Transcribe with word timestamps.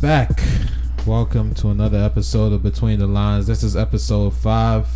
back. 0.00 0.30
Welcome 1.06 1.54
to 1.54 1.70
another 1.70 1.96
episode 1.98 2.52
of 2.52 2.62
Between 2.62 2.98
the 2.98 3.06
Lines. 3.06 3.46
This 3.46 3.62
is 3.62 3.74
episode 3.76 4.34
five. 4.34 4.86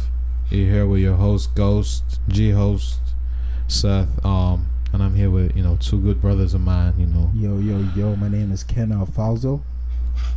You're 0.50 0.70
here 0.70 0.86
with 0.86 1.00
your 1.00 1.14
host, 1.14 1.54
Ghost, 1.54 2.20
G 2.28 2.50
host, 2.50 2.98
Seth. 3.66 4.22
Um, 4.24 4.66
and 4.92 5.02
I'm 5.02 5.14
here 5.14 5.30
with 5.30 5.56
you 5.56 5.62
know 5.62 5.78
two 5.80 5.98
good 6.00 6.20
brothers 6.20 6.52
of 6.52 6.60
mine. 6.60 6.92
You 6.98 7.06
know, 7.06 7.30
Yo, 7.34 7.58
yo, 7.58 7.78
yo, 7.96 8.14
my 8.16 8.28
name 8.28 8.52
is 8.52 8.62
Ken 8.62 8.90
Alfalzo. 8.90 9.62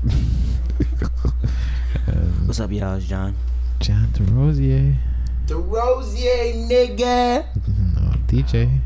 What's 2.46 2.60
up, 2.62 2.72
y'all? 2.72 2.96
It's 2.96 3.06
John. 3.06 3.36
John 3.80 4.08
DeRosier, 4.14 4.96
The 5.48 5.58
Rosier 5.58 6.54
nigga. 6.54 7.46
no, 7.96 8.12
DJ. 8.28 8.80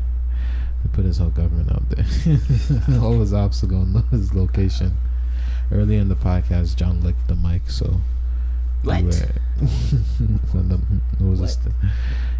We 0.82 0.90
put 0.92 1.04
his 1.04 1.18
whole 1.18 1.30
government 1.30 1.70
out 1.70 1.88
there. 1.90 2.04
All 3.00 3.20
his 3.20 3.32
ops 3.32 3.62
are 3.62 3.66
gonna 3.68 3.84
know 3.86 4.02
his 4.10 4.34
location. 4.34 4.96
Early 5.70 5.96
in 5.96 6.08
the 6.08 6.16
podcast, 6.16 6.76
John 6.76 7.02
licked 7.02 7.28
the 7.28 7.34
mic, 7.36 7.68
so 7.70 8.00
What? 8.82 9.02
we 9.02 9.08
were- 9.08 9.12
when 10.52 10.68
the, 10.68 10.80
it 11.20 11.28
was 11.28 11.40
just, 11.40 11.60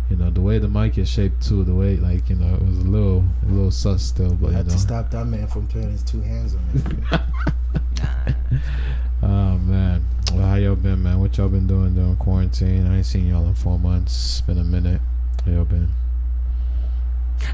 you 0.09 0.17
know, 0.17 0.31
the 0.31 0.41
way 0.41 0.59
the 0.59 0.69
mic 0.69 0.97
is 0.99 1.09
shaped 1.11 1.43
too, 1.47 1.65
the 1.65 1.75
way 1.75 1.97
like 1.97 2.31
you 2.31 2.37
know, 2.37 2.55
it 2.55 2.63
was 2.63 2.79
a 2.79 2.83
little, 2.89 3.25
a 3.43 3.47
little 3.51 3.71
sus 3.71 4.03
still, 4.03 4.35
but 4.35 4.49
I 4.49 4.51
you 4.51 4.57
had 4.59 4.67
know, 4.69 4.73
to 4.73 4.79
stop 4.79 5.11
that 5.11 5.27
man 5.27 5.47
from 5.49 5.67
putting 5.67 5.91
his 5.91 6.03
two 6.03 6.21
hands 6.21 6.55
on 6.55 6.63
it. 6.75 7.21
oh 9.23 9.59
man, 9.59 10.05
well, 10.33 10.47
how 10.47 10.55
y'all 10.57 10.77
been, 10.77 11.03
man? 11.03 11.19
What 11.21 11.37
y'all 11.37 11.49
been 11.49 11.67
doing 11.67 11.95
during 11.95 12.17
quarantine? 12.17 12.87
I 12.87 12.99
ain't 12.99 13.07
seen 13.07 13.27
y'all 13.29 13.47
in 13.47 13.55
four 13.55 13.79
months. 13.79 14.15
It's 14.15 14.41
been 14.43 14.59
a 14.59 14.65
minute. 14.65 15.01
How 15.45 15.51
y'all 15.53 15.65
been? 15.65 15.89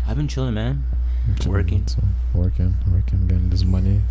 I've 0.06 0.16
been 0.16 0.28
chilling, 0.28 0.54
man. 0.54 0.84
Chilling, 1.40 1.52
Working. 1.52 1.86
so, 1.86 2.02
working, 2.34 2.74
working, 2.92 3.26
getting 3.26 3.48
this 3.50 3.64
money. 3.64 4.02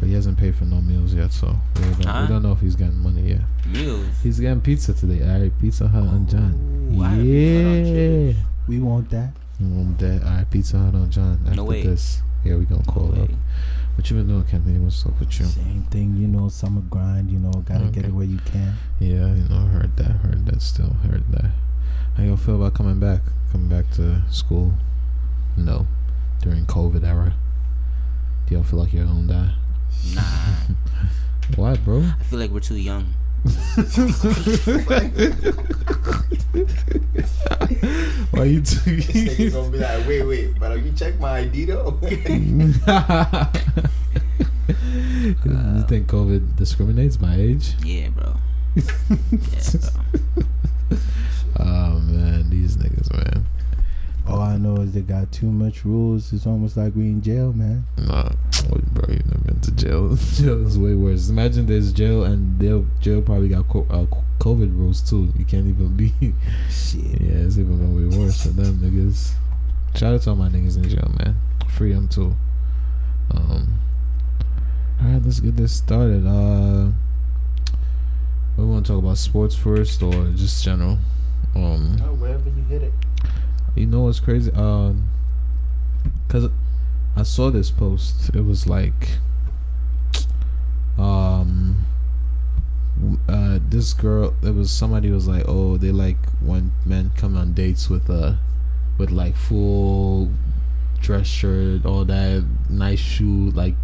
But 0.00 0.08
he 0.08 0.14
hasn't 0.14 0.38
paid 0.38 0.56
for 0.56 0.64
no 0.64 0.80
meals 0.80 1.12
yet, 1.14 1.30
so 1.30 1.54
we 1.76 1.82
don't, 1.82 2.04
Huh? 2.06 2.22
we 2.22 2.28
don't 2.32 2.42
know 2.42 2.52
if 2.52 2.60
he's 2.60 2.74
getting 2.74 2.98
money 3.00 3.28
yet. 3.28 3.42
Meals. 3.66 4.06
He's 4.22 4.40
getting 4.40 4.62
pizza 4.62 4.94
today. 4.94 5.22
All 5.22 5.38
right, 5.38 5.52
Pizza 5.60 5.86
Hut 5.88 6.02
on 6.02 6.26
John. 6.26 6.54
Ooh, 6.96 7.02
I 7.02 7.08
have 7.10 7.20
Pizza 7.22 7.62
Hut 7.62 7.76
on 7.76 8.26
Yeah. 8.26 8.32
We 8.66 8.80
want 8.80 9.10
that. 9.10 9.32
We 9.60 9.66
want 9.66 9.98
that, 9.98 10.22
all 10.24 10.30
right, 10.30 10.50
Pizza 10.50 10.78
Hut 10.78 10.94
on 10.94 11.10
John. 11.10 11.40
After 11.44 11.56
No 11.56 11.64
way. 11.64 11.82
this, 11.82 12.22
yeah, 12.44 12.56
we 12.56 12.64
gonna 12.64 12.82
call 12.84 13.08
No 13.08 13.24
up. 13.24 13.30
What 13.96 14.08
you 14.10 14.16
been 14.16 14.28
doing, 14.28 14.44
Kenny? 14.44 14.78
What's 14.78 15.04
up 15.04 15.20
with 15.20 15.38
you? 15.38 15.44
Same 15.44 15.82
thing, 15.90 16.16
you 16.16 16.26
know, 16.26 16.48
summer 16.48 16.80
grind, 16.88 17.30
you 17.30 17.38
know, 17.38 17.50
gotta 17.66 17.84
get 17.88 18.06
it 18.06 18.14
where 18.14 18.24
you 18.24 18.38
can. 18.38 18.72
Yeah, 18.98 19.34
you 19.34 19.44
know, 19.50 19.66
heard 19.66 19.94
that, 19.98 20.12
heard 20.24 20.46
that, 20.46 20.62
still 20.62 20.94
heard 21.06 21.24
that. 21.32 21.50
How 22.16 22.22
y'all 22.22 22.38
feel 22.38 22.56
about 22.56 22.72
coming 22.72 22.98
back? 22.98 23.20
Coming 23.52 23.68
back 23.68 23.90
to 23.96 24.22
school? 24.30 24.72
No, 25.58 25.86
during 26.40 26.64
COVID 26.64 27.04
era. 27.04 27.34
Do 28.46 28.54
y'all 28.54 28.64
feel 28.64 28.78
like 28.78 28.94
you're 28.94 29.04
gonna 29.04 29.26
die? 29.26 29.52
Nah. 30.14 30.22
Why, 31.56 31.76
bro? 31.76 32.02
I 32.02 32.22
feel 32.24 32.38
like 32.38 32.50
we're 32.50 32.60
too 32.60 32.76
young. 32.76 33.06
Why 38.30 38.44
you 38.44 38.60
This 38.60 38.74
nigga 38.84 39.36
too? 39.36 39.50
gonna 39.50 39.70
be 39.70 39.78
like, 39.78 40.06
wait, 40.06 40.22
wait, 40.24 40.58
but 40.60 40.82
you 40.82 40.92
check 40.92 41.18
my 41.20 41.38
ID 41.38 41.64
though? 41.66 41.98
you 42.02 42.12
think 45.88 46.06
COVID 46.08 46.56
discriminates 46.56 47.16
by 47.16 47.34
age? 47.34 47.74
Yeah, 47.84 48.08
bro. 48.10 48.36
Yeah, 48.76 48.82
bro. 49.80 50.98
Oh 51.58 51.98
man, 52.00 52.48
these 52.50 52.76
niggas, 52.76 53.12
man. 53.12 53.46
All 54.26 54.40
I 54.40 54.56
know 54.56 54.76
is 54.78 54.92
they 54.92 55.00
got 55.00 55.32
too 55.32 55.50
much 55.50 55.84
rules. 55.84 56.32
It's 56.32 56.46
almost 56.46 56.76
like 56.76 56.94
we 56.94 57.02
in 57.02 57.20
jail, 57.22 57.52
man. 57.52 57.84
Nah, 57.98 58.30
bro, 58.68 59.04
you've 59.08 59.26
never 59.26 59.44
been 59.44 59.60
to 59.60 59.70
jail. 59.72 60.16
jail 60.34 60.66
is 60.66 60.78
way 60.78 60.94
worse. 60.94 61.28
Imagine 61.28 61.66
there's 61.66 61.92
jail 61.92 62.24
and 62.24 62.58
they'll, 62.58 62.86
jail 63.00 63.22
probably 63.22 63.48
got 63.48 63.68
co- 63.68 63.86
uh, 63.90 64.06
COVID 64.38 64.76
rules 64.76 65.00
too. 65.00 65.32
You 65.38 65.44
can't 65.44 65.66
even 65.66 65.96
be. 65.96 66.12
Shit. 66.70 67.00
Yeah, 67.20 67.46
it's 67.46 67.58
even 67.58 67.78
gonna 67.78 68.08
be 68.10 68.16
worse 68.16 68.42
for 68.42 68.48
them 68.48 68.78
niggas. 68.78 69.32
Shout 69.96 70.14
out 70.14 70.22
to 70.22 70.30
all 70.30 70.36
my 70.36 70.48
niggas 70.48 70.76
in 70.76 70.88
jail, 70.88 71.12
man. 71.18 71.36
Free 71.68 71.92
them 71.92 72.08
too. 72.08 72.34
Um. 73.30 73.80
All 75.02 75.08
right, 75.08 75.22
let's 75.22 75.40
get 75.40 75.56
this 75.56 75.72
started. 75.72 76.26
Uh, 76.26 76.90
we 78.56 78.64
want 78.64 78.86
to 78.86 78.92
talk 78.92 79.02
about 79.02 79.18
sports 79.18 79.54
first 79.54 80.02
or 80.02 80.30
just 80.32 80.64
general. 80.64 80.98
Um. 81.54 81.96
Oh, 82.02 82.14
wherever 82.14 82.48
you 82.48 82.62
hit 82.68 82.82
it. 82.82 82.92
You 83.74 83.86
know 83.86 84.02
what's 84.02 84.20
crazy? 84.20 84.50
Um, 84.52 85.08
cause 86.28 86.50
I 87.16 87.22
saw 87.22 87.50
this 87.50 87.70
post. 87.70 88.30
It 88.34 88.44
was 88.44 88.66
like, 88.66 89.18
um, 90.98 91.86
uh, 93.28 93.58
this 93.68 93.92
girl. 93.92 94.34
It 94.42 94.54
was 94.54 94.70
somebody 94.70 95.10
was 95.10 95.26
like, 95.26 95.44
oh, 95.46 95.76
they 95.76 95.90
like 95.90 96.18
when 96.40 96.72
men 96.84 97.12
come 97.16 97.36
on 97.36 97.52
dates 97.52 97.88
with 97.88 98.08
uh, 98.08 98.34
with 98.98 99.10
like 99.10 99.36
full 99.36 100.30
dress 101.00 101.26
shirt, 101.26 101.84
all 101.86 102.04
that 102.04 102.44
nice 102.68 102.98
shoe, 103.00 103.50
like 103.50 103.74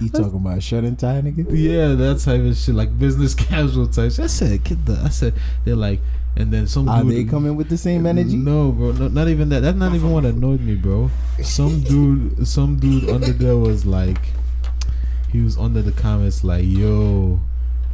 You 0.00 0.08
talking 0.08 0.36
about 0.36 0.62
shirt 0.62 0.84
and 0.84 0.98
tie, 0.98 1.20
nigga? 1.22 1.46
yeah, 1.50 1.94
that 1.94 2.20
type 2.20 2.40
of 2.42 2.56
shit, 2.56 2.74
like 2.74 2.98
business 2.98 3.34
casual 3.48 3.86
type. 3.86 4.12
Shit. 4.12 4.24
I 4.24 4.28
said, 4.28 4.64
get 4.64 4.84
the. 4.86 5.00
I 5.04 5.08
said 5.08 5.34
they're 5.64 5.76
like, 5.76 6.00
and 6.36 6.52
then 6.52 6.66
some. 6.66 6.88
Are 6.88 7.02
dude, 7.02 7.12
they 7.12 7.24
coming 7.24 7.56
with 7.56 7.68
the 7.68 7.76
same 7.76 8.06
energy? 8.06 8.36
No, 8.36 8.72
bro. 8.72 8.92
No, 8.92 9.08
not 9.08 9.28
even 9.28 9.48
that. 9.50 9.60
That's 9.60 9.76
not 9.76 9.94
even 9.94 10.10
what 10.12 10.24
annoyed 10.24 10.60
me, 10.60 10.74
bro. 10.76 11.10
Some 11.42 11.80
dude, 11.84 12.46
some 12.46 12.76
dude 12.78 13.08
under 13.10 13.32
there 13.32 13.56
was 13.56 13.84
like, 13.84 14.18
he 15.32 15.40
was 15.42 15.56
under 15.58 15.82
the 15.82 15.92
comments 15.92 16.42
like, 16.44 16.64
"Yo, 16.64 17.40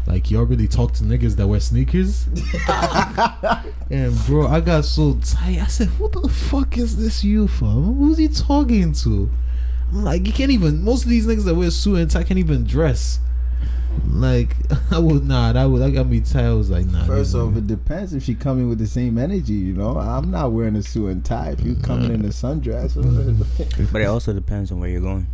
like 0.07 0.31
y'all 0.31 0.45
really 0.45 0.69
talk 0.69 0.93
to 0.95 1.05
niggas 1.05 1.37
that 1.37 1.47
wear 1.47 1.61
sneakers?" 1.61 2.27
and 3.91 4.17
bro, 4.27 4.47
I 4.47 4.61
got 4.61 4.85
so 4.85 5.15
tight. 5.25 5.59
I 5.59 5.67
said, 5.67 5.89
"Who 5.89 6.09
the 6.09 6.29
fuck 6.29 6.79
is 6.79 6.97
this 6.97 7.25
you 7.25 7.49
from? 7.49 7.95
Who's 7.97 8.19
he 8.19 8.29
talking 8.29 8.93
to?" 8.93 9.31
I'm 9.93 10.05
like, 10.05 10.27
you 10.27 10.33
can't 10.33 10.51
even. 10.51 10.83
Most 10.83 11.05
of 11.05 11.11
these 11.11 11.27
niggas 11.27 11.45
that 11.45 11.55
wear 11.55 11.71
suit 11.71 11.97
and 11.97 12.11
tie 12.11 12.25
can't 12.25 12.39
even 12.39 12.65
dress. 12.65 13.21
Like, 14.07 14.57
I 14.91 14.99
would 14.99 15.27
nah. 15.27 15.53
I 15.53 15.67
would 15.67 15.81
that 15.81 15.93
got 15.93 16.07
me 16.07 16.21
tight. 16.21 16.45
I 16.45 16.53
was 16.53 16.71
like, 16.71 16.87
nah. 16.87 17.05
First 17.05 17.35
off, 17.35 17.57
it 17.57 17.67
depends 17.67 18.13
if 18.13 18.25
she 18.25 18.35
coming 18.35 18.69
with 18.69 18.79
the 18.79 18.87
same 18.87 19.19
energy, 19.19 19.55
you 19.55 19.75
know. 19.75 19.97
I'm 19.99 20.31
not 20.31 20.53
wearing 20.53 20.77
a 20.77 20.83
suit 20.83 21.09
and 21.09 21.25
tie. 21.25 21.51
If 21.51 21.65
you 21.65 21.77
coming 21.77 22.13
in 22.13 22.25
a 22.25 22.29
sundress, 22.29 22.97
But 23.93 24.03
it 24.03 24.07
also 24.07 24.33
depends 24.33 24.73
on 24.73 24.81
where 24.81 24.89
you're 24.89 25.01
going. 25.01 25.27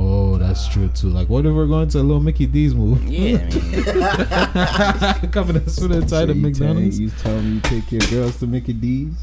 Oh, 0.00 0.36
that's 0.38 0.68
true 0.68 0.88
too. 0.88 1.08
Like, 1.08 1.28
what 1.28 1.44
if 1.44 1.52
we're 1.52 1.66
going 1.66 1.88
to 1.88 1.98
a 1.98 2.02
little 2.02 2.22
Mickey 2.22 2.46
D's 2.46 2.72
move? 2.74 3.02
Yeah, 3.04 3.38
I 3.50 5.18
mean, 5.22 5.30
Coming 5.32 5.56
in 5.56 5.68
suit 5.68 5.90
and 5.90 6.08
tie 6.08 6.20
So 6.20 6.26
to 6.26 6.32
tell- 6.34 6.40
McDonald's. 6.42 7.00
You 7.00 7.10
tell 7.10 7.40
me 7.42 7.54
you 7.54 7.60
take 7.62 7.90
your 7.90 8.00
girls 8.02 8.38
to 8.38 8.46
Mickey 8.46 8.74
D's. 8.74 9.14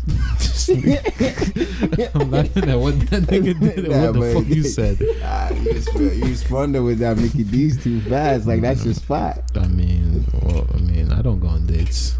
I'm 2.13 2.29
laughing 2.31 2.69
at 2.69 2.77
what 2.77 2.99
that 3.09 3.23
nigga 3.23 3.57
did 3.59 3.87
Nah, 3.89 4.01
what 4.07 4.13
the 4.13 4.19
but- 4.19 4.33
fuck 4.33 4.47
you 4.47 4.63
said. 4.63 4.97
Ah, 5.23 5.49
you 5.51 5.71
respond- 5.71 6.15
you 6.17 6.25
responded 6.25 6.81
with 6.83 6.99
that 6.99 7.17
Mickey 7.17 7.43
D's 7.43 7.81
too 7.83 8.01
fast. 8.01 8.45
Like 8.45 8.61
that's 8.61 8.83
your 8.83 8.93
spot. 8.95 9.39
I 9.55 9.67
mean, 9.67 10.25
well, 10.43 10.67
I 10.73 10.77
mean, 10.77 11.11
I 11.13 11.21
don't 11.21 11.39
go 11.39 11.47
on 11.47 11.65
dates. 11.67 12.17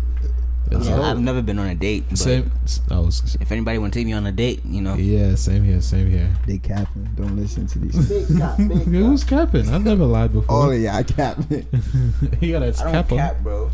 That's 0.67 0.87
yeah, 0.87 0.95
all. 0.95 1.03
I've 1.03 1.19
never 1.19 1.41
been 1.41 1.59
on 1.59 1.67
a 1.67 1.75
date. 1.75 2.05
But 2.09 2.17
Same. 2.17 2.51
I 2.89 2.99
was. 2.99 3.37
If 3.39 3.51
anybody 3.51 3.77
want 3.77 3.93
to 3.93 3.99
take 3.99 4.05
me 4.07 4.13
on 4.13 4.25
a 4.25 4.31
date, 4.31 4.61
you 4.65 4.81
know, 4.81 4.95
Yeah, 4.95 5.35
same 5.35 5.63
here. 5.63 5.79
Same 5.81 6.09
here. 6.09 6.29
They 6.47 6.57
capping. 6.57 7.09
Don't 7.15 7.35
listen 7.35 7.67
to 7.67 7.79
these. 7.79 8.09
Big 8.09 8.37
cap, 8.39 8.57
big 8.57 8.69
Who's 8.87 9.23
capping? 9.23 9.69
I've 9.69 9.85
never 9.85 10.05
lied 10.05 10.33
before. 10.33 10.65
Oh, 10.67 10.71
of 10.71 10.79
y'all 10.79 11.03
capping. 11.03 11.67
he 12.39 12.51
got 12.51 12.63
a 12.63 12.73
I 12.83 12.91
don't 12.91 13.07
cap 13.07 13.37
bro. 13.41 13.69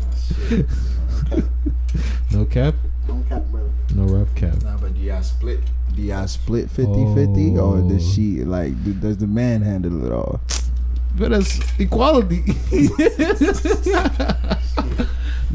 Shit. 0.48 0.66
No 2.32 2.44
cap. 2.46 2.74
I 3.04 3.06
don't 3.08 3.28
cap, 3.28 3.42
bro. 3.50 3.70
No 3.94 4.04
rap 4.04 4.28
cap. 4.34 4.62
Nah, 4.62 4.78
but 4.78 4.94
do 4.94 5.00
y'all 5.00 5.22
split? 5.22 5.60
Do 5.94 6.00
y'all 6.00 6.26
split 6.26 6.68
50-50 6.68 7.56
or 7.56 7.78
Oh. 7.78 7.88
does 7.88 8.14
she 8.14 8.42
like 8.44 8.82
do, 8.84 8.94
does 8.94 9.18
the 9.18 9.26
man 9.26 9.60
handle 9.60 10.06
it 10.06 10.12
all? 10.12 10.40
But 11.18 11.32
that's 11.32 11.60
equality. 11.78 12.42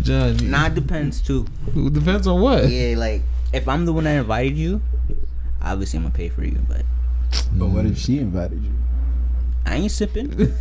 John, 0.02 0.40
you- 0.40 0.50
nah, 0.50 0.68
it 0.68 0.76
depends 0.76 1.22
too. 1.22 1.46
it 1.76 1.94
depends 1.94 2.28
on 2.28 2.42
what. 2.42 2.70
Yeah, 2.70 2.96
like 2.98 3.22
if 3.54 3.68
I'm 3.68 3.86
the 3.86 3.94
one 3.94 4.04
that 4.06 4.18
invited 4.18 4.58
you, 4.58 4.82
obviously 5.62 5.98
I'm 5.98 6.04
gonna 6.04 6.14
pay 6.16 6.30
for 6.30 6.44
you. 6.44 6.60
But 6.68 6.84
But 7.54 7.68
what 7.68 7.86
if 7.86 7.98
she 7.98 8.20
invited 8.20 8.62
you? 8.64 8.72
I 9.66 9.76
ain't 9.76 9.92
sipping. 9.92 10.30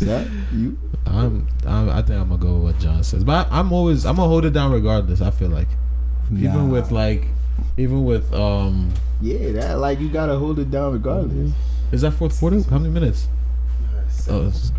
That 0.00 0.28
you? 0.52 0.76
I'm, 1.06 1.46
I'm. 1.66 1.88
I 1.88 2.02
think 2.02 2.20
I'm 2.20 2.28
gonna 2.28 2.36
go 2.36 2.54
with 2.58 2.74
what 2.74 2.78
John 2.82 3.02
says, 3.04 3.24
but 3.24 3.50
I, 3.50 3.60
I'm 3.60 3.72
always. 3.72 4.04
I'm 4.04 4.16
gonna 4.16 4.28
hold 4.28 4.44
it 4.44 4.50
down 4.50 4.72
regardless. 4.72 5.20
I 5.22 5.30
feel 5.30 5.48
like, 5.48 5.68
even 6.30 6.52
Nah. 6.52 6.66
with 6.66 6.90
like, 6.90 7.26
even 7.78 8.04
with 8.04 8.32
um, 8.34 8.92
Yeah, 9.22 9.52
that 9.52 9.78
like 9.78 10.00
you 10.00 10.10
gotta 10.10 10.36
hold 10.36 10.58
it 10.58 10.70
down 10.70 10.92
regardless. 10.92 11.52
is 11.92 12.02
that 12.02 12.10
fourth 12.12 12.38
quarter? 12.38 12.62
How 12.64 12.78
many 12.78 12.92
minutes? 12.92 13.28
Oh, 14.28 14.48
it's- 14.48 14.72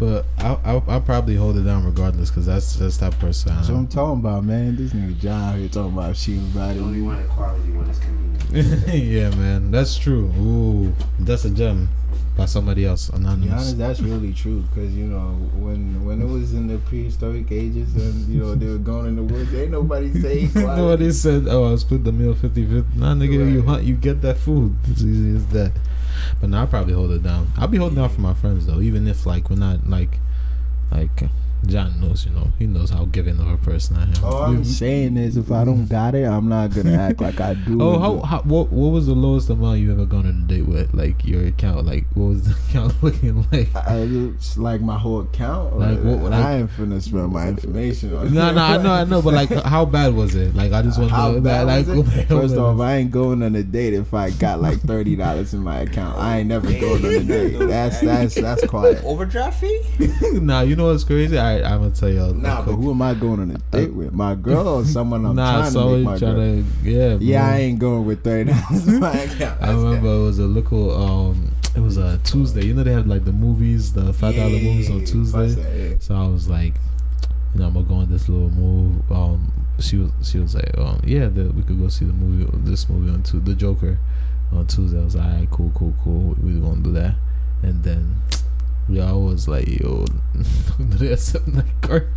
But 0.00 0.24
I'll, 0.38 0.60
I'll, 0.64 0.84
I'll 0.88 1.00
probably 1.02 1.36
hold 1.36 1.58
it 1.58 1.64
down 1.64 1.84
regardless 1.84 2.30
because 2.30 2.46
that's 2.46 2.74
that's 2.76 2.96
that 2.96 3.16
person. 3.18 3.52
I 3.52 3.56
That's 3.56 3.68
what 3.68 3.76
I'm 3.76 3.86
talking 3.86 4.20
about, 4.20 4.44
man. 4.44 4.74
This 4.76 4.92
nigga 4.94 5.18
John 5.20 5.42
out 5.52 5.58
here 5.58 5.68
talking 5.68 5.92
about 5.92 6.16
shooting 6.16 6.50
about 6.52 6.74
The 6.74 6.80
only 6.80 7.00
it. 7.00 7.02
one 7.02 7.28
quality 7.28 7.70
one 7.72 7.90
is 7.90 7.98
convenient. 7.98 8.88
yeah, 8.88 9.28
man, 9.36 9.70
that's 9.70 9.98
true. 9.98 10.32
Ooh, 10.38 10.94
that's 11.18 11.44
a 11.44 11.50
gem 11.50 11.90
by 12.40 12.46
somebody 12.46 12.86
else 12.86 13.10
anonymous. 13.10 13.52
honest, 13.52 13.78
that's 13.78 14.00
really 14.00 14.32
true. 14.32 14.64
Cause 14.74 14.88
you 14.92 15.04
know 15.04 15.32
when 15.60 16.02
when 16.06 16.22
it 16.22 16.24
was 16.24 16.54
in 16.54 16.68
the 16.68 16.78
prehistoric 16.78 17.52
ages 17.52 17.94
and 17.96 18.26
you 18.28 18.40
know 18.40 18.54
they 18.54 18.66
were 18.66 18.78
going 18.78 19.08
in 19.08 19.16
the 19.16 19.22
woods, 19.22 19.52
ain't 19.54 19.72
nobody 19.72 20.10
say 20.22 20.48
quality. 20.48 20.80
Nobody 20.80 21.12
said, 21.12 21.46
"Oh, 21.48 21.64
I'll 21.64 21.76
split 21.76 22.02
the 22.02 22.12
meal 22.12 22.34
50-50. 22.34 22.96
Nah, 22.96 23.12
nigga, 23.12 23.52
you 23.52 23.60
hunt, 23.60 23.84
you 23.84 23.94
get 23.94 24.22
that 24.22 24.38
food. 24.38 24.74
It's 24.88 25.02
easy 25.02 25.36
as 25.36 25.46
that. 25.48 25.72
But 26.40 26.48
now 26.48 26.62
I'll 26.62 26.66
probably 26.66 26.94
hold 26.94 27.10
it 27.10 27.22
down. 27.22 27.52
I'll 27.58 27.68
be 27.68 27.76
holding 27.76 27.96
down 27.96 28.08
for 28.08 28.22
my 28.22 28.32
friends 28.32 28.64
though, 28.64 28.80
even 28.80 29.06
if 29.06 29.26
like 29.26 29.50
we're 29.50 29.56
not 29.56 29.86
like, 29.86 30.18
like 30.90 31.28
John 31.66 32.00
knows, 32.00 32.24
you 32.26 32.32
know, 32.32 32.48
he 32.58 32.66
knows 32.66 32.90
how 32.90 33.04
giving 33.04 33.38
of 33.38 33.46
a 33.48 33.56
person 33.58 33.96
I 33.96 34.02
am. 34.04 34.24
All 34.24 34.42
I'm 34.44 34.58
We- 34.58 34.64
saying 34.64 35.16
is, 35.16 35.36
if 35.36 35.52
I 35.52 35.64
don't 35.64 35.86
got 35.86 36.14
it, 36.14 36.24
I'm 36.24 36.48
not 36.48 36.74
gonna 36.74 36.94
act 36.96 37.20
like 37.20 37.40
I 37.40 37.54
do. 37.54 37.80
Oh, 37.80 37.98
how, 37.98 38.18
how 38.26 38.38
what 38.42 38.72
what 38.72 38.88
was 38.92 39.06
the 39.06 39.14
lowest 39.14 39.50
amount 39.50 39.78
you 39.80 39.92
ever 39.92 40.06
gone 40.06 40.26
on 40.26 40.44
a 40.44 40.46
date 40.48 40.66
with? 40.66 40.92
Like 40.94 41.24
your 41.24 41.44
account, 41.46 41.86
like 41.86 42.06
what 42.14 42.24
was 42.26 42.42
the 42.44 42.54
account 42.68 43.02
looking 43.02 43.46
like? 43.52 43.74
I, 43.76 43.98
it's 43.98 44.56
like 44.58 44.80
my 44.80 44.98
whole 44.98 45.20
account. 45.20 45.78
Like, 45.78 45.90
Like, 45.98 45.98
what- 46.04 46.30
like- 46.30 46.44
I 46.44 46.56
ain't 46.58 46.70
finna 46.70 47.00
spend 47.02 47.30
my 47.32 47.48
information 47.48 48.14
on. 48.16 48.32
No, 48.34 48.52
no, 48.52 48.62
I 48.62 48.76
know, 48.82 48.92
I 48.92 49.04
know, 49.04 49.20
but 49.22 49.34
like, 49.34 49.50
how 49.64 49.84
bad 49.84 50.14
was 50.14 50.34
it? 50.34 50.54
Like, 50.54 50.72
I 50.72 50.82
just 50.82 50.98
want 50.98 51.10
to 51.10 51.14
How 51.16 51.32
know. 51.32 51.40
bad 51.40 51.66
Like, 51.66 51.86
was 51.86 51.98
it? 51.98 52.16
like, 52.16 52.28
First 52.28 52.56
off, 52.56 52.80
I 52.80 52.96
ain't 52.96 53.10
going 53.10 53.42
on 53.42 53.54
a 53.54 53.62
date 53.62 53.94
if 53.94 54.12
I 54.14 54.30
got 54.30 54.60
like 54.60 54.80
thirty 54.80 55.14
dollars 55.14 55.52
in 55.54 55.60
my 55.60 55.80
account. 55.80 56.18
I 56.18 56.38
ain't 56.38 56.48
never 56.48 56.70
going 56.72 57.04
on 57.04 57.12
a 57.12 57.22
date. 57.22 57.58
That's 57.58 58.00
that's 58.00 58.34
that's 58.34 58.66
quiet. 58.66 59.02
Overdraft 59.04 59.60
fee? 59.60 59.80
nah, 60.40 60.62
you 60.62 60.74
know 60.76 60.86
what's 60.86 61.04
crazy? 61.04 61.38
I, 61.38 61.49
I'm 61.56 61.80
gonna 61.80 61.90
tell 61.90 62.08
y'all. 62.08 62.32
Nah, 62.34 62.62
but 62.62 62.72
who 62.72 62.90
am 62.90 63.02
I 63.02 63.14
going 63.14 63.40
on 63.40 63.50
a 63.50 63.58
date 63.76 63.92
with? 63.92 64.12
My 64.12 64.34
girl 64.34 64.66
or 64.68 64.84
someone 64.84 65.24
I'm 65.24 65.36
nah, 65.36 65.58
trying 65.60 65.70
so 65.70 65.82
to 65.90 65.96
make 65.96 66.04
my 66.04 66.18
trying 66.18 66.34
girl? 66.34 66.64
to, 66.84 66.90
yeah, 66.90 67.16
Yeah, 67.20 67.40
bro. 67.40 67.48
I 67.50 67.58
ain't 67.58 67.78
going 67.78 68.04
with 68.06 68.24
thirty 68.24 68.52
dollars 68.52 68.88
in 68.88 69.00
my 69.00 69.12
account. 69.12 69.62
I 69.62 69.70
remember 69.72 70.08
it 70.08 70.22
was 70.22 70.38
a 70.38 70.44
little, 70.44 70.96
um, 70.96 71.52
it 71.76 71.80
was 71.80 71.96
a 71.96 72.18
Tuesday. 72.24 72.64
You 72.66 72.74
know 72.74 72.82
they 72.84 72.92
have 72.92 73.06
like 73.06 73.24
the 73.24 73.32
movies, 73.32 73.92
the 73.92 74.12
five 74.12 74.34
dollar 74.36 74.50
movies 74.50 74.90
on 74.90 75.04
Tuesday. 75.04 75.98
So 76.00 76.14
I 76.14 76.26
was 76.26 76.48
like, 76.48 76.74
you 77.54 77.60
know, 77.60 77.66
I'm 77.66 77.74
gonna 77.74 77.86
go 77.86 77.94
on 77.96 78.10
this 78.10 78.28
little 78.28 78.50
move. 78.50 79.10
Um, 79.10 79.52
she 79.78 79.96
was 79.96 80.10
she 80.22 80.38
was 80.38 80.54
like, 80.54 80.76
um, 80.78 81.00
yeah, 81.04 81.26
the, 81.28 81.50
we 81.52 81.62
could 81.62 81.80
go 81.80 81.88
see 81.88 82.04
the 82.04 82.12
movie, 82.12 82.50
this 82.68 82.88
movie 82.88 83.10
on 83.10 83.22
Tu 83.22 83.40
the 83.40 83.54
Joker, 83.54 83.98
on 84.52 84.66
Tuesday. 84.66 85.00
I 85.00 85.04
was 85.04 85.16
like, 85.16 85.26
alright, 85.26 85.50
cool, 85.50 85.72
cool, 85.74 85.94
cool. 86.04 86.36
We 86.42 86.54
we 86.54 86.60
gonna 86.60 86.82
do 86.82 86.92
that, 86.92 87.14
and 87.62 87.82
then. 87.82 88.16
Yeah, 88.88 89.08
I 89.10 89.12
was 89.12 89.46
like, 89.46 89.68
yo, 89.68 90.04
do 90.78 90.96
they 90.98 91.12
accept 91.12 91.46
my 91.46 91.64
card? 91.82 92.08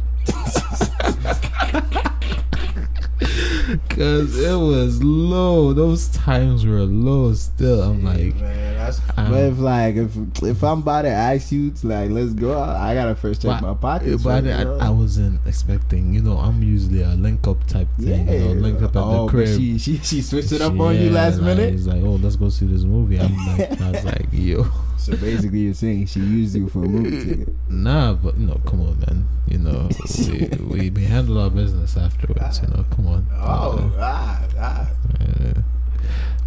Cause 3.89 4.37
it 4.37 4.55
was 4.55 5.01
low. 5.03 5.73
Those 5.73 6.09
times 6.09 6.65
were 6.65 6.81
low. 6.81 7.33
Still, 7.33 7.81
I'm 7.81 8.03
like, 8.03 8.35
man, 8.35 8.75
that's. 8.77 8.99
um, 9.17 9.31
but 9.31 9.43
if 9.43 9.57
like 9.59 9.95
if 9.95 10.17
if 10.43 10.63
I'm 10.63 10.79
about 10.79 11.03
to 11.03 11.09
ask 11.09 11.51
you 11.51 11.71
to 11.71 11.87
like 11.87 12.09
let's 12.09 12.33
go 12.33 12.57
out, 12.57 12.75
I 12.75 12.93
gotta 12.93 13.15
first 13.15 13.41
check 13.41 13.61
But- 13.61 13.61
my 13.61 13.73
pockets. 13.73 14.23
But 14.23 14.45
I, 14.45 14.59
you 14.59 14.65
know? 14.65 14.77
I, 14.79 14.87
I 14.87 14.89
wasn't 14.89 15.39
expecting, 15.47 16.13
you 16.13 16.21
know, 16.21 16.37
I'm 16.37 16.61
usually 16.61 17.01
a 17.03 17.09
link 17.09 17.47
up 17.47 17.65
type 17.67 17.87
thing, 17.99 18.27
you 18.27 18.39
know, 18.39 18.53
link 18.53 18.81
up 18.81 18.95
at 18.95 19.01
oh, 19.01 19.25
the 19.25 19.31
crib. 19.31 19.47
But 19.47 19.55
she 19.57 19.77
she 19.79 19.97
she 19.99 20.21
switched 20.21 20.51
it 20.51 20.61
up 20.61 20.77
on 20.79 20.95
you 20.95 21.03
Yeah, 21.05 21.11
last 21.11 21.35
like, 21.37 21.57
minute. 21.57 21.71
He's 21.71 21.87
like, 21.87 22.03
oh, 22.03 22.15
let's 22.15 22.35
go 22.35 22.49
see 22.49 22.65
this 22.65 22.83
movie. 22.83 23.19
I'm 23.19 23.35
like, 23.47 23.79
I 23.81 23.91
was 23.91 24.03
like, 24.13 24.27
yo, 24.31 24.65
So 24.97 25.15
basically, 25.17 25.59
you're 25.59 25.73
saying 25.73 26.07
she 26.07 26.19
used 26.19 26.55
you 26.55 26.67
for 26.69 26.79
a 26.83 26.87
movie 26.87 27.23
ticket. 27.23 27.53
nah, 27.69 28.13
but 28.13 28.37
no, 28.37 28.55
come 28.65 28.81
on, 28.81 28.99
man. 28.99 29.27
You 29.47 29.59
know, 29.59 29.89
we, 30.29 30.47
we 30.79 30.89
we 30.89 31.03
handle 31.03 31.37
our 31.39 31.49
business 31.49 31.95
afterwards. 31.97 32.61
You 32.61 32.69
know, 32.69 32.85
come 32.95 33.07
on. 33.07 33.27
Oh, 33.33 33.35
ah, 33.53 34.41
ah, 34.59 34.87
Uh, 35.19 35.53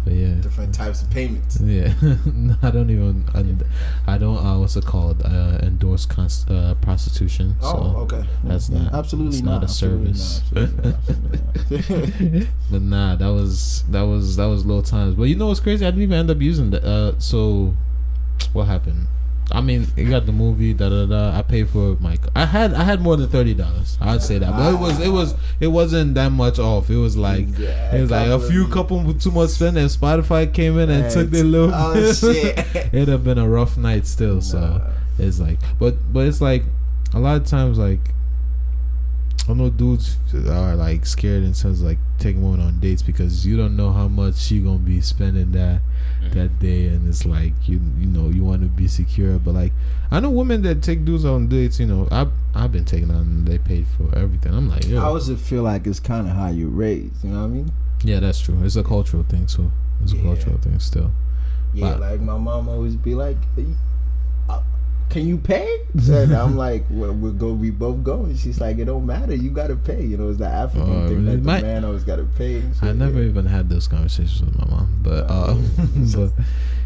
but 0.03 0.13
yeah. 0.13 0.35
different 0.41 0.73
types 0.73 1.01
of 1.03 1.09
payments. 1.11 1.59
Yeah, 1.59 1.93
No, 2.25 2.55
I 2.63 2.71
don't 2.71 2.89
even. 2.89 3.25
I, 3.35 4.13
I 4.13 4.17
don't. 4.17 4.37
Uh, 4.37 4.57
what's 4.59 4.75
it 4.77 4.85
called? 4.85 5.21
Uh, 5.23 5.59
endorse 5.61 6.05
const, 6.05 6.49
uh, 6.49 6.75
prostitution. 6.75 7.55
Oh, 7.61 7.71
so 7.71 7.77
okay. 8.05 8.23
that's 8.43 8.69
Yeah, 8.69 8.83
not- 8.83 8.93
absolutely 8.93 9.37
it's 9.39 9.45
not 9.45 9.61
a 9.63 9.65
absolutely 9.65 10.13
service. 10.13 10.41
not, 10.53 10.63
absolutely 10.63 11.39
not, 11.39 11.57
absolutely 11.67 12.39
not. 12.39 12.47
but 12.71 12.81
nah, 12.81 13.15
that 13.17 13.27
was 13.29 13.83
that 13.89 14.03
was 14.03 14.37
that 14.37 14.45
was 14.45 14.65
low 14.65 14.81
times. 14.81 15.15
But 15.15 15.23
you 15.23 15.35
know 15.35 15.47
what's 15.47 15.59
crazy? 15.59 15.85
I 15.85 15.89
didn't 15.91 16.03
even 16.03 16.17
end 16.19 16.31
up 16.31 16.39
using 16.41 16.69
that. 16.71 16.83
Uh, 16.85 17.19
so 17.19 17.73
what 18.53 18.65
happened? 18.65 19.07
I 19.51 19.61
mean, 19.61 19.87
you 19.95 20.09
got 20.09 20.25
the 20.25 20.33
movie. 20.33 20.73
Da 20.73 20.89
da 20.89 21.05
da. 21.05 21.37
I 21.37 21.41
paid 21.41 21.69
for 21.69 21.95
my. 22.01 22.17
I 22.35 22.45
had 22.45 22.73
I 22.73 22.83
had 22.83 22.99
more 23.01 23.15
than 23.15 23.29
thirty 23.29 23.53
dollars. 23.53 23.97
I'd 24.01 24.21
say 24.21 24.37
that, 24.39 24.51
but 24.51 24.73
it 24.73 24.77
was 24.77 24.99
it 24.99 25.09
was 25.09 25.35
it 25.61 25.67
wasn't 25.67 26.15
that 26.15 26.31
much 26.33 26.59
off. 26.59 26.89
It 26.89 26.97
was 26.97 27.15
like 27.15 27.47
Yeah, 27.57 27.95
it 27.95 28.01
was 28.01 28.11
like 28.11 28.27
a 28.27 28.39
few 28.39 28.67
couple 28.67 29.01
with 29.01 29.21
too 29.21 29.31
much 29.31 29.51
spend, 29.51 29.77
and 29.77 29.89
Spotify 29.89 30.53
came 30.53 30.77
in 30.77 30.89
and 30.89 31.03
Man, 31.03 31.11
took 31.11 31.29
their 31.29 31.45
little. 31.45 31.71
oh, 31.73 32.11
shit. 32.13 32.57
It'd 32.91 33.07
have 33.07 33.23
been 33.23 33.37
a 33.37 33.47
rough 33.47 33.77
night 33.77 34.05
still. 34.05 34.41
So 34.41 34.59
Nah. 34.59 34.81
it's 35.17 35.39
like, 35.39 35.59
but 35.79 35.95
but 36.11 36.27
it's 36.27 36.41
like 36.41 36.63
a 37.13 37.19
lot 37.19 37.37
of 37.39 37.47
times 37.47 37.77
like 37.77 38.01
I 39.49 39.53
know 39.53 39.69
dudes 39.69 40.17
are 40.33 40.75
like 40.75 41.05
scared 41.05 41.43
in 41.43 41.53
terms 41.53 41.81
of 41.81 41.87
like 41.87 41.99
taking 42.19 42.43
women 42.43 42.65
on 42.65 42.79
dates 42.79 43.01
because 43.01 43.45
you 43.45 43.55
don't 43.55 43.77
know 43.77 43.91
how 43.93 44.07
much 44.07 44.35
she 44.35 44.59
gonna 44.59 44.77
be 44.77 44.99
spending 44.99 45.53
that 45.53 45.81
mm-hmm. 46.21 46.37
that 46.37 46.59
day, 46.59 46.87
and 46.87 47.07
it's 47.07 47.25
like 47.25 47.53
you 47.65 47.79
you 47.97 48.07
know 48.07 48.29
you 48.29 48.43
want 48.43 48.61
to 48.61 48.67
be 48.67 48.87
secure, 48.87 49.39
but 49.39 49.53
like 49.53 49.71
I 50.11 50.19
know 50.19 50.29
women 50.31 50.63
that 50.63 50.83
take 50.83 51.05
dudes 51.05 51.23
on 51.23 51.47
dates. 51.47 51.79
You 51.79 51.85
know, 51.85 52.07
I've 52.11 52.31
I've 52.53 52.71
been 52.71 52.85
taken 52.85 53.09
on 53.11 53.45
they 53.45 53.57
paid 53.57 53.87
for 53.87 54.13
everything. 54.17 54.53
I'm 54.53 54.67
like, 54.69 54.85
yeah. 54.85 54.99
I 54.99 55.03
yo, 55.03 55.13
also 55.13 55.35
feel 55.35 55.63
like 55.63 55.87
it's 55.87 55.99
kind 56.01 56.27
of 56.27 56.35
how 56.35 56.49
you 56.49 56.67
raised. 56.67 57.23
You 57.23 57.29
know 57.31 57.39
what 57.39 57.45
I 57.45 57.49
mean? 57.49 57.71
yeah, 58.03 58.19
that's 58.19 58.39
true. 58.39 58.59
It's 58.63 58.75
a 58.75 58.83
cultural 58.83 59.23
thing 59.23 59.45
too. 59.47 59.71
It's 60.03 60.11
a 60.13 60.17
Yeah. 60.17 60.23
cultural 60.23 60.57
thing 60.57 60.79
still. 60.79 61.11
Yeah, 61.73 61.93
Wow. 61.93 61.99
like 61.99 62.21
my 62.21 62.37
mom 62.37 62.67
always 62.69 62.95
be 62.95 63.15
like, 63.15 63.37
"Can 65.09 65.27
you 65.27 65.37
pay?" 65.37 65.67
And 66.09 66.33
I'm 66.33 66.55
like, 66.65 66.85
well, 66.89 67.13
"We'll 67.13 67.33
go. 67.33 67.53
We 67.53 67.69
both 67.71 68.03
go." 68.03 68.23
And 68.25 68.37
she's 68.37 68.59
like, 68.61 68.77
"It 68.77 68.85
don't 68.85 69.05
matter. 69.05 69.35
You 69.35 69.49
gotta 69.51 69.75
pay." 69.75 70.03
You 70.05 70.17
know, 70.17 70.29
it's 70.29 70.39
the 70.39 70.47
African 70.47 71.03
Oh, 71.05 71.07
thing 71.07 71.25
that 71.25 71.31
the 71.37 71.37
My- 71.43 71.61
man 71.61 71.85
always 71.85 72.03
gotta 72.03 72.23
pay. 72.37 72.57
and 72.57 72.73
I 72.81 72.91
never 72.93 73.21
yeah. 73.21 73.29
even 73.29 73.45
had 73.45 73.69
those 73.69 73.87
conversations 73.87 74.41
with 74.41 74.57
my 74.57 74.65
mom, 74.69 74.99
but 75.03 75.25
uh, 75.29 75.55
but 76.15 76.31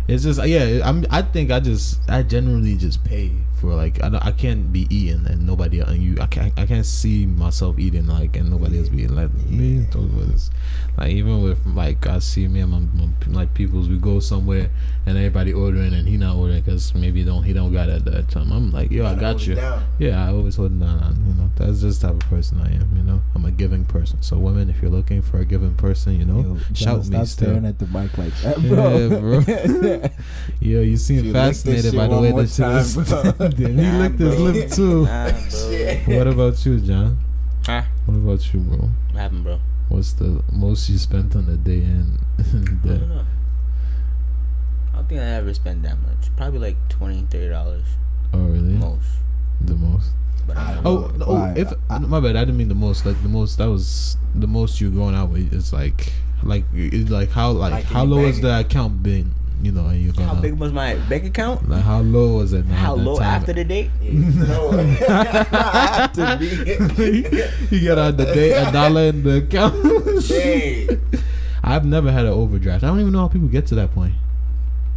it's 0.08 0.24
just 0.24 0.46
yeah. 0.46 0.82
I'm 0.88 1.06
I 1.10 1.22
think 1.22 1.52
I 1.52 1.60
just 1.60 2.00
I 2.10 2.24
generally 2.24 2.76
just 2.76 3.04
pay 3.04 3.32
for 3.62 3.74
like 3.76 4.04
I, 4.04 4.10
don't- 4.10 4.26
I 4.26 4.32
can't 4.32 4.74
be 4.74 4.88
eating 4.90 5.26
and 5.28 5.46
nobody 5.48 5.80
and 5.80 6.02
you 6.02 6.18
I 6.20 6.26
can't 6.26 6.52
I 6.60 6.66
can't 6.66 6.86
see 6.86 7.26
myself 7.26 7.78
eating 7.80 8.08
like 8.08 8.36
and 8.36 8.50
nobody 8.50 8.80
else 8.80 8.90
being 8.90 9.16
like 9.16 9.34
me. 9.48 9.86
Talk 9.92 10.02
about 10.04 10.28
this. 10.30 10.50
Like 10.98 11.12
even 11.12 11.42
with 11.44 11.66
like 11.68 12.06
I 12.08 12.20
see 12.20 12.48
me 12.48 12.60
and 12.62 12.72
my, 12.72 12.80
my 13.06 13.40
like 13.40 13.54
peoples 13.54 13.88
we 13.88 13.98
go 13.98 14.20
somewhere 14.20 14.70
and 15.06 15.18
everybody 15.18 15.54
ordering 15.54 15.94
and 15.94 16.08
he 16.08 16.18
not 16.18 16.36
ordering 16.36 16.62
because 16.62 16.94
maybe 16.96 17.24
don't 17.24 17.44
he 17.44 17.54
don't 17.54 17.72
got 17.72 17.88
it 17.90 17.98
at 17.98 18.06
that 18.06 18.30
time. 18.30 18.52
I'm 18.52 18.72
like 18.72 18.92
yo 18.92 19.06
I 19.06 19.16
got 19.16 19.46
you. 19.48 19.56
Yeah, 20.00 20.26
I 20.26 20.30
always 20.30 20.56
hold 20.56 20.72
it 20.74 20.80
down. 20.80 21.00
on, 21.04 21.16
You 21.28 21.34
know, 21.36 21.50
that's 21.56 21.82
just 21.82 22.02
the 22.02 22.08
type 22.08 22.24
of 22.24 22.30
person 22.30 22.60
I 22.62 22.74
am. 22.74 22.90
You 22.98 23.04
know, 23.04 23.22
I'm 23.36 23.46
a 23.46 23.52
giving 23.52 23.86
person. 23.86 24.22
So, 24.22 24.38
women, 24.38 24.70
if 24.70 24.82
you're 24.82 24.90
looking 24.92 25.22
for 25.22 25.40
a 25.40 25.46
giving 25.46 25.76
person, 25.76 26.18
you 26.20 26.26
know, 26.26 26.42
Yo, 26.42 26.58
shout 26.74 26.98
me 27.00 27.04
stop 27.06 27.28
staring 27.28 27.66
at 27.66 27.78
the 27.80 27.86
mic 27.88 28.18
like 28.18 28.34
that, 28.42 28.58
bro. 28.62 28.98
Yeah, 28.98 29.20
bro. 29.20 30.10
Yo, 30.60 30.82
you 30.82 30.98
seem 30.98 31.32
fascinated 31.34 31.96
by 31.96 32.08
the 32.08 32.20
way 32.20 32.32
this 32.32 32.58
time, 32.58 33.51
bro. 33.56 33.68
Damn, 33.68 33.78
he 33.78 33.84
Nah, 33.84 33.98
licked 34.00 34.20
his 34.20 34.40
lip 34.40 34.70
too. 34.72 35.06
Nah, 35.06 35.32
bro. 35.32 36.18
What 36.18 36.28
about 36.28 36.66
you, 36.66 36.80
John? 36.80 37.18
Huh? 37.66 37.84
What 38.06 38.16
about 38.16 38.54
you, 38.54 38.60
bro? 38.62 38.78
What 39.12 39.20
happened, 39.22 39.44
bro? 39.44 39.60
What's 39.90 40.14
the 40.14 40.42
most 40.52 40.90
you 40.90 40.98
spent 40.98 41.36
on 41.36 41.48
a 41.50 41.58
day 41.58 41.80
and 41.84 42.18
I 42.40 42.44
don't 42.88 43.10
know. 43.10 43.26
I 44.94 44.96
don't 44.98 45.08
think 45.10 45.22
I 45.22 45.26
ever 45.26 45.54
spent 45.54 45.84
that 45.84 45.98
much. 46.02 46.36
Probably 46.38 46.60
like 46.60 46.78
twenty, 46.90 47.22
thirty 47.30 47.50
dollars 47.50 47.86
oh 48.34 48.40
really 48.40 48.74
most. 48.74 49.06
the 49.60 49.76
most? 49.76 50.10
But 50.48 50.58
I 50.58 50.74
don't 50.76 50.86
Oh, 50.88 51.08
know. 51.18 51.26
oh, 51.28 51.34
Why? 51.36 51.54
if 51.58 51.74
I- 51.90 52.00
my 52.00 52.20
bad, 52.20 52.36
I 52.36 52.42
didn't 52.42 52.58
mean 52.58 52.70
the 52.70 52.76
most. 52.76 53.06
Like 53.06 53.22
the 53.22 53.30
most, 53.30 53.58
that 53.58 53.70
was 53.70 54.18
the 54.34 54.48
most 54.48 54.80
you're 54.82 54.92
going 54.92 55.14
out 55.16 55.30
with. 55.30 55.54
It's 55.54 55.72
like, 55.74 56.12
like, 56.44 56.64
it's 56.74 57.10
like 57.12 57.30
how, 57.32 57.52
like, 57.52 57.72
Like 57.74 57.84
how 57.86 58.04
low 58.04 58.20
your 58.20 58.28
has 58.28 58.42
the 58.42 58.60
account 58.60 59.04
been? 59.04 59.34
You 59.64 59.72
know, 59.72 59.86
and 59.88 60.02
you're 60.02 60.14
going 60.14 60.28
how 60.28 60.36
big 60.42 60.54
was 60.54 60.72
my 60.74 60.96
bank 61.08 61.24
account? 61.26 61.70
Like 61.70 61.84
how 61.84 62.00
low 62.02 62.38
was 62.38 62.54
it? 62.54 62.66
now 62.66 62.76
How 62.76 62.96
low 62.96 63.18
time? 63.18 63.28
after 63.28 63.54
the 63.54 63.64
date? 63.64 63.92
no, 64.02 64.72
I 64.72 64.84
have 66.00 66.12
to 66.14 66.38
be. 66.40 67.76
you 67.76 67.88
got 67.88 67.98
on 68.00 68.18
the 68.18 68.26
day 68.26 68.52
a 68.54 68.72
dollar 68.72 69.02
in 69.04 69.24
the 69.24 69.38
account. 69.38 69.76
I've 71.64 71.86
never 71.86 72.12
had 72.12 72.26
an 72.26 72.32
overdraft. 72.34 72.84
I 72.84 72.88
don't 72.88 73.00
even 73.00 73.14
know 73.14 73.20
how 73.20 73.28
people 73.28 73.48
get 73.48 73.68
to 73.68 73.76
that 73.76 73.94
point 73.94 74.14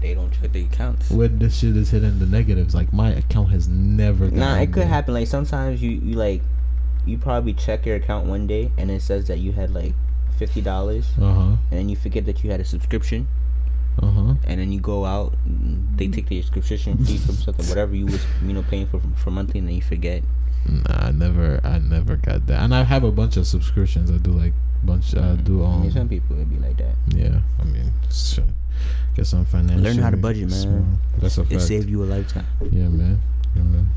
They 0.01 0.15
don't 0.15 0.31
check 0.33 0.53
the 0.53 0.63
accounts. 0.65 1.11
when 1.11 1.39
this 1.39 1.59
shit 1.59 1.77
is 1.77 1.91
hitting 1.91 2.19
the 2.19 2.27
negatives. 2.27 2.75
Like 2.75 2.93
my 2.93 3.11
account 3.11 3.51
has 3.51 3.69
never. 3.69 4.31
Nah, 4.31 4.55
it 4.57 4.67
gone 4.67 4.73
could 4.73 4.81
there. 4.83 4.89
happen. 4.89 5.15
Like 5.15 5.27
sometimes 5.27 5.83
you, 5.83 5.91
you 5.91 6.15
like, 6.17 6.41
you 7.05 7.19
probably 7.19 7.53
check 7.53 7.85
your 7.85 7.97
account 7.97 8.27
one 8.27 8.47
day 8.47 8.73
and 8.79 8.91
it 8.91 9.03
says 9.03 9.27
that 9.29 9.39
you 9.39 9.53
had 9.53 9.75
like 9.75 9.93
fifty 10.39 10.61
dollars, 10.63 11.11
Uh 11.21 11.33
huh. 11.35 11.41
and 11.43 11.59
then 11.71 11.89
you 11.91 11.97
forget 11.97 12.25
that 12.27 12.43
you 12.43 12.51
had 12.51 12.61
a 12.61 12.65
subscription, 12.65 13.29
Uh 14.03 14.11
huh. 14.11 14.35
and 14.45 14.61
then 14.61 14.73
you 14.73 14.81
go 14.81 15.05
out, 15.05 15.35
they 15.97 16.09
take 16.09 16.29
the 16.29 16.43
subscription 16.43 16.99
fee 17.05 17.19
from 17.19 17.37
something, 17.37 17.67
whatever 17.69 17.95
you 17.95 18.07
was 18.07 18.25
you 18.43 18.53
know 18.53 18.63
paying 18.63 18.87
for 18.87 19.01
for 19.17 19.31
monthly, 19.31 19.61
and 19.61 19.69
then 19.69 19.77
you 19.77 19.83
forget. 19.83 20.23
Nah, 20.67 21.09
I 21.09 21.11
never, 21.13 21.61
I 21.63 21.79
never 21.79 22.17
got 22.17 22.47
that. 22.47 22.63
And 22.63 22.75
I 22.75 22.85
have 22.85 23.05
a 23.05 23.13
bunch 23.13 23.37
of 23.37 23.47
subscriptions. 23.47 24.11
I 24.11 24.17
do 24.17 24.31
like 24.31 24.55
bunch. 24.83 25.15
I 25.15 25.37
do 25.37 25.65
I 25.65 25.77
mean, 25.77 25.87
um. 25.87 25.91
some 25.91 26.09
people 26.09 26.37
would 26.37 26.51
be 26.51 26.57
like 26.57 26.77
that. 26.79 26.95
Yeah, 27.09 27.41
I 27.61 27.65
mean, 27.65 27.93
sure. 28.11 28.45
get 29.15 29.27
some 29.27 29.45
financial. 29.45 29.83
Learn 29.83 29.99
how 29.99 30.11
to 30.11 30.17
budget, 30.17 30.51
man. 30.51 30.61
smart. 30.61 30.85
That's 31.19 31.39
a 31.39 31.43
fact. 31.43 31.53
It 31.53 31.57
fact. 31.57 31.69
saved 31.69 31.91
you 31.91 32.03
a 32.03 32.07
lifetime. 32.07 32.47
Yeah, 32.61 32.89
man. 32.89 33.21
Yeah, 33.55 33.63
man. 33.63 33.89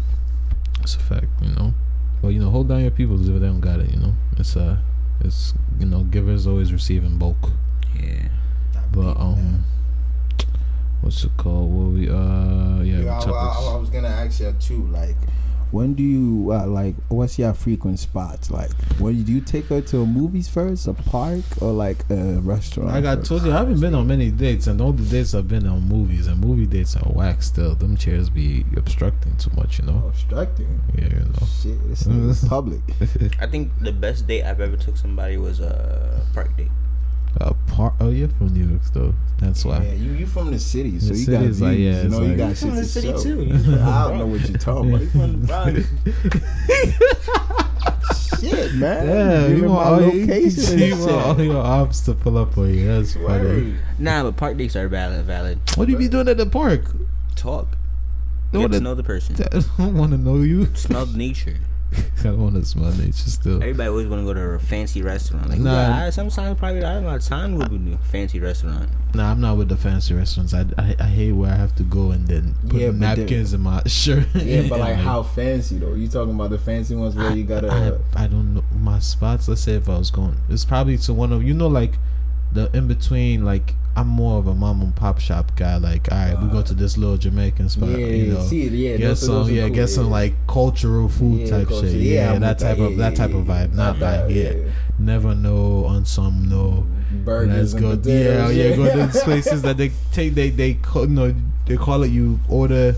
It's 0.81 0.95
a 0.95 0.99
fact, 0.99 1.27
you 1.41 1.49
know. 1.49 1.73
But 2.21 2.29
you 2.29 2.39
know, 2.39 2.49
hold 2.49 2.69
down 2.69 2.81
your 2.81 2.91
people 2.91 3.19
if 3.19 3.25
they 3.25 3.47
don't 3.47 3.61
got 3.61 3.79
it. 3.79 3.89
You 3.89 3.99
know, 3.99 4.13
it's 4.37 4.55
uh, 4.55 4.77
it's 5.21 5.53
you 5.79 5.85
know, 5.85 6.03
givers 6.03 6.47
always 6.47 6.73
receive 6.73 7.03
in 7.03 7.17
bulk. 7.17 7.51
Yeah. 7.95 8.29
But 8.91 9.17
um, 9.17 9.63
what's 11.01 11.23
it 11.23 11.31
called? 11.37 11.71
What 11.71 11.91
we 11.93 12.09
uh, 12.09 12.81
yeah, 12.83 13.03
Yeah, 13.05 13.17
I, 13.17 13.19
topics. 13.19 13.57
I- 13.67 13.73
I 13.73 13.75
was 13.77 13.89
gonna 13.89 14.07
ask 14.07 14.39
you 14.39 14.53
too. 14.59 14.85
Like, 14.87 15.15
when 15.71 15.95
do 15.95 16.01
you 16.03 16.51
uh, 16.53 16.65
like? 16.65 16.95
What's 17.09 17.37
your 17.37 17.53
frequent 17.53 17.99
spots? 17.99 18.49
Like, 18.49 18.71
when 18.99 19.21
do 19.23 19.33
you 19.33 19.41
take 19.41 19.65
her 19.65 19.81
to 19.81 20.01
a 20.01 20.05
movies 20.05 20.47
first, 20.47 20.87
a 20.87 20.93
park, 20.93 21.43
or 21.61 21.73
like 21.73 22.09
a 22.09 22.39
restaurant? 22.39 22.89
Like 22.91 23.03
I 23.03 23.15
first? 23.17 23.27
told 23.29 23.43
you, 23.43 23.51
I 23.51 23.57
haven't 23.57 23.81
been 23.81 23.93
on 23.93 24.07
many 24.07 24.31
dates, 24.31 24.67
and 24.67 24.79
all 24.79 24.93
the 24.93 25.03
dates 25.03 25.35
I've 25.35 25.49
been 25.49 25.67
on 25.67 25.81
movies, 25.81 26.27
and 26.27 26.39
movie 26.39 26.65
dates 26.67 26.95
are 26.95 27.09
whack 27.11 27.43
still. 27.43 27.75
Them 27.75 27.97
chairs 27.97 28.29
be 28.29 28.63
obstructing 28.77 29.35
too 29.35 29.51
much, 29.57 29.79
you 29.79 29.85
know. 29.87 30.03
obstructing. 30.07 30.81
Yeah, 30.97 31.03
you 31.09 31.19
know. 31.19 31.47
Shit, 31.61 31.85
this 31.89 32.07
is 32.07 32.47
public. 32.47 32.79
I 33.41 33.45
think 33.47 33.71
the 33.81 33.91
best 33.91 34.25
date 34.25 34.43
I've 34.45 34.61
ever 34.61 34.77
took 34.77 34.95
somebody 34.95 35.35
was 35.35 35.59
a 35.59 36.21
park 36.33 36.55
date. 36.55 36.71
Uh, 37.39 37.53
part. 37.67 37.93
Oh, 37.99 38.09
you're 38.09 38.29
from 38.29 38.53
New 38.53 38.65
York, 38.67 38.81
though. 38.93 39.13
That's 39.39 39.63
why. 39.63 39.83
Yeah, 39.83 39.93
you 39.93 40.11
you 40.13 40.25
from 40.25 40.49
the 40.51 40.57
city, 40.59 40.99
so 40.99 41.09
The 41.09 41.19
you 41.19 41.25
city 41.25 41.37
got 41.37 41.43
is 41.45 41.59
views. 41.59 41.61
like, 41.61 41.77
yeah, 41.77 41.83
you 41.83 41.89
it's 41.91 42.11
know, 42.11 42.21
you 42.23 42.35
got 42.35 42.49
You 42.49 42.55
shit 42.55 42.59
from 42.67 42.75
the 42.75 42.81
to 42.81 42.87
city 42.87 43.07
show. 43.09 43.23
too. 43.23 43.41
I 43.83 44.07
don't 44.07 44.17
know 44.17 44.25
what 44.25 44.49
you're 44.49 44.57
talking 44.57 44.89
about. 44.89 45.01
You 45.01 45.09
from 45.09 45.41
the 45.41 45.47
Bronx. 45.47 45.87
Shit, 48.39 48.73
man. 48.75 49.07
Yeah, 49.07 49.47
you 49.47 49.63
want 49.67 49.87
all, 49.87 50.01
you, 50.13 50.21
location. 50.25 50.79
you 50.79 50.95
want 50.97 51.11
all 51.11 51.41
your 51.41 51.57
ops 51.63 52.01
to 52.01 52.13
pull 52.13 52.37
up 52.37 52.57
on 52.57 52.73
you. 52.73 52.87
That's 52.87 53.13
funny. 53.15 53.75
Nah, 53.97 54.23
but 54.23 54.37
park 54.37 54.57
dates 54.57 54.75
are 54.75 54.87
valid. 54.87 55.25
Valid. 55.25 55.59
What 55.75 55.85
do 55.85 55.91
you 55.91 55.97
be 55.97 56.07
doing 56.07 56.27
at 56.27 56.37
the 56.37 56.45
park? 56.45 56.81
Talk. 57.35 57.67
Don't 58.51 58.61
Get 58.61 58.69
wanna- 58.69 58.77
to 58.77 58.83
know 58.83 58.95
the 58.95 59.03
person. 59.03 59.35
I 59.51 59.59
don't 59.77 59.95
want 59.97 60.11
to 60.11 60.17
know 60.17 60.37
you. 60.37 60.67
Smell 60.75 61.05
the 61.07 61.17
nature. 61.17 61.57
I 62.19 62.23
don't 62.23 62.41
want 62.41 62.55
to 62.55 62.65
smell 62.65 62.91
nature 62.91 63.29
still. 63.29 63.57
Everybody 63.57 63.89
always 63.89 64.07
want 64.07 64.21
to 64.21 64.25
go 64.25 64.33
to 64.33 64.41
a 64.41 64.59
fancy 64.59 65.01
restaurant. 65.01 65.49
Like, 65.49 65.59
Nah. 65.59 65.89
nah. 65.89 66.05
I, 66.05 66.09
sometimes 66.09 66.57
probably 66.59 66.83
I 66.83 66.95
don't 66.95 67.03
know. 67.03 67.17
Time 67.19 67.55
would 67.55 67.85
be 67.85 67.93
a 67.93 67.97
fancy 67.97 68.39
restaurant. 68.39 68.89
Nah, 69.13 69.31
I'm 69.31 69.39
not 69.39 69.57
with 69.57 69.69
the 69.69 69.77
fancy 69.77 70.13
restaurants. 70.13 70.53
I, 70.53 70.65
I, 70.77 70.95
I 70.99 71.03
hate 71.07 71.31
where 71.31 71.51
I 71.51 71.55
have 71.55 71.75
to 71.77 71.83
go 71.83 72.11
and 72.11 72.27
then 72.27 72.55
put 72.67 72.79
Yeah, 72.81 72.87
but 72.87 72.95
napkins 72.97 73.53
in 73.53 73.61
my 73.61 73.81
shirt. 73.87 74.27
Yeah, 74.35 74.67
but 74.67 74.79
like 74.79 74.95
how 74.97 75.23
fancy 75.23 75.77
though? 75.77 75.93
You 75.93 76.07
talking 76.07 76.33
about 76.35 76.49
the 76.49 76.59
fancy 76.59 76.95
ones 76.95 77.15
where 77.15 77.31
you 77.35 77.43
gotta? 77.45 78.01
I, 78.15 78.23
I 78.23 78.27
don't 78.27 78.55
know 78.55 78.63
my 78.79 78.99
spots. 78.99 79.47
Let's 79.47 79.61
say 79.61 79.73
if 79.75 79.87
I 79.87 79.97
was 79.97 80.11
going, 80.11 80.37
it's 80.49 80.65
probably 80.65 80.97
to 80.99 81.13
one 81.13 81.31
of 81.31 81.43
you 81.43 81.53
know 81.53 81.67
like 81.67 81.97
the 82.53 82.69
in 82.75 82.87
between. 82.87 83.45
Like 83.45 83.73
I'm 83.95 84.07
more 84.07 84.37
of 84.37 84.47
a 84.47 84.53
mom 84.53 84.81
and 84.81 84.95
pop 84.95 85.19
shop 85.19 85.55
guy. 85.55 85.77
Like 85.77 86.11
all 86.11 86.17
right, 86.17 86.41
we 86.41 86.49
go 86.49 86.61
to 86.61 86.73
this 86.73 86.97
little 86.97 87.17
Jamaican 87.17 87.69
spot. 87.69 87.89
yeah, 87.89 87.97
you 87.97 88.33
know, 88.33 88.43
see, 88.45 88.67
yeah, 88.67 88.97
get 88.97 89.07
those, 89.07 89.19
some 89.21 89.35
those 89.35 89.51
yeah, 89.51 89.65
cool, 89.67 89.75
get 89.75 89.87
some 89.87 90.05
yeah. 90.05 90.11
like 90.11 90.33
cultural 90.47 91.09
food 91.09 91.41
Yeah, 91.41 91.49
type 91.49 91.67
culture. 91.67 91.89
shit. 91.89 92.01
Yeah, 92.01 92.33
Yeah, 92.33 92.39
that 92.39 92.59
type 92.59 92.77
of 92.79 92.97
that 92.97 93.15
type 93.15 93.33
of 93.33 93.45
vibe. 93.45 93.73
Not 93.73 93.99
that, 93.99 94.29
yeah. 94.29 94.53
Never 94.99 95.35
know 95.35 95.85
on 95.85 96.05
some 96.05 96.49
no. 96.49 96.85
burgers. 97.23 97.73
Let's 97.73 97.81
go. 97.81 98.09
Yeah, 98.09 98.49
yeah, 98.49 98.75
go 98.75 98.91
to 98.91 99.07
these 99.07 99.23
places 99.23 99.61
that 99.63 99.77
they 99.77 99.91
take. 100.11 100.33
They 100.35 100.49
they 100.49 100.75
call, 100.75 101.03
you 101.03 101.09
know 101.09 101.35
they 101.65 101.77
call 101.77 102.03
it. 102.03 102.09
You 102.11 102.39
order. 102.49 102.95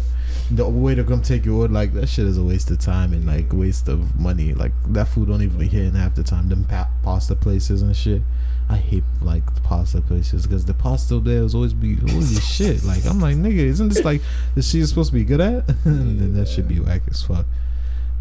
The 0.51 0.67
way 0.67 0.95
to 0.95 1.03
come 1.03 1.21
take 1.21 1.45
your 1.45 1.61
order. 1.61 1.73
Like 1.73 1.93
that 1.93 2.07
shit 2.09 2.25
is 2.25 2.37
a 2.37 2.43
waste 2.43 2.71
of 2.71 2.79
time 2.79 3.13
and 3.13 3.25
like 3.27 3.53
waste 3.53 3.87
of 3.87 4.19
money. 4.19 4.53
Like 4.55 4.71
that 4.87 5.07
food 5.07 5.27
don't 5.29 5.43
even 5.43 5.59
hit 5.61 5.83
in 5.83 5.93
half 5.93 6.15
the 6.15 6.23
time. 6.23 6.49
Them 6.49 6.65
pa- 6.65 6.89
pasta 7.03 7.35
places 7.35 7.83
and 7.83 7.95
shit. 7.95 8.23
I 8.69 8.77
hate 8.77 9.03
like 9.21 9.55
the 9.55 9.61
pasta 9.61 9.99
places 9.99 10.45
because 10.45 10.65
the 10.65 10.75
pasta 10.75 11.19
there 11.19 11.43
is 11.43 11.55
always 11.55 11.73
be 11.73 11.95
holy 11.95 12.35
shit. 12.35 12.83
Like 12.83 13.03
I'm 13.05 13.19
like 13.19 13.35
nigga, 13.35 13.57
isn't 13.57 13.89
this 13.89 14.05
like 14.05 14.21
the 14.53 14.61
shit 14.61 14.81
is 14.81 14.89
supposed 14.89 15.09
to 15.09 15.15
be 15.15 15.23
good 15.23 15.41
at? 15.41 15.67
and 15.85 16.19
then 16.19 16.33
that 16.35 16.47
should 16.47 16.67
be 16.67 16.79
whack 16.79 17.01
as 17.09 17.23
fuck. 17.23 17.47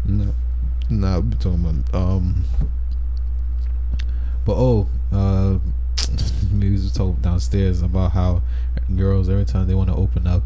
No, 0.05 0.33
no, 0.89 1.07
I'm 1.07 1.31
talking 1.33 1.65
about 1.65 1.95
um. 1.95 2.45
But 4.43 4.55
oh, 4.55 4.89
uh, 5.11 5.59
we 6.59 6.71
was 6.71 6.91
talking 6.91 7.21
downstairs 7.21 7.83
about 7.83 8.13
how 8.13 8.41
girls 8.95 9.29
every 9.29 9.45
time 9.45 9.67
they 9.67 9.75
want 9.75 9.89
to 9.89 9.95
open 9.95 10.25
up, 10.25 10.43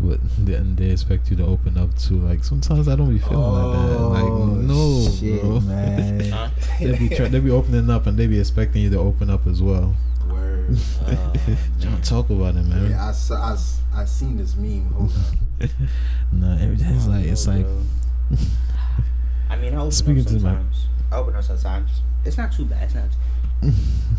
but 0.00 0.20
then 0.38 0.76
they 0.76 0.90
expect 0.90 1.30
you 1.30 1.36
to 1.38 1.44
open 1.46 1.76
up 1.76 1.96
too. 1.98 2.18
Like 2.18 2.44
sometimes 2.44 2.88
I 2.88 2.96
don't 2.96 3.10
be 3.10 3.18
feeling 3.18 3.38
like 3.38 3.76
that. 3.88 3.98
Like 4.00 4.22
Oh, 4.24 4.44
no, 4.46 5.10
shit, 5.10 5.40
bro. 5.40 5.60
man. 5.60 6.52
They 6.80 6.96
be 6.98 7.08
try- 7.08 7.28
they 7.28 7.40
be 7.40 7.50
opening 7.50 7.90
up 7.90 8.06
and 8.06 8.16
they 8.18 8.26
be 8.26 8.38
expecting 8.38 8.82
you 8.82 8.90
to 8.90 8.98
open 8.98 9.28
up 9.30 9.46
as 9.46 9.60
well. 9.62 9.94
Word. 10.30 10.76
Uh, 11.06 11.32
Don't 11.80 12.04
talk 12.04 12.30
about 12.30 12.54
it, 12.56 12.64
man. 12.64 12.90
Yeah, 12.90 13.08
I 13.08 13.12
saw. 13.12 13.50
I, 13.50 13.52
s- 13.54 13.80
I 13.94 14.04
seen 14.04 14.36
this 14.36 14.54
meme. 14.56 14.86
Hold 14.92 15.10
on. 15.12 15.68
Nah, 16.32 16.54
everything's 16.58 17.08
I 17.08 17.10
like 17.10 17.22
don't 17.24 17.32
it's 17.32 17.46
know, 17.46 17.52
like. 18.30 18.38
I 19.50 19.56
mean, 19.56 19.74
I 19.74 19.78
open 19.78 19.90
Speaking 19.92 20.20
up 20.22 20.26
to 20.28 20.32
my- 20.34 20.38
sometimes. 20.40 20.86
I 21.10 21.16
open 21.16 21.34
up 21.36 21.42
sometimes. 21.44 21.90
It's 22.24 22.36
not 22.36 22.52
too 22.52 22.64
bad. 22.66 22.82
It's 22.84 22.94
not. 22.94 23.72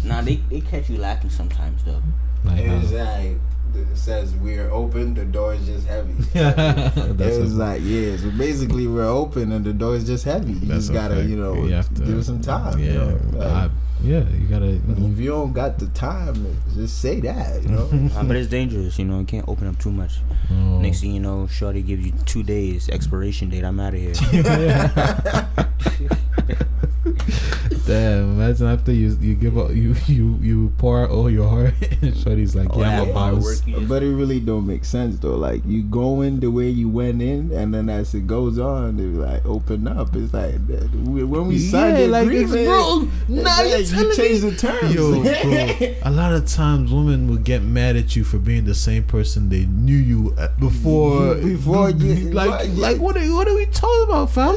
nah, 0.04 0.22
they 0.22 0.38
they 0.50 0.60
catch 0.62 0.90
you 0.90 0.98
lacking 0.98 1.30
sometimes 1.30 1.84
though. 1.86 2.02
like 2.44 2.60
It 2.60 3.38
was 3.74 3.90
it 3.92 3.98
says 3.98 4.36
we're 4.36 4.70
open. 4.72 5.14
The 5.14 5.26
door 5.26 5.54
is 5.54 5.66
just 5.66 5.88
heavy. 5.88 6.14
That's 6.34 6.98
it 7.38 7.42
was 7.42 7.56
a- 7.56 7.60
like 7.60 7.82
yeah. 7.84 8.18
So 8.18 8.32
basically, 8.32 8.88
we're 8.88 9.08
open 9.08 9.52
and 9.52 9.66
the 9.66 9.74
door 9.74 9.96
is 9.96 10.06
just 10.06 10.26
heavy. 10.26 10.54
You 10.54 10.68
just 10.68 10.94
gotta 10.94 11.16
fact. 11.16 11.30
you 11.30 11.38
know 11.38 11.56
You 11.56 11.74
have 11.74 11.94
to- 11.96 12.02
give 12.04 12.18
it 12.18 12.24
some 12.24 12.42
time. 12.42 12.80
Yeah, 12.80 12.92
You 12.92 12.98
know? 13.00 13.20
Like, 13.34 13.48
I- 13.48 13.70
yeah, 14.02 14.24
you 14.30 14.48
gotta. 14.48 14.68
You 14.68 14.82
know, 14.88 15.12
if 15.12 15.20
you 15.20 15.30
don't 15.32 15.52
got 15.52 15.78
the 15.78 15.88
time, 15.88 16.56
just 16.74 17.02
say 17.02 17.20
that. 17.20 17.62
You 17.64 17.70
know. 17.70 17.90
Uh, 18.16 18.24
but 18.28 18.38
it's 18.38 18.48
dangerous, 18.50 18.98
you 18.98 19.04
know. 19.04 19.20
You 19.20 19.26
can't 19.26 19.48
open 19.50 19.68
up 19.68 19.78
too 19.78 19.92
much. 19.92 20.20
oh. 20.52 20.80
Next 20.80 21.02
thing 21.02 21.12
you 21.12 21.20
know, 21.20 21.48
Shorty 21.48 21.82
gives 21.82 22.06
you 22.06 22.14
two 22.26 22.42
days 22.42 22.88
expiration 22.90 23.50
date. 23.50 23.66
I'm 23.66 23.78
out 23.80 23.94
of 23.94 24.00
here. 24.00 24.14
Damn! 27.90 28.40
Imagine 28.40 28.68
after 28.68 28.92
you 28.94 29.18
you 29.20 29.36
give 29.36 29.58
up 29.58 29.72
you 29.72 29.96
you 30.08 30.38
you 30.42 30.72
pour 30.78 31.04
out 31.04 31.10
all 31.10 31.30
your 31.30 31.50
heart 31.50 31.74
and 32.02 32.16
Shorty's 32.16 32.56
like, 32.56 32.68
Oh, 32.72 32.80
yeah, 32.82 33.02
I'm 33.02 33.10
a 33.10 33.14
boss. 33.14 33.44
work, 33.44 33.68
you 33.68 33.76
just- 33.78 33.90
But 33.90 34.04
it 34.04 34.10
really 34.14 34.40
don't 34.40 34.68
make 34.68 34.86
sense 34.86 35.18
though. 35.20 35.36
Like 35.36 35.62
you 35.66 35.84
go 35.84 36.22
in 36.22 36.40
the 36.40 36.52
way 36.52 36.70
you 36.70 36.88
went 36.90 37.22
in, 37.22 37.52
and 37.52 37.74
then 37.74 37.90
as 37.90 38.14
it 38.14 38.28
goes 38.28 38.60
on, 38.60 38.98
they 38.98 39.04
like 39.04 39.46
open 39.46 39.88
up. 39.88 40.16
It's 40.16 40.34
like 40.34 40.66
that- 40.68 40.90
we- 41.06 41.24
when 41.24 41.48
we 41.48 41.58
signed 41.58 41.98
Yeah, 41.98 42.06
the 42.06 42.08
like 42.10 42.28
it's 42.28 42.52
agreement, 42.52 42.68
bro. 42.68 43.02
it's 43.04 43.30
Now 43.30 43.58
like 43.64 43.70
you 43.72 43.78
you 43.78 43.86
telling 43.86 44.16
change 44.16 44.44
me, 44.44 44.50
the 44.52 44.56
terms. 44.58 44.94
yo, 44.94 45.24
bro. 45.24 45.96
A 46.10 46.12
lot 46.12 46.34
of 46.34 46.46
times, 46.48 46.92
women 46.92 47.28
will 47.28 47.38
get 47.38 47.64
mad 47.64 47.96
at 47.96 48.16
you 48.16 48.24
for 48.24 48.38
being 48.38 48.66
the 48.66 48.76
same 48.76 49.04
person 49.04 49.50
they 49.50 49.66
knew 49.66 49.98
you 49.98 50.36
before. 50.60 51.36
Before 51.36 51.90
you- 51.90 52.32
like, 52.32 52.50
what- 52.50 52.70
like 52.78 52.98
what 53.00 53.18
are 53.18 53.26
what 53.34 53.48
are 53.48 53.56
we 53.56 53.66
talking 53.68 54.04
about, 54.10 54.30
fam? 54.32 54.56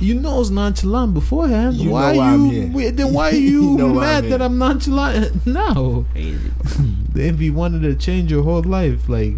You 0.00 0.14
know 0.14 0.40
it's 0.40 0.50
nonchalant 0.50 1.14
beforehand. 1.14 1.76
You 1.76 1.90
why 1.90 2.14
know 2.14 2.20
are 2.20 2.34
I'm 2.34 2.46
you? 2.46 2.68
here. 2.78 2.90
Then 2.90 3.12
why 3.12 3.30
are 3.30 3.34
you, 3.34 3.62
You 3.72 3.76
know 3.78 3.94
mad 3.94 4.24
I'm 4.24 4.30
that. 4.30 4.42
I'm 4.42 4.58
nonchalant 4.58 5.46
No. 5.46 6.04
Crazy. 6.12 6.38
They 7.12 7.30
be 7.30 7.50
wanted 7.50 7.82
to 7.82 7.94
change 7.94 8.30
your 8.30 8.42
whole 8.42 8.62
life. 8.62 9.08
Like, 9.08 9.34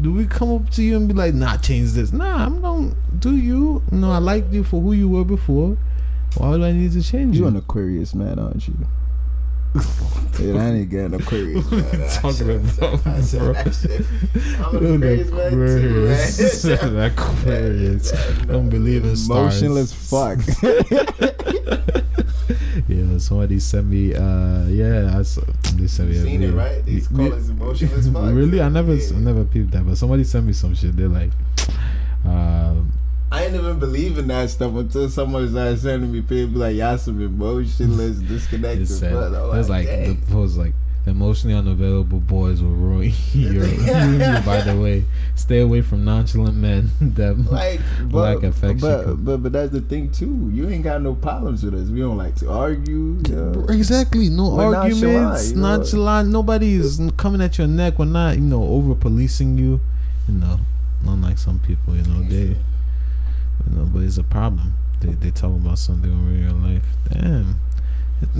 do 0.00 0.12
we 0.12 0.26
come 0.26 0.52
up 0.52 0.70
to 0.70 0.82
you 0.82 0.96
and 0.96 1.06
be 1.06 1.14
like, 1.14 1.34
"Nah, 1.34 1.56
change 1.58 1.92
this"? 1.92 2.12
Nah, 2.12 2.46
I'm 2.46 2.60
don't 2.60 2.96
do 3.20 3.36
you. 3.36 3.82
No, 3.92 4.10
I 4.10 4.18
liked 4.18 4.52
you 4.52 4.64
for 4.64 4.80
who 4.80 4.92
you 4.92 5.08
were 5.08 5.24
before. 5.24 5.76
Why 6.36 6.56
do 6.56 6.64
I 6.64 6.72
need 6.72 6.92
to 6.92 7.02
change 7.02 7.36
You 7.36 7.42
You're 7.42 7.50
an 7.50 7.56
Aquarius 7.56 8.14
man, 8.14 8.38
aren't 8.38 8.66
you? 8.66 8.74
Yeah, 9.74 10.62
I 10.62 10.70
ain't 10.70 10.90
getting. 10.90 11.12
What 11.12 11.32
are 11.32 12.08
talking 12.08 12.50
about, 12.50 13.06
I 13.06 13.20
bro? 13.20 13.52
that 13.52 13.74
shit. 13.74 14.06
I'm 14.60 14.76
an 14.76 14.94
Aquarius 14.94 15.30
man 15.30 15.50
too, 15.50 16.06
Aquarius. 16.06 16.64
Aquarius. 18.14 18.42
Don't 18.46 18.68
believe 18.68 19.04
in 19.04 19.16
stars. 19.16 19.62
Motionless 19.62 19.92
fuck. 19.92 20.38
Yeah, 22.88 23.18
somebody 23.18 23.58
sent 23.60 23.86
me. 23.86 24.14
Uh, 24.14 24.66
yeah, 24.66 25.16
I 25.18 25.22
saw, 25.22 25.42
they 25.74 25.86
sent 25.86 26.10
me. 26.10 26.16
Seen 26.16 26.42
it, 26.42 26.52
right? 26.52 26.84
These 26.84 27.10
us 27.12 27.48
emotionless 27.48 28.08
fuck. 28.08 28.34
Really, 28.34 28.60
I 28.60 28.68
never, 28.68 28.94
Yeah. 28.94 29.16
I 29.16 29.20
never 29.20 29.44
peeped 29.44 29.70
that, 29.72 29.86
but 29.86 29.96
somebody 29.96 30.24
sent 30.24 30.46
me 30.46 30.52
some 30.52 30.74
shit. 30.74 30.96
They're 30.96 31.08
like, 31.08 31.30
um, 32.24 32.92
I 33.32 33.44
ain't 33.46 33.54
even 33.54 33.78
believe 33.78 34.18
in 34.18 34.26
that 34.28 34.50
stuff 34.50 34.74
until 34.74 35.08
someone 35.08 35.48
started 35.50 35.78
sending 35.80 36.12
me 36.12 36.20
people 36.20 36.60
like 36.60 36.76
y'all 36.76 36.98
some 36.98 37.20
emotionless, 37.22 38.18
disconnected. 38.18 38.82
it 38.82 38.86
said, 38.88 39.14
but 39.14 39.32
oh, 39.32 39.50
I'm 39.50 39.54
it 39.54 39.58
was 39.58 39.68
like 39.70 39.86
the 39.86 40.16
post 40.30 40.56
like 40.58 40.74
emotionally 41.04 41.56
unavailable 41.56 42.20
boys 42.20 42.62
will 42.62 42.70
ruin 42.70 43.12
your. 43.32 43.64
you, 43.66 44.18
by 44.44 44.60
the 44.60 44.78
way, 44.80 45.04
stay 45.34 45.60
away 45.60 45.80
from 45.82 46.04
nonchalant 46.04 46.54
men 46.56 46.90
that 47.00 47.36
Like, 47.50 47.80
lack 48.12 48.42
affection. 48.42 48.78
but, 48.80 49.14
but 49.24 49.36
but 49.42 49.52
that's 49.52 49.72
the 49.72 49.80
thing 49.80 50.12
too. 50.12 50.50
You 50.52 50.68
ain't 50.68 50.84
got 50.84 51.00
no 51.02 51.14
problems 51.14 51.64
with 51.64 51.74
us. 51.74 51.88
We 51.88 52.00
don't 52.00 52.18
like 52.18 52.36
to 52.36 52.50
argue. 52.50 53.18
you 53.26 53.34
know. 53.34 53.66
Exactly. 53.70 54.28
No 54.28 54.50
We're 54.54 54.76
arguments. 54.76 55.02
nonchalant, 55.02 55.48
you 55.48 55.56
know? 55.56 55.76
Nonchalant. 55.76 56.28
Nobody 56.28 56.74
is 56.74 57.00
coming 57.16 57.40
at 57.40 57.56
your 57.58 57.66
neck. 57.66 57.98
We're 57.98 58.04
not, 58.04 58.36
you 58.36 58.42
know, 58.42 58.62
over 58.62 58.94
policing 58.94 59.56
you. 59.58 59.80
You 60.28 60.34
know, 60.34 60.60
unlike 61.06 61.38
some 61.38 61.58
people, 61.58 61.96
you 61.96 62.02
know, 62.04 62.22
they, 62.22 62.56
you 63.68 63.76
know, 63.76 63.84
but 63.84 64.02
it's 64.02 64.18
a 64.18 64.22
problem. 64.24 64.74
They 65.00 65.14
they 65.14 65.30
talk 65.30 65.52
about 65.52 65.78
something 65.78 66.10
over 66.10 66.32
your 66.32 66.52
life. 66.52 66.84
Damn. 67.10 67.60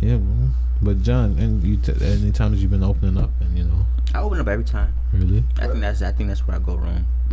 yeah, 0.00 0.16
well, 0.16 0.50
but 0.82 1.00
John, 1.02 1.36
and 1.38 1.62
you, 1.62 1.76
t- 1.76 1.92
any 2.04 2.32
times 2.32 2.60
you've 2.62 2.70
been 2.70 2.82
opening 2.84 3.16
up, 3.22 3.30
and 3.40 3.56
you 3.56 3.64
know, 3.64 3.86
I 4.14 4.20
open 4.20 4.40
up 4.40 4.48
every 4.48 4.64
time. 4.64 4.92
really. 5.12 5.44
I 5.58 5.66
think 5.68 5.80
that's 5.80 6.02
I 6.02 6.12
think 6.12 6.28
that's 6.28 6.46
where 6.46 6.56
I 6.56 6.60
go 6.60 6.76
wrong. 6.76 7.06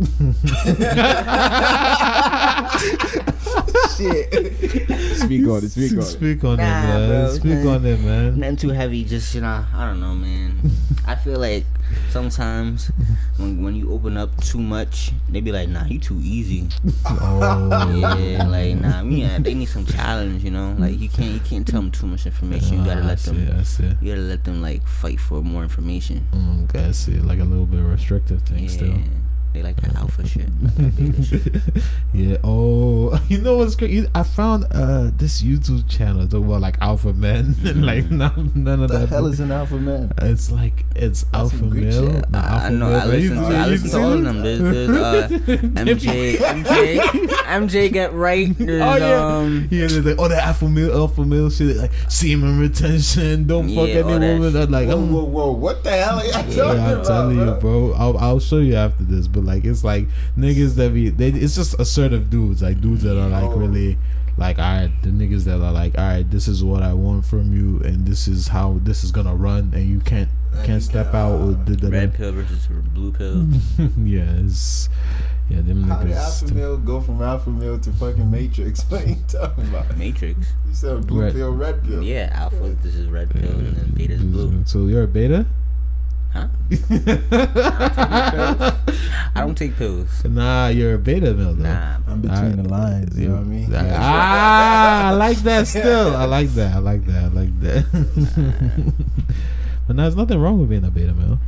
Shit. 3.96 4.32
Speak 5.18 5.46
on 5.46 5.64
it. 5.64 5.70
Speak 5.70 5.92
on 5.92 5.98
it. 5.98 6.02
Speak 6.04 6.44
on 6.44 6.56
Nah, 6.56 6.62
it, 6.62 6.66
man. 6.86 7.08
bro, 7.08 7.34
Speak 7.34 7.44
man. 7.44 7.66
on 7.66 7.84
it, 7.86 8.00
man. 8.00 8.38
Nothing 8.38 8.56
too 8.56 8.68
heavy, 8.70 9.04
just 9.04 9.34
you 9.34 9.40
know, 9.42 9.64
I 9.74 9.86
don't 9.86 10.00
know, 10.00 10.14
man. 10.14 10.58
I 11.06 11.16
feel 11.16 11.38
like 11.38 11.64
sometimes 12.10 12.90
when 13.36 13.62
when 13.62 13.74
you 13.74 13.92
open 13.92 14.16
up 14.16 14.34
too 14.42 14.58
much, 14.60 15.10
they 15.28 15.40
be 15.40 15.52
like, 15.52 15.68
nah, 15.68 15.84
you 15.84 15.98
too 15.98 16.18
easy. 16.22 16.68
Oh, 17.06 17.90
Yeah, 17.98 18.44
like 18.46 18.76
nah, 18.76 19.02
yeah, 19.02 19.38
they 19.38 19.54
need 19.54 19.66
some 19.68 19.84
challenge, 19.86 20.44
you 20.44 20.50
know. 20.50 20.74
Like 20.78 20.98
you 20.98 21.08
can't 21.08 21.32
you 21.32 21.40
can't 21.40 21.66
tell 21.66 21.80
them 21.82 21.90
too 21.90 22.06
much 22.06 22.24
information. 22.26 22.78
You 22.78 22.84
gotta 22.84 23.00
I 23.02 23.04
let 23.06 23.18
see. 23.46 23.52
I 23.52 23.62
see. 23.62 23.96
You 24.00 24.12
gotta 24.12 24.26
let 24.26 24.44
them 24.44 24.62
like 24.62 24.86
fight 24.86 25.20
for 25.20 25.42
more 25.42 25.62
information. 25.62 26.26
Mm, 26.32 26.64
okay, 26.64 26.86
I 26.86 26.90
see. 26.92 27.18
Like 27.18 27.38
a 27.38 27.44
little 27.44 27.66
bit 27.66 27.80
restrictive 27.80 28.42
thing 28.42 28.64
Yeah, 28.64 28.70
still. 28.70 28.98
They 29.52 29.62
like 29.62 29.76
that 29.82 29.96
alpha 29.96 30.26
shit. 30.26 30.48
That 30.76 31.24
shit. 31.24 31.82
yeah. 32.14 32.36
Oh, 32.44 33.20
you 33.28 33.38
know 33.40 33.56
what's 33.58 33.74
great? 33.74 34.06
I 34.14 34.22
found 34.22 34.64
uh 34.70 35.10
this 35.16 35.42
YouTube 35.42 35.88
channel 35.88 36.26
talking 36.28 36.46
about 36.46 36.60
like 36.60 36.76
alpha 36.80 37.12
men. 37.12 37.56
like 37.64 38.10
none, 38.10 38.52
none 38.54 38.82
of 38.82 38.90
The 38.90 38.98
that. 38.98 39.08
hell 39.08 39.26
is 39.26 39.40
an 39.40 39.50
alpha 39.52 39.76
man? 39.76 40.12
It's 40.18 40.50
like 40.50 40.84
it's 40.94 41.24
That's 41.24 41.52
alpha 41.52 41.64
male. 41.64 42.12
shit. 42.12 42.24
I, 42.32 42.38
I 42.38 42.42
alpha 42.54 42.70
know. 42.70 42.88
male. 42.90 43.00
I 43.00 43.04
listen 43.06 43.36
You- 43.36 43.42
to. 43.50 43.56
I 43.56 43.66
listen 43.66 43.90
to 43.90 43.98
all 44.00 44.12
of 44.12 44.24
them. 44.24 44.42
There's, 44.42 44.60
there's 44.60 44.90
uh, 44.90 45.28
MJ, 45.80 46.36
MJ, 46.36 46.98
MJ 46.98 47.92
get 47.92 48.12
right. 48.12 48.56
There's 48.56 48.82
Oh 48.82 48.96
yeah, 48.96 49.36
um. 49.36 49.68
yeah. 49.70 49.86
There's 49.86 50.04
like, 50.04 50.16
oh, 50.18 50.28
the 50.28 50.42
alpha 50.42 50.68
male, 50.68 50.92
alpha 50.92 51.24
male 51.24 51.50
shit, 51.50 51.76
like 51.76 51.92
semen 52.08 52.58
retention. 52.60 53.46
Don't 53.46 53.68
fuck 53.74 53.88
any 53.88 54.02
all 54.02 54.18
that 54.18 54.32
woman. 54.38 54.52
That 54.52 54.70
like, 54.70 54.88
Whoa, 54.88 54.94
I'm, 54.98 55.12
whoa, 55.12 55.24
whoa! 55.24 55.50
What 55.52 55.82
the 55.84 55.90
hell 55.90 56.18
are 56.20 56.24
you 56.24 56.32
talking 56.32 56.52
Yeah, 56.56 56.64
I'm 56.70 56.92
about, 56.92 57.04
telling 57.06 57.38
you, 57.38 57.50
bro. 57.54 57.92
I'll, 57.94 58.16
I'll 58.18 58.40
show 58.40 58.58
you 58.58 58.74
after 58.76 59.02
this. 59.04 59.26
But 59.26 59.39
like, 59.40 59.64
it's 59.64 59.84
like 59.84 60.06
niggas 60.36 60.74
that 60.76 60.94
be 60.94 61.10
they. 61.10 61.28
It's 61.28 61.54
just 61.54 61.78
assertive 61.78 62.30
dudes, 62.30 62.62
like 62.62 62.80
dudes 62.80 63.02
that 63.02 63.18
are 63.20 63.28
like 63.28 63.56
really, 63.56 63.98
like, 64.36 64.58
all 64.58 64.64
right, 64.64 64.92
the 65.02 65.10
niggas 65.10 65.44
that 65.44 65.60
are 65.62 65.72
like, 65.72 65.96
all 65.98 66.04
right, 66.04 66.30
this 66.30 66.48
is 66.48 66.62
what 66.62 66.82
I 66.82 66.92
want 66.92 67.24
from 67.24 67.54
you, 67.54 67.80
and 67.80 68.06
this 68.06 68.28
is 68.28 68.48
how 68.48 68.78
this 68.82 69.04
is 69.04 69.12
gonna 69.12 69.34
run, 69.34 69.72
and 69.74 69.88
you 69.88 70.00
can't 70.00 70.28
And 70.52 70.64
can't 70.66 70.82
step 70.82 71.14
out 71.14 71.38
with 71.46 71.66
the, 71.66 71.76
the 71.76 71.90
Red 71.90 72.14
pill 72.14 72.32
versus 72.32 72.66
blue 72.94 73.12
pill. 73.12 73.46
yes 74.04 74.88
yeah, 75.50 75.62
them 75.62 75.82
How 75.82 75.96
did 75.98 76.12
niggas. 76.12 76.42
alpha 76.42 76.54
male 76.54 76.76
go 76.76 77.00
from 77.00 77.20
alpha 77.20 77.50
male 77.50 77.78
to 77.80 77.92
fucking 77.92 78.30
matrix? 78.30 78.84
What 78.88 79.02
are 79.04 79.08
you 79.08 79.16
talking 79.26 79.66
about? 79.66 79.96
Matrix. 79.96 80.52
You 80.68 80.74
said 80.74 81.06
blue 81.06 81.22
Red. 81.22 81.32
pill, 81.32 81.52
red 81.52 81.82
pill. 81.82 82.02
Yeah, 82.02 82.30
alpha. 82.32 82.76
This 82.82 82.94
is 82.94 83.08
red 83.08 83.30
pill, 83.30 83.50
and 83.50 83.76
then 83.76 83.90
beta 83.90 84.14
is 84.14 84.22
blue. 84.22 84.62
So 84.66 84.86
you're 84.86 85.02
a 85.02 85.08
beta? 85.08 85.46
Huh? 86.32 86.46
I 89.34 89.40
don't 89.40 89.56
take 89.56 89.76
pills. 89.76 90.24
nah, 90.24 90.68
you're 90.68 90.94
a 90.94 90.98
beta 90.98 91.34
male 91.34 91.54
though. 91.54 91.64
Nah. 91.64 91.96
I'm 92.06 92.20
between 92.20 92.62
the 92.62 92.68
lines. 92.68 93.18
You 93.18 93.28
know 93.28 93.34
what 93.36 93.40
I 93.40 93.44
mean? 93.44 93.72
Ah, 93.74 95.08
I 95.08 95.10
like 95.12 95.38
that 95.38 95.66
still. 95.66 96.14
I 96.16 96.24
like 96.24 96.50
that. 96.50 96.76
I 96.76 96.78
like 96.78 97.04
that. 97.06 97.24
I 97.24 97.28
like 97.28 97.60
that. 97.60 97.84
but 99.86 99.96
now 99.96 100.02
there's 100.04 100.16
nothing 100.16 100.40
wrong 100.40 100.60
with 100.60 100.68
being 100.70 100.84
a 100.84 100.90
beta 100.90 101.14
male. 101.14 101.38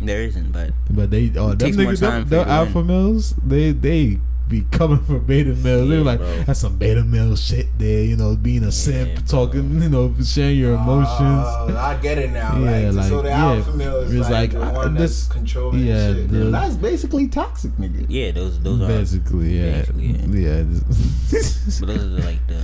There 0.00 0.22
isn't, 0.22 0.52
but 0.52 0.70
But 0.88 1.10
they, 1.10 1.30
oh, 1.36 1.50
them 1.50 1.58
takes 1.58 1.76
more 1.76 1.92
niggas, 1.92 2.00
time 2.00 2.20
them, 2.20 2.24
for 2.24 2.34
them 2.36 2.44
to 2.46 2.50
alpha 2.50 2.82
males, 2.82 3.34
they, 3.44 3.72
they 3.72 4.18
be 4.50 4.66
coming 4.70 4.98
from 5.04 5.24
beta 5.24 5.54
males. 5.54 5.88
They're 5.88 6.00
like, 6.02 6.18
bro. 6.18 6.42
that's 6.42 6.60
some 6.60 6.76
beta 6.76 7.02
male 7.04 7.34
shit 7.36 7.66
there, 7.78 8.04
you 8.04 8.16
know, 8.16 8.36
being 8.36 8.64
a 8.64 8.72
simp, 8.72 9.14
bro. 9.14 9.24
talking, 9.26 9.80
you 9.80 9.88
know, 9.88 10.14
sharing 10.22 10.58
your 10.58 10.74
emotions. 10.74 11.18
Oh, 11.20 11.74
I 11.78 11.96
get 12.02 12.18
it 12.18 12.30
now. 12.30 12.58
Yeah, 12.58 12.90
like, 12.90 13.08
so 13.08 13.14
like, 13.16 13.22
the 13.24 13.28
yeah, 13.30 13.44
alpha 13.46 13.72
male 13.72 13.96
is 13.96 14.12
it's 14.14 14.28
like, 14.28 14.32
like, 14.32 14.50
the 14.52 14.62
uh, 14.62 14.72
one 14.72 14.94
this- 14.94 15.26
that's 15.26 15.32
controlling 15.32 15.78
yeah, 15.86 16.08
yeah, 16.08 16.14
shit. 16.14 16.28
the- 16.30 16.44
that's 16.50 16.76
basically 16.76 17.28
toxic, 17.28 17.70
nigga. 17.78 18.04
yeah, 18.08 18.32
those 18.32 18.60
those 18.60 18.80
are. 18.82 18.88
Basically, 18.88 19.58
yeah. 19.58 19.82
Basically, 19.82 20.44
yeah. 20.44 20.64
But 21.80 21.86
those 21.86 22.02
are 22.02 22.24
like 22.26 22.46
the 22.48 22.60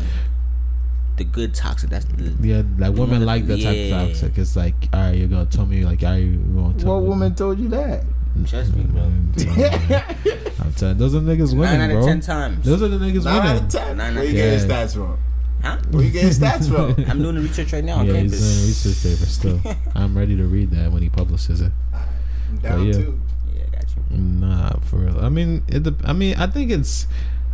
the 1.16 1.24
good 1.24 1.54
toxic. 1.54 1.88
That's 1.90 2.04
the 2.06 2.34
Yeah, 2.42 2.62
like 2.78 2.94
women 2.94 3.24
like 3.24 3.46
that- 3.46 3.60
that 3.60 3.62
type 3.62 4.02
of 4.02 4.08
toxic. 4.08 4.36
It's 4.38 4.56
like, 4.56 4.74
all 4.92 5.00
right, 5.00 5.14
you're 5.16 5.28
gonna 5.28 5.46
tell 5.46 5.64
me, 5.66 5.84
like, 5.84 6.02
all 6.02 6.10
right, 6.10 6.16
you're 6.18 6.36
gonna 6.36 6.84
What 6.84 7.00
me. 7.02 7.08
woman 7.08 7.34
told 7.34 7.58
you 7.58 7.68
that? 7.68 8.04
Trust 8.44 8.74
me, 8.74 8.82
bro. 8.84 9.02
I'm 9.02 10.72
telling, 10.74 10.98
those 10.98 11.14
are 11.14 11.20
the 11.20 11.32
niggas 11.36 11.56
winning, 11.56 11.78
nine 11.78 11.80
winning, 11.80 11.82
out 11.82 11.90
of 11.90 12.02
bro. 12.02 12.06
ten 12.06 12.20
times. 12.20 12.64
Those 12.64 12.82
are 12.82 12.88
the 12.88 12.98
niggas 12.98 13.24
Nine 13.24 13.36
out 13.36 13.44
winning. 13.44 13.64
of 13.64 13.68
ten. 13.70 13.96
Nine 13.96 14.10
out 14.10 14.14
Where 14.16 14.24
you 14.24 14.30
of 14.30 14.34
getting 14.36 14.68
stats 14.68 14.92
from? 14.94 15.18
Huh? 15.62 15.78
Where 15.90 16.02
you 16.04 16.10
getting 16.10 16.30
stats 16.30 16.68
from? 16.68 17.04
I'm 17.10 17.18
doing 17.22 17.34
the 17.36 17.40
research 17.40 17.72
right 17.72 17.82
now 17.84 17.96
on 17.98 18.06
Yeah, 18.06 18.20
he's 18.20 18.32
doing 18.32 18.42
a 18.42 18.46
campus. 18.46 18.84
research 18.84 19.02
paper 19.18 19.26
still. 19.30 19.76
I'm 19.94 20.16
ready 20.16 20.36
to 20.36 20.44
read 20.44 20.70
that 20.72 20.92
when 20.92 21.02
he 21.02 21.08
publishes 21.08 21.60
it. 21.60 21.72
I'm 21.92 22.58
down 22.58 22.86
yeah. 22.86 22.92
too. 22.92 23.20
Yeah, 23.54 23.62
I 23.66 23.76
got 23.76 23.84
you. 24.10 24.16
Nah, 24.18 24.78
for 24.80 24.96
real. 24.96 25.18
I 25.24 25.28
mean, 25.28 25.62
it. 25.68 25.82
dep- 25.82 26.04
I 26.06 26.12
mean, 26.12 26.36
I 26.36 26.46
think 26.46 26.70
it's. 26.70 27.06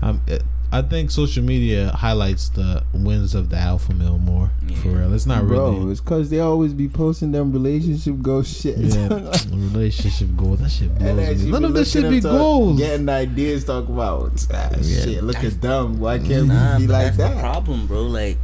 Um, 0.02 0.20
it, 0.26 0.42
I 0.74 0.80
think 0.80 1.10
social 1.10 1.44
media 1.44 1.90
highlights 1.90 2.48
the 2.48 2.82
wins 2.94 3.34
of 3.34 3.50
the 3.50 3.56
alpha 3.58 3.92
male 3.92 4.16
more. 4.18 4.50
For 4.82 4.88
real, 4.88 5.12
it's 5.12 5.26
not 5.26 5.46
Bro, 5.46 5.72
really. 5.72 5.92
it's 5.92 6.00
cause 6.00 6.30
they 6.30 6.40
always 6.40 6.72
be 6.72 6.88
posting 6.88 7.30
them 7.30 7.52
relationship 7.52 8.22
ghost 8.22 8.62
shit. 8.62 8.78
Yeah, 8.78 9.08
relationship 9.50 10.28
goals. 10.34 10.60
That 10.60 10.70
shit 10.70 10.96
blows 10.98 11.16
then 11.16 11.44
me. 11.44 11.50
None 11.50 11.64
of 11.66 11.74
this 11.74 11.94
looking 11.94 12.10
should 12.10 12.16
be 12.16 12.20
goals. 12.20 12.78
Getting 12.78 13.08
ideas, 13.08 13.64
talk 13.64 13.86
about 13.88 14.46
ah, 14.52 14.70
Yeah. 14.80 15.04
shit. 15.04 15.22
Look 15.24 15.44
at 15.44 15.60
dumb. 15.60 16.00
Why 16.00 16.18
can't 16.18 16.46
Nah, 16.48 16.78
we 16.78 16.86
be 16.86 16.92
like 16.92 17.04
that's 17.04 17.16
the 17.18 17.22
that? 17.34 17.40
problem, 17.40 17.86
bro. 17.86 18.02
Like 18.04 18.38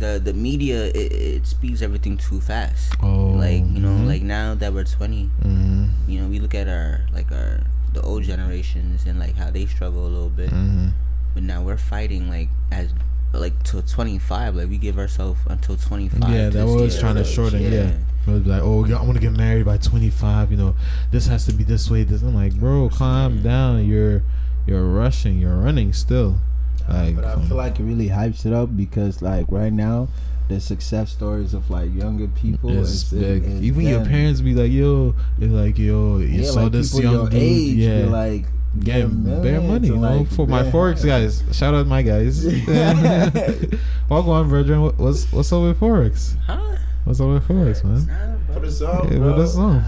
the 0.00 0.20
the 0.22 0.32
media, 0.32 0.86
it, 0.86 1.12
it 1.12 1.46
speeds 1.46 1.82
everything 1.82 2.16
too 2.16 2.40
fast. 2.40 2.94
Oh, 3.00 3.28
Like 3.38 3.62
you 3.62 3.78
know, 3.78 3.90
mhm. 3.90 4.06
like 4.08 4.22
now 4.22 4.54
that 4.56 4.72
we're 4.74 4.82
20, 4.84 5.30
Mhm, 5.44 5.88
you 6.08 6.20
know, 6.20 6.26
we 6.26 6.40
look 6.40 6.54
at 6.56 6.66
our 6.66 7.02
like 7.14 7.30
our 7.30 7.60
the 7.92 8.00
old 8.02 8.24
generations 8.24 9.06
and 9.06 9.18
like 9.20 9.36
how 9.36 9.50
they 9.50 9.66
struggle 9.66 10.04
a 10.06 10.10
little 10.10 10.28
bit. 10.30 10.50
mhm. 10.50 10.90
But 11.34 11.42
now 11.42 11.62
we're 11.62 11.76
fighting 11.76 12.28
like 12.28 12.48
as 12.72 12.92
like 13.32 13.62
till 13.62 13.82
25. 13.82 14.56
Like 14.56 14.68
we 14.68 14.78
give 14.78 14.98
ourselves 14.98 15.40
until 15.46 15.76
25. 15.76 16.30
Yeah, 16.30 16.48
that 16.50 16.66
was 16.66 16.98
trying 16.98 17.16
to 17.16 17.24
shorten. 17.24 17.62
Yeah, 17.62 17.92
It 18.26 18.30
was 18.30 18.46
like, 18.46 18.62
oh, 18.62 18.84
yeah, 18.84 18.98
I 18.98 19.02
want 19.02 19.14
to 19.14 19.20
get 19.20 19.32
married 19.32 19.64
by 19.64 19.76
25. 19.78 20.50
You 20.50 20.56
know, 20.56 20.74
this 21.10 21.26
has 21.26 21.46
to 21.46 21.52
be 21.52 21.64
this 21.64 21.90
way. 21.90 22.02
This. 22.04 22.22
I'm 22.22 22.34
like, 22.34 22.54
bro, 22.54 22.88
calm 22.90 23.42
down. 23.42 23.86
You're 23.86 24.22
you're 24.66 24.84
rushing. 24.84 25.38
You're 25.38 25.56
running 25.56 25.92
still. 25.92 26.38
Like, 26.88 27.16
but 27.16 27.24
I 27.24 27.32
um, 27.32 27.46
feel 27.46 27.56
like 27.56 27.78
it 27.78 27.84
really 27.84 28.08
hypes 28.08 28.44
it 28.44 28.52
up 28.52 28.76
because 28.76 29.22
like 29.22 29.46
right 29.48 29.72
now, 29.72 30.08
the 30.48 30.60
success 30.60 31.12
stories 31.12 31.54
of 31.54 31.70
like 31.70 31.94
younger 31.94 32.26
people 32.26 32.76
it's 32.76 32.90
is 32.90 33.04
big. 33.04 33.44
is 33.44 33.62
Even 33.62 33.86
your 33.86 34.04
parents 34.04 34.40
be 34.40 34.54
like, 34.54 34.72
yo, 34.72 35.14
they're 35.38 35.48
like, 35.48 35.78
yo, 35.78 36.18
you 36.18 36.42
yeah, 36.42 36.50
saw 36.50 36.62
like 36.62 36.72
this 36.72 36.98
young 36.98 37.12
your 37.12 37.28
dude. 37.28 37.40
age, 37.40 37.76
yeah, 37.76 38.02
be 38.02 38.06
like 38.74 38.84
getting 38.84 39.42
bare 39.42 39.60
money, 39.60 39.88
you 39.88 39.96
know, 39.96 40.18
like, 40.18 40.28
for 40.28 40.46
my 40.46 40.62
bare 40.62 40.72
forex 40.72 41.08
houses. 41.08 41.42
guys. 41.42 41.56
Shout 41.56 41.74
out 41.74 41.86
my 41.86 42.02
guys. 42.02 42.44
Welcome 44.08 44.30
on, 44.30 44.48
Virgin. 44.48 44.82
What's 44.96 45.30
what's 45.32 45.52
up 45.52 45.62
with 45.62 45.78
forex? 45.80 46.36
Huh? 46.46 46.76
What's 47.04 47.20
up 47.20 47.28
with 47.28 47.46
forex, 47.48 47.82
man? 47.82 48.06
Nah, 48.06 48.36
bro. 48.46 48.54
For 48.54 48.60
the 48.60 49.08
Yeah, 49.10 49.18
bro. 49.18 49.30
what 49.30 49.40
a 49.40 49.48
song. 49.48 49.82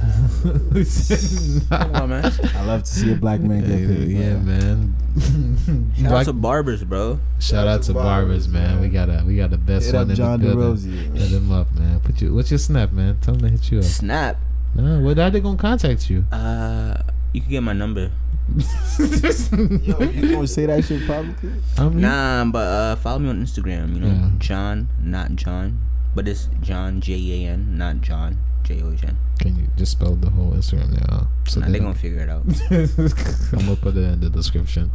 Come 1.69 1.95
on, 1.95 2.09
man. 2.11 2.25
I 2.57 2.65
love 2.65 2.83
to 2.85 2.91
see 2.91 3.13
a 3.13 3.17
black 3.17 3.41
man 3.41 3.61
get 3.61 3.71
Yeah, 3.81 3.87
paid. 3.87 4.09
yeah, 4.09 4.37
man. 4.39 4.95
man. 5.17 5.93
Shout 5.99 6.13
out 6.13 6.25
to 6.27 6.33
barbers, 6.33 6.85
bro. 6.85 7.21
shout 7.39 7.69
out 7.69 7.83
to 7.83 7.93
barbers, 7.95 8.49
man. 8.49 8.81
We 8.81 8.89
got 8.89 9.09
a 9.11 9.23
we 9.27 9.37
got 9.37 9.51
the 9.51 9.59
best 9.59 9.87
Hit 9.87 9.95
one 9.95 10.05
up 10.05 10.11
in 10.11 10.17
John 10.17 10.41
the 10.41 10.55
building. 10.55 10.91
DeRosie. 10.91 11.17
Hit 11.19 11.29
him 11.33 11.53
up, 11.53 11.73
man. 11.75 12.01
Put 12.01 12.23
you. 12.23 12.35
What's 12.35 12.51
your 12.51 12.59
snap, 12.59 12.93
man? 12.93 13.19
Tell 13.21 13.35
them 13.35 13.43
to 13.43 13.49
hit 13.51 13.71
you 13.71 13.79
up. 13.79 13.85
Snap. 13.85 14.39
No, 14.75 15.01
what 15.01 15.19
are 15.19 15.31
they 15.31 15.41
gonna 15.41 15.59
contact 15.59 16.09
you? 16.09 16.25
Uh, 16.33 16.97
you 17.35 17.43
can 17.43 17.51
get 17.51 17.63
my 17.63 17.75
number. 17.75 18.11
Yo, 18.59 19.99
you 20.01 20.31
gonna 20.35 20.47
say 20.47 20.67
that 20.67 20.85
shit 20.85 21.07
publicly? 21.07 21.53
Um, 21.79 22.01
Nah, 22.01 22.45
but 22.47 22.67
uh, 22.67 22.97
follow 22.97 23.19
me 23.21 23.29
on 23.31 23.43
Instagram. 23.45 23.95
You 23.95 24.01
know, 24.01 24.07
Yeah. 24.09 24.31
John, 24.39 24.89
not 25.03 25.35
John, 25.37 25.79
but 26.15 26.29
it's 26.29 26.49
John 26.61 27.01
J 27.01 27.15
A 27.47 27.49
N, 27.51 27.77
not 27.79 28.01
John 28.01 28.39
J 28.65 28.83
O 28.83 28.93
H 28.93 29.05
N. 29.05 29.17
Can 29.41 29.57
you 29.57 29.67
just 29.77 29.93
spell 29.93 30.15
the 30.15 30.31
whole 30.31 30.53
Instagram 30.53 30.91
now? 31.09 31.29
So 31.49 31.61
Nah, 31.61 31.67
they 31.67 31.73
they 31.73 31.79
gonna 31.81 31.95
figure 31.95 32.21
it 32.21 32.29
out. 32.29 32.45
I'm 32.71 33.67
gonna 33.67 33.77
put 33.77 33.97
it 33.97 34.05
in 34.05 34.21
the 34.21 34.31
description. 34.31 34.91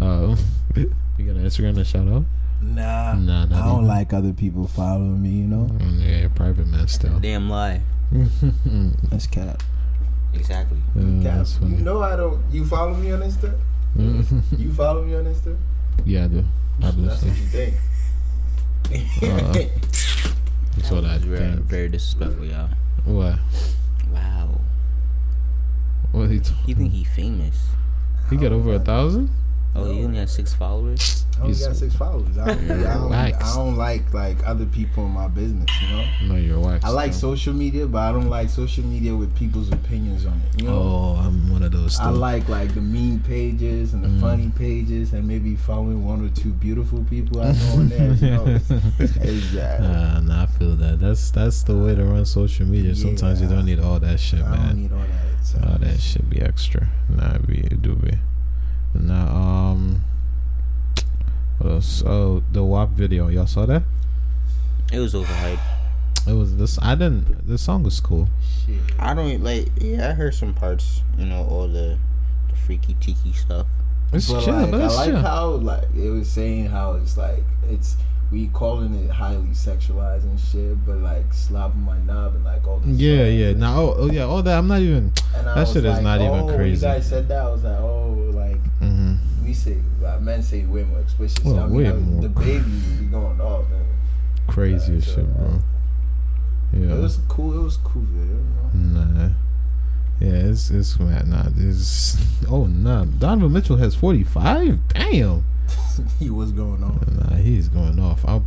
Uh, 0.00 0.36
you 0.76 0.86
got 1.18 1.36
an 1.36 1.44
Instagram 1.44 1.74
to 1.76 1.84
shout 1.84 2.08
out? 2.08 2.24
Nah, 2.62 3.14
Nah, 3.14 3.44
not 3.46 3.52
I 3.52 3.64
don't 3.66 3.74
even. 3.78 3.86
like 3.88 4.12
like 4.12 4.12
other 4.12 4.32
people 4.32 4.68
following 4.68 5.20
me. 5.22 5.30
You 5.30 5.46
know, 5.48 5.64
Mm, 5.66 6.00
yeah, 6.00 6.16
you're 6.18 6.26
a 6.26 6.30
private 6.30 6.66
man 6.68 6.86
still. 6.88 7.18
Damn 7.18 7.50
lie. 7.50 7.82
that's 9.10 9.26
cat. 9.26 9.62
Exactly. 10.34 10.78
Yeah, 10.96 11.22
Cap, 11.22 11.36
that's 11.38 11.60
you 11.60 11.76
know 11.84 12.00
I 12.02 12.16
don't. 12.16 12.40
You 12.50 12.64
follow 12.64 12.94
me 12.94 13.12
on 13.12 13.20
Insta? 13.20 13.54
You 14.58 14.72
follow 14.72 15.04
me 15.04 15.14
on 15.14 15.24
Insta? 15.24 15.56
yeah, 16.04 16.24
I 16.24 16.28
do. 16.28 16.44
That's 16.80 17.22
what 17.22 17.36
you 17.36 17.44
think. 17.46 17.74
Uh, 19.22 19.54
You 20.76 20.82
saw 20.82 21.00
that 21.00 21.08
That's 21.20 21.24
very, 21.24 21.38
thing. 21.38 21.62
very 21.64 21.88
disrespectful, 21.88 22.44
y'all. 22.46 22.68
What? 23.04 23.38
Wow. 24.12 24.60
What 26.12 26.30
he? 26.30 26.40
T- 26.40 26.54
You 26.66 26.74
think 26.74 26.92
he 26.92 27.04
famous? 27.04 27.58
he 28.30 28.36
got 28.36 28.52
over 28.52 28.72
a 28.74 28.78
thousand? 28.78 29.28
Oh, 29.74 29.90
you 29.90 30.04
only 30.04 30.18
has 30.18 30.30
six 30.32 30.52
followers. 30.52 31.24
I 31.38 31.40
only 31.44 31.54
He's- 31.54 31.66
got 31.66 31.76
six 31.76 31.94
followers. 31.96 32.36
I 32.36 32.46
don't, 32.54 32.70
I, 32.70 32.94
don't, 32.94 33.12
I 33.14 33.54
don't 33.54 33.76
like 33.76 34.12
like 34.12 34.36
other 34.46 34.66
people 34.66 35.06
in 35.06 35.12
my 35.12 35.28
business. 35.28 35.66
You 35.80 35.88
know, 35.88 36.04
No, 36.28 36.34
you're 36.36 36.60
wax. 36.60 36.84
I 36.84 36.90
like 36.90 37.12
though. 37.12 37.18
social 37.34 37.54
media, 37.54 37.86
but 37.86 37.98
I 38.00 38.12
don't 38.12 38.28
like 38.28 38.50
social 38.50 38.84
media 38.84 39.16
with 39.16 39.34
people's 39.34 39.72
opinions 39.72 40.26
on 40.26 40.40
it. 40.52 40.60
You 40.62 40.68
know, 40.68 40.74
Oh, 40.74 41.22
I'm 41.24 41.50
one 41.50 41.62
of 41.62 41.72
those. 41.72 41.98
I 41.98 42.04
Still. 42.10 42.16
like 42.16 42.48
like 42.50 42.74
the 42.74 42.82
mean 42.82 43.20
pages 43.20 43.94
and 43.94 44.04
the 44.04 44.08
Mm. 44.08 44.20
funny 44.20 44.52
pages, 44.58 45.14
and 45.14 45.26
maybe 45.26 45.56
following 45.56 46.04
one 46.04 46.22
or 46.24 46.28
two 46.28 46.50
beautiful 46.50 47.02
people 47.08 47.40
I 47.40 47.52
know 47.52 47.72
on 47.72 47.88
there. 47.88 48.12
You 48.12 48.30
know, 48.30 48.44
exactly. 49.22 49.86
Uh, 49.88 50.20
nah, 50.20 50.42
I 50.42 50.46
feel 50.46 50.76
that. 50.76 51.00
That's 51.00 51.30
that's 51.30 51.62
the 51.62 51.76
way 51.76 51.94
to 51.94 52.04
run 52.04 52.26
social 52.26 52.66
media. 52.66 52.94
Sometimes 52.94 53.40
you 53.40 53.48
Yeah. 53.48 53.54
don't 53.56 53.64
need 53.64 53.80
all 53.80 53.98
that 54.00 54.20
shit, 54.20 54.40
I 54.40 54.50
don't 54.54 54.66
man. 54.66 54.82
need 54.82 54.92
all 54.92 54.98
that. 54.98 55.46
So. 55.46 55.58
All 55.66 55.78
that 55.78 55.98
shit 55.98 56.28
be 56.28 56.40
extra. 56.40 56.88
Nah, 57.08 57.36
it 57.36 57.46
be 57.46 57.58
it 57.60 57.80
do 57.82 57.94
be. 57.96 58.12
Now, 58.94 59.26
um, 59.28 60.02
what 61.58 61.70
else? 61.70 62.02
Oh, 62.04 62.42
the 62.52 62.62
WAP 62.62 62.90
video. 62.90 63.28
Y'all 63.28 63.46
saw 63.46 63.66
that? 63.66 63.82
It 64.92 64.98
was 64.98 65.14
overhyped. 65.14 65.60
It 66.26 66.34
was 66.34 66.56
this. 66.56 66.78
I 66.80 66.94
didn't. 66.94 67.48
The 67.48 67.58
song 67.58 67.82
was 67.82 67.98
cool. 68.00 68.28
Shit. 68.64 68.80
I 68.98 69.14
don't 69.14 69.42
like. 69.42 69.68
Yeah, 69.80 70.10
I 70.10 70.12
heard 70.12 70.34
some 70.34 70.54
parts. 70.54 71.02
You 71.18 71.26
know, 71.26 71.46
all 71.48 71.66
the 71.66 71.98
the 72.48 72.56
freaky 72.56 72.94
tiki 73.00 73.32
stuff. 73.32 73.66
It's 74.12 74.30
but 74.30 74.44
chill, 74.44 74.54
like, 74.54 74.70
but 74.70 74.82
I 74.82 74.86
like 74.86 75.10
chill. 75.10 75.20
how 75.20 75.46
like 75.48 75.84
it 75.96 76.10
was 76.10 76.28
saying 76.28 76.66
how 76.66 76.94
it's 76.94 77.16
like 77.16 77.42
it's 77.68 77.96
we 78.32 78.48
calling 78.48 78.94
it 78.94 79.10
highly 79.10 79.48
sexualized 79.48 80.22
and 80.22 80.40
shit, 80.40 80.84
but 80.86 80.96
like 80.96 81.32
slapping 81.34 81.82
my 81.82 81.98
knob 81.98 82.34
and 82.34 82.44
like 82.44 82.66
all 82.66 82.78
this. 82.78 82.98
yeah, 82.98 83.26
yeah. 83.26 83.52
Now, 83.52 83.78
oh, 83.78 83.94
oh, 83.98 84.10
yeah. 84.10 84.22
All 84.22 84.42
that. 84.42 84.58
I'm 84.58 84.66
not 84.66 84.80
even. 84.80 85.12
And 85.36 85.46
that 85.46 85.68
shit 85.68 85.84
is 85.84 85.94
like, 85.94 86.02
not 86.02 86.20
even 86.20 86.40
oh, 86.40 86.46
when 86.46 86.56
crazy. 86.56 86.86
You 86.86 86.92
guys 86.92 87.08
said 87.08 87.28
that. 87.28 87.42
I 87.42 87.50
was 87.50 87.62
like, 87.62 87.78
oh, 87.78 88.30
like 88.34 88.62
mm-hmm. 88.80 89.16
we 89.44 89.52
say, 89.52 89.76
like, 90.00 90.22
men 90.22 90.42
say 90.42 90.64
way 90.64 90.82
more 90.84 91.00
explicit. 91.00 91.44
Well, 91.44 91.56
so 91.56 91.62
I 91.62 91.66
mean, 91.66 91.76
way 91.76 91.88
I- 91.88 91.92
more 91.92 92.22
the 92.22 92.28
baby 92.30 92.70
be 92.98 93.04
going 93.04 93.40
off. 93.40 93.66
And 93.70 94.48
Crazy 94.48 94.96
as 94.96 95.08
Yeah, 95.08 95.14
shit, 95.14 95.36
bro. 95.36 95.62
It 96.72 96.88
Yeah. 96.88 96.94
was 96.94 97.18
cool. 97.28 97.60
It 97.60 97.62
was 97.62 97.76
cool 97.76 98.02
video. 98.02 98.38
You 98.72 98.80
know? 98.80 99.04
Nah. 99.04 99.28
Yeah, 100.20 100.50
it's 100.50 100.70
it's 100.70 100.98
mad. 100.98 101.28
Nah, 101.28 101.48
this. 101.50 102.16
Oh 102.48 102.66
nah, 102.66 103.04
Donovan 103.04 103.52
Mitchell 103.52 103.76
has 103.76 103.94
45. 103.94 104.78
Damn. 104.88 105.44
he 106.18 106.30
was 106.30 106.52
going 106.52 106.82
on. 106.82 107.00
Nah, 107.18 107.36
he's 107.36 107.68
going 107.68 107.98
off. 108.00 108.24
I'll, 108.26 108.44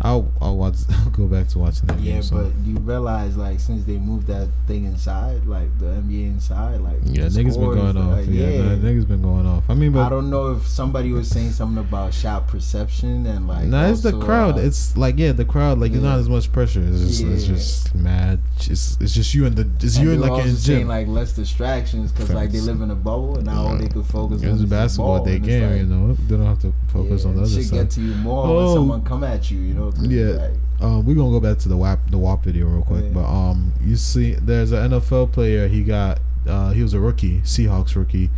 I'll, 0.00 0.30
I'll 0.40 0.56
watch. 0.56 0.76
I'll 0.90 1.10
go 1.10 1.26
back 1.26 1.48
to 1.48 1.58
watching 1.58 1.86
that. 1.88 1.98
Yeah, 2.00 2.14
game, 2.14 2.22
so. 2.22 2.36
but 2.36 2.52
you 2.64 2.76
realize 2.78 3.36
like 3.36 3.58
since 3.60 3.84
they 3.84 3.96
moved 3.98 4.28
that 4.28 4.48
thing 4.66 4.84
inside, 4.84 5.44
like 5.46 5.76
the 5.78 5.86
NBA 5.86 6.26
inside, 6.26 6.80
like 6.80 6.98
yeah, 7.04 7.24
the 7.28 7.30
niggas 7.42 7.54
been 7.58 7.74
going 7.74 7.96
off. 7.96 8.18
like, 8.18 8.26
yeah, 8.28 8.62
nah, 8.62 8.76
niggas 8.76 9.08
been 9.08 9.22
going 9.22 9.46
off. 9.46 9.64
I 9.68 9.74
mean, 9.74 9.92
but 9.92 10.06
I 10.06 10.08
don't 10.08 10.30
know 10.30 10.52
if 10.52 10.66
somebody 10.66 11.10
was 11.12 11.28
saying 11.28 11.50
something 11.50 11.78
about 11.82 12.14
shot 12.14 12.46
perception 12.46 13.26
and 13.26 13.48
like. 13.48 13.66
nah, 13.66 13.88
it's 13.88 14.02
the 14.02 14.18
crowd. 14.20 14.56
uh, 14.56 14.60
it's 14.60 14.96
like 14.96 15.18
yeah, 15.18 15.32
the 15.32 15.44
crowd. 15.44 15.78
Like 15.80 15.90
it's 15.92 16.00
yeah. 16.00 16.08
not 16.10 16.18
as 16.20 16.28
much 16.28 16.52
pressure. 16.52 16.80
It's 16.82 17.00
just, 17.00 17.22
it's 17.24 17.44
just 17.44 17.94
mad. 17.94 18.38
It's, 18.70 18.96
it's 19.00 19.12
just 19.14 19.34
you 19.34 19.46
and 19.46 19.56
the. 19.56 19.68
It's 19.84 19.96
and 19.96 20.04
you 20.06 20.12
and 20.12 20.20
like 20.20 20.44
in 20.46 20.56
gym. 20.56 20.86
like 20.88 21.08
less 21.08 21.32
distractions 21.32 22.12
because 22.12 22.30
like 22.30 22.52
they 22.52 22.60
live 22.60 22.80
in 22.82 22.90
a 22.90 22.94
bubble 22.94 23.36
and 23.36 23.46
now 23.46 23.62
all 23.66 23.72
Yeah. 23.74 23.80
they 23.82 23.88
could 23.88 24.06
focus 24.06 24.42
It's 24.42 24.60
the 24.60 24.66
basketball 24.66 25.16
ball, 25.18 25.24
day 25.24 25.36
and 25.36 25.44
it's 25.44 25.48
game. 25.48 25.70
like, 25.70 25.80
you 25.80 25.86
know, 25.86 26.14
they 26.14 26.36
don't 26.36 26.46
have 26.46 26.60
to 26.60 26.72
focus 26.92 27.22
yeah, 27.24 27.30
on 27.30 27.36
the 27.36 27.42
other 27.42 27.62
stuff. 27.62 27.78
get 27.80 27.90
to 27.90 28.00
you 28.00 28.14
more 28.14 28.46
Oh. 28.46 28.64
when 28.66 28.74
someone 28.76 29.02
come 29.04 29.24
at 29.24 29.50
you. 29.50 29.58
You 29.58 29.74
know. 29.74 29.87
Yeah. 30.00 30.26
like, 30.34 30.50
Um, 30.80 31.04
we're 31.04 31.14
gonna 31.14 31.30
go 31.30 31.40
back 31.40 31.58
to 31.58 31.68
the 31.68 31.76
WAP 31.76 32.10
the 32.10 32.18
WAP 32.18 32.44
video 32.44 32.66
real 32.66 32.82
quick, 32.82 33.04
Yeah. 33.04 33.10
but 33.14 33.24
um, 33.24 33.72
you 33.84 33.96
see, 33.96 34.34
there's 34.34 34.72
an 34.72 34.92
NFL 34.92 35.32
player. 35.32 35.68
He 35.68 35.82
got 35.82 36.20
uh, 36.46 36.70
he 36.70 36.82
was 36.82 36.94
a 36.94 37.00
rookie, 37.00 37.40
Seahawks 37.40 37.94
rookie. 37.94 38.30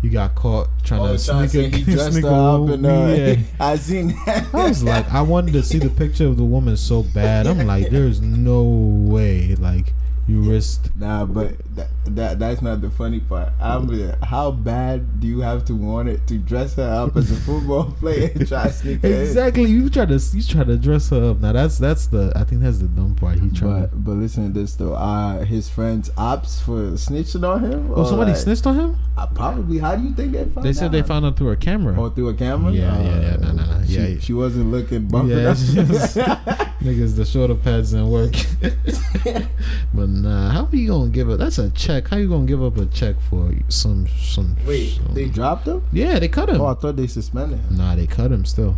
He 0.00 0.08
got 0.08 0.36
caught 0.36 0.68
trying 0.84 1.00
oh, 1.00 1.12
to 1.14 1.18
sneak 1.18 1.54
a 1.54 1.76
he 1.76 1.82
dressed 1.94 2.12
sneak 2.12 2.24
up 2.24 2.68
and 2.68 2.86
uh, 2.86 3.14
yeah. 3.16 3.36
I 3.60 3.76
seen 3.76 4.14
that. 4.26 4.46
I 4.54 4.68
was 4.68 4.84
like, 4.84 5.12
I 5.12 5.22
wanted 5.22 5.52
to 5.54 5.62
see 5.62 5.78
the 5.78 5.90
picture 5.90 6.26
of 6.26 6.36
the 6.36 6.44
woman 6.44 6.76
so 6.76 7.02
bad. 7.02 7.48
I'm 7.48 7.66
like, 7.66 7.90
there's 7.90 8.20
no 8.20 8.62
way, 8.62 9.56
like 9.56 9.92
you 10.28 10.42
risked. 10.42 10.94
Nah, 10.96 11.24
but 11.24 11.54
that, 11.74 11.88
that 12.16 12.38
that's 12.38 12.62
not 12.62 12.80
the 12.80 12.90
funny 12.90 13.20
part. 13.20 13.52
I'm 13.60 13.86
like, 13.88 14.22
how 14.22 14.50
bad 14.50 15.20
do 15.20 15.26
you 15.26 15.40
have 15.40 15.64
to 15.66 15.74
want 15.74 16.08
it 16.08 16.26
to 16.28 16.38
dress 16.38 16.74
her 16.76 16.88
up 16.88 17.16
as 17.16 17.30
a 17.30 17.36
football 17.46 17.92
player 17.92 18.30
and 18.34 18.46
try 18.46 18.66
to 18.66 18.72
sneak 18.72 19.02
her 19.02 19.08
in? 19.08 19.20
Exactly, 19.22 19.64
you 19.64 19.88
try 19.90 20.06
to 20.06 20.20
you 20.32 20.42
try 20.42 20.64
to 20.64 20.76
dress 20.76 21.10
her 21.10 21.30
up. 21.30 21.38
Now 21.38 21.52
that's 21.52 21.78
that's 21.78 22.06
the 22.06 22.32
I 22.34 22.44
think 22.44 22.62
that's 22.62 22.78
the 22.78 22.88
dumb 22.88 23.14
part. 23.14 23.38
He 23.38 23.50
tried. 23.50 23.90
But 23.90 24.04
but 24.04 24.12
listen 24.12 24.52
to 24.52 24.60
this 24.60 24.74
though. 24.74 24.94
Uh, 24.94 25.44
his 25.44 25.68
friends 25.68 26.10
ops 26.16 26.60
for 26.60 26.92
snitching 26.92 27.46
on 27.48 27.64
him. 27.64 27.92
oh, 27.94 28.04
somebody 28.04 28.32
like, 28.32 28.40
snitched 28.40 28.66
on 28.66 28.78
him. 28.78 28.96
Uh, 29.16 29.26
probably. 29.26 29.78
How 29.78 29.96
do 29.96 30.04
you 30.04 30.14
think 30.14 30.32
they 30.32 30.44
found? 30.44 30.66
They 30.66 30.72
said 30.72 30.92
they 30.92 31.02
found 31.02 31.26
out 31.26 31.36
through 31.36 31.50
a 31.50 31.56
camera. 31.56 31.98
Or 31.98 32.10
through 32.10 32.28
a 32.28 32.34
camera? 32.34 32.72
Yeah, 32.72 33.00
yeah, 33.00 33.20
yeah, 33.20 33.36
no, 33.36 33.52
no, 33.52 33.64
no, 33.64 33.86
She, 33.86 33.92
yeah. 33.94 34.20
she 34.20 34.32
wasn't 34.32 34.70
looking 34.70 35.08
bumping 35.08 35.38
Yeah. 35.38 35.54
Niggas, 36.80 37.16
the 37.16 37.24
shoulder 37.24 37.56
pads 37.56 37.90
didn't 37.90 38.08
work. 38.08 38.34
but 39.92 40.08
nah, 40.08 40.50
how 40.50 40.64
are 40.66 40.76
you 40.76 40.88
gonna 40.88 41.10
give 41.10 41.28
up? 41.28 41.38
That's 41.38 41.58
a 41.58 41.70
check. 41.70 41.97
How 42.06 42.16
you 42.18 42.28
gonna 42.28 42.46
give 42.46 42.62
up 42.62 42.76
a 42.76 42.86
check 42.86 43.16
for 43.28 43.52
some 43.68 44.06
some? 44.20 44.54
Wait, 44.64 44.90
some- 44.90 45.14
they 45.14 45.26
dropped 45.26 45.66
him? 45.66 45.82
yeah, 45.92 46.20
they 46.20 46.28
cut 46.28 46.48
him. 46.48 46.60
Oh, 46.60 46.66
I 46.66 46.74
thought 46.74 46.94
they 46.94 47.08
suspended 47.08 47.58
him. 47.58 47.76
Nah, 47.76 47.96
they 47.96 48.06
cut 48.06 48.30
him 48.30 48.44
still. 48.44 48.76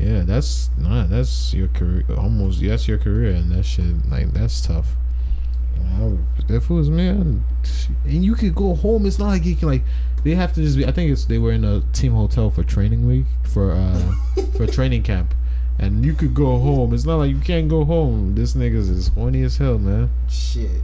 Yeah, 0.00 0.22
that's 0.22 0.70
nah, 0.76 1.06
that's 1.06 1.54
your 1.54 1.68
career. 1.68 2.04
Almost, 2.16 2.60
that's 2.62 2.88
your 2.88 2.98
career, 2.98 3.30
and 3.30 3.52
that 3.52 3.64
shit 3.64 4.08
like 4.10 4.32
that's 4.32 4.60
tough. 4.60 4.96
If 6.48 6.70
it 6.70 6.74
was 6.74 6.90
me, 6.90 7.08
and 7.08 7.44
you 8.04 8.34
could 8.34 8.54
go 8.54 8.74
home. 8.74 9.06
It's 9.06 9.18
not 9.18 9.28
like 9.28 9.44
you 9.44 9.56
can 9.56 9.68
like. 9.68 9.82
They 10.24 10.34
have 10.34 10.52
to 10.54 10.62
just 10.62 10.76
be. 10.76 10.86
I 10.86 10.92
think 10.92 11.10
it's 11.12 11.24
they 11.26 11.38
were 11.38 11.52
in 11.52 11.64
a 11.64 11.80
team 11.92 12.12
hotel 12.12 12.50
for 12.50 12.64
training 12.64 13.06
week 13.06 13.26
for 13.44 13.72
uh 13.72 14.14
for 14.56 14.66
training 14.66 15.02
camp, 15.02 15.34
and 15.78 16.04
you 16.04 16.14
could 16.14 16.34
go 16.34 16.58
home. 16.58 16.92
It's 16.94 17.04
not 17.04 17.16
like 17.16 17.30
you 17.30 17.40
can't 17.40 17.68
go 17.68 17.84
home. 17.84 18.34
This 18.34 18.54
niggas 18.54 18.90
is 18.90 19.08
horny 19.08 19.42
as 19.42 19.56
hell, 19.58 19.78
man. 19.78 20.10
Shit. 20.28 20.82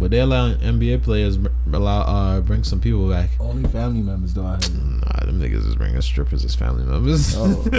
But 0.00 0.10
they 0.10 0.18
allow 0.20 0.52
NBA 0.54 1.02
players 1.02 1.38
allow 1.72 2.00
uh 2.02 2.40
bring 2.40 2.64
some 2.64 2.80
people 2.80 3.08
back. 3.08 3.30
Only 3.38 3.68
family 3.68 4.02
members 4.02 4.34
though. 4.34 4.46
I 4.46 4.54
heard. 4.54 4.74
Nah, 4.74 5.26
them 5.26 5.40
niggas 5.40 5.66
is 5.66 5.76
bringing 5.76 6.00
strippers 6.00 6.44
as 6.44 6.54
family 6.54 6.84
members. 6.84 7.34
Oh. 7.36 7.62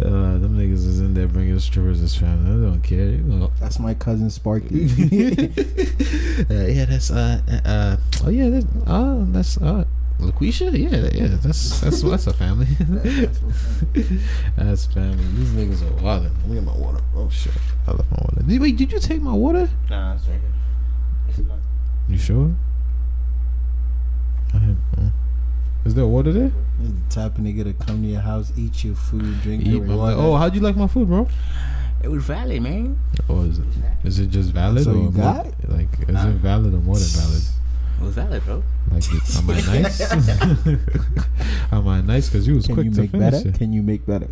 uh, 0.00 0.38
them 0.38 0.58
niggas 0.58 0.86
is 0.86 1.00
in 1.00 1.14
there 1.14 1.28
bringing 1.28 1.58
strippers 1.58 2.00
as 2.00 2.16
family. 2.16 2.60
They 2.60 2.66
don't 2.66 2.82
care. 2.82 3.10
You 3.10 3.18
know. 3.18 3.52
That's 3.60 3.78
my 3.78 3.94
cousin 3.94 4.30
Sparky. 4.30 4.66
uh, 6.50 6.66
yeah, 6.66 6.84
that's 6.86 7.10
uh, 7.10 7.40
uh, 7.64 7.96
oh 8.24 8.30
yeah, 8.30 8.48
that, 8.50 8.66
uh, 8.86 9.24
that's 9.28 9.56
uh, 9.58 9.84
LaQuisha. 10.22 10.72
Yeah, 10.72 11.08
yeah, 11.12 11.36
that's 11.42 11.80
that's 11.80 12.02
that's 12.02 12.26
a 12.26 12.32
family. 12.32 12.66
That's 12.78 13.38
what's 13.40 13.82
up. 13.82 14.20
that's 14.56 14.86
family. 14.86 15.24
These 15.36 15.50
niggas 15.50 15.82
are 15.88 16.02
wild. 16.02 16.22
Let 16.24 16.46
me 16.46 16.54
get 16.54 16.64
my 16.64 16.76
water. 16.76 17.00
Oh 17.14 17.28
shit, 17.30 17.52
I 17.86 17.92
left 17.92 18.10
my 18.10 18.18
water. 18.22 18.42
Did, 18.46 18.60
wait, 18.60 18.76
did 18.76 18.92
you 18.92 18.98
take 19.00 19.20
my 19.22 19.32
water? 19.32 19.68
Nah, 19.90 20.14
it's 20.14 20.26
right 20.28 20.40
here. 20.40 21.44
You 22.08 22.18
sure? 22.18 22.54
I 24.54 24.56
uh, 24.98 25.10
is 25.84 25.94
there 25.94 26.06
water 26.06 26.32
there? 26.32 26.52
Is 26.82 26.90
the 26.92 27.00
type 27.10 27.38
of 27.38 27.44
nigga 27.44 27.64
to 27.64 27.72
come 27.84 28.02
to 28.02 28.08
your 28.08 28.20
house, 28.20 28.52
eat 28.56 28.84
your 28.84 28.94
food, 28.94 29.40
drink 29.42 29.62
Eat 29.62 29.68
your 29.68 29.80
water. 29.96 30.16
oh, 30.18 30.36
how'd 30.36 30.54
you 30.54 30.60
like 30.60 30.76
my 30.76 30.86
food, 30.86 31.08
bro? 31.08 31.26
It 32.02 32.08
was 32.08 32.24
valid, 32.24 32.62
man. 32.62 32.98
Or 33.28 33.44
is 33.46 33.58
it 33.58 33.66
is 34.04 34.18
it 34.18 34.26
just 34.30 34.50
valid 34.50 34.84
So 34.84 34.90
or 34.90 34.94
you 34.94 35.00
more- 35.10 35.12
got? 35.12 35.46
like 35.68 35.88
is 36.02 36.08
Nah. 36.14 36.28
it 36.28 36.34
valid 36.36 36.74
or 36.74 36.78
more 36.78 36.96
than 36.96 37.08
valid? 37.08 37.42
It 38.02 38.06
was 38.06 38.14
valid, 38.16 38.44
bro. 38.44 38.62
Like 38.90 39.04
am 39.36 39.50
I 39.50 39.60
nice? 39.80 40.00
am 41.72 41.88
I 41.88 42.00
nice? 42.00 42.28
Because 42.28 42.46
you 42.48 42.56
was 42.56 42.66
Can 42.66 42.74
quick 42.74 42.86
you 42.86 42.92
to 42.94 43.00
make 43.02 43.10
finish 43.12 43.30
better? 43.34 43.48
it. 43.48 43.54
Can 43.54 43.72
you 43.72 43.82
make 43.82 44.04
better? 44.06 44.28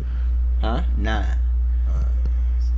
Huh? 0.59 0.83
Nah. 0.97 1.23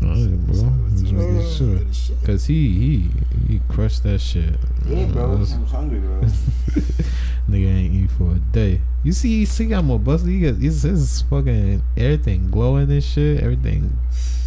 Alright, 0.04 0.46
bro. 0.46 0.54
Just 0.92 1.12
making 1.14 1.52
sure. 1.54 1.80
Cause 2.26 2.46
he 2.46 2.70
he 2.74 3.10
he 3.54 3.62
crushed 3.70 4.04
that 4.04 4.20
shit. 4.20 4.54
Yeah, 4.86 5.06
bro. 5.08 5.26
I 5.26 5.36
That's- 5.38 5.58
was 5.58 5.72
hungry, 5.72 6.00
bro. 6.00 6.22
Nigga 7.50 7.68
ain't 7.76 7.94
eat 7.94 8.12
for 8.12 8.32
a 8.34 8.40
day. 8.40 8.82
You 9.04 9.12
see, 9.14 9.40
you 9.40 9.46
see, 9.46 9.66
got 9.66 9.84
more 9.84 10.00
busted. 10.00 10.30
He 10.30 10.40
got 10.42 10.56
his, 10.56 10.84
his 10.84 11.22
fucking 11.24 11.82
everything 11.98 12.50
glowing 12.52 12.90
and 12.92 13.04
shit, 13.04 13.42
everything 13.42 13.98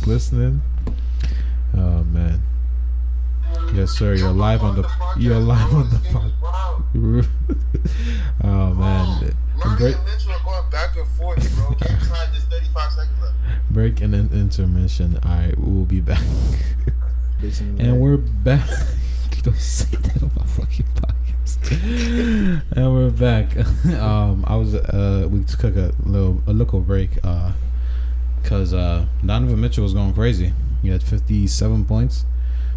glistening. 0.03 0.63
Oh 1.77 2.05
man. 2.05 2.41
Yes, 3.75 3.91
sir. 3.91 4.15
You're 4.15 4.31
live 4.33 4.63
on 4.63 4.77
the. 4.77 4.89
You're 5.19 5.39
live 5.39 5.73
on 5.75 5.91
the. 5.91 5.99
pod- 6.11 6.33
oh 8.45 8.75
man. 8.75 9.35
I'm 9.63 9.71
Murray 9.71 9.77
great. 9.79 9.97
and 9.97 10.05
Mitchell 10.05 10.33
are 10.33 10.45
going 10.45 10.71
back 10.71 10.97
and 10.97 11.07
forth, 11.09 11.55
bro. 11.57 11.71
Game 11.71 11.99
time 11.99 12.29
just 12.35 12.49
35 12.51 12.93
seconds 12.93 13.21
left. 13.23 13.35
break 13.71 14.01
and 14.01 14.15
then 14.15 14.31
intermission. 14.33 15.19
All 15.25 15.31
right, 15.31 15.55
we'll 15.59 15.85
be 15.85 16.01
back, 16.01 16.23
and 17.79 18.01
we're 18.01 18.17
back. 18.17 18.69
Don't 19.43 19.57
say 19.57 19.97
that 19.97 20.23
on 20.23 20.31
my 20.37 20.45
fucking 20.45 20.87
podcast. 20.95 22.63
and 22.77 22.93
we're 22.95 23.11
back. 23.11 23.57
um, 24.01 24.45
I 24.47 24.57
was 24.57 24.75
uh, 24.75 25.29
we 25.31 25.45
took 25.45 25.65
a 25.77 25.93
little 26.05 26.43
a 26.47 26.53
little 26.53 26.81
break 26.81 27.11
uh, 27.25 27.53
cause 28.45 28.73
uh, 28.75 29.07
Donovan 29.25 29.61
Mitchell 29.61 29.85
was 29.85 29.95
going 29.95 30.15
crazy. 30.15 30.53
He 30.83 30.89
had 30.89 31.03
57 31.03 31.85
points. 31.85 32.25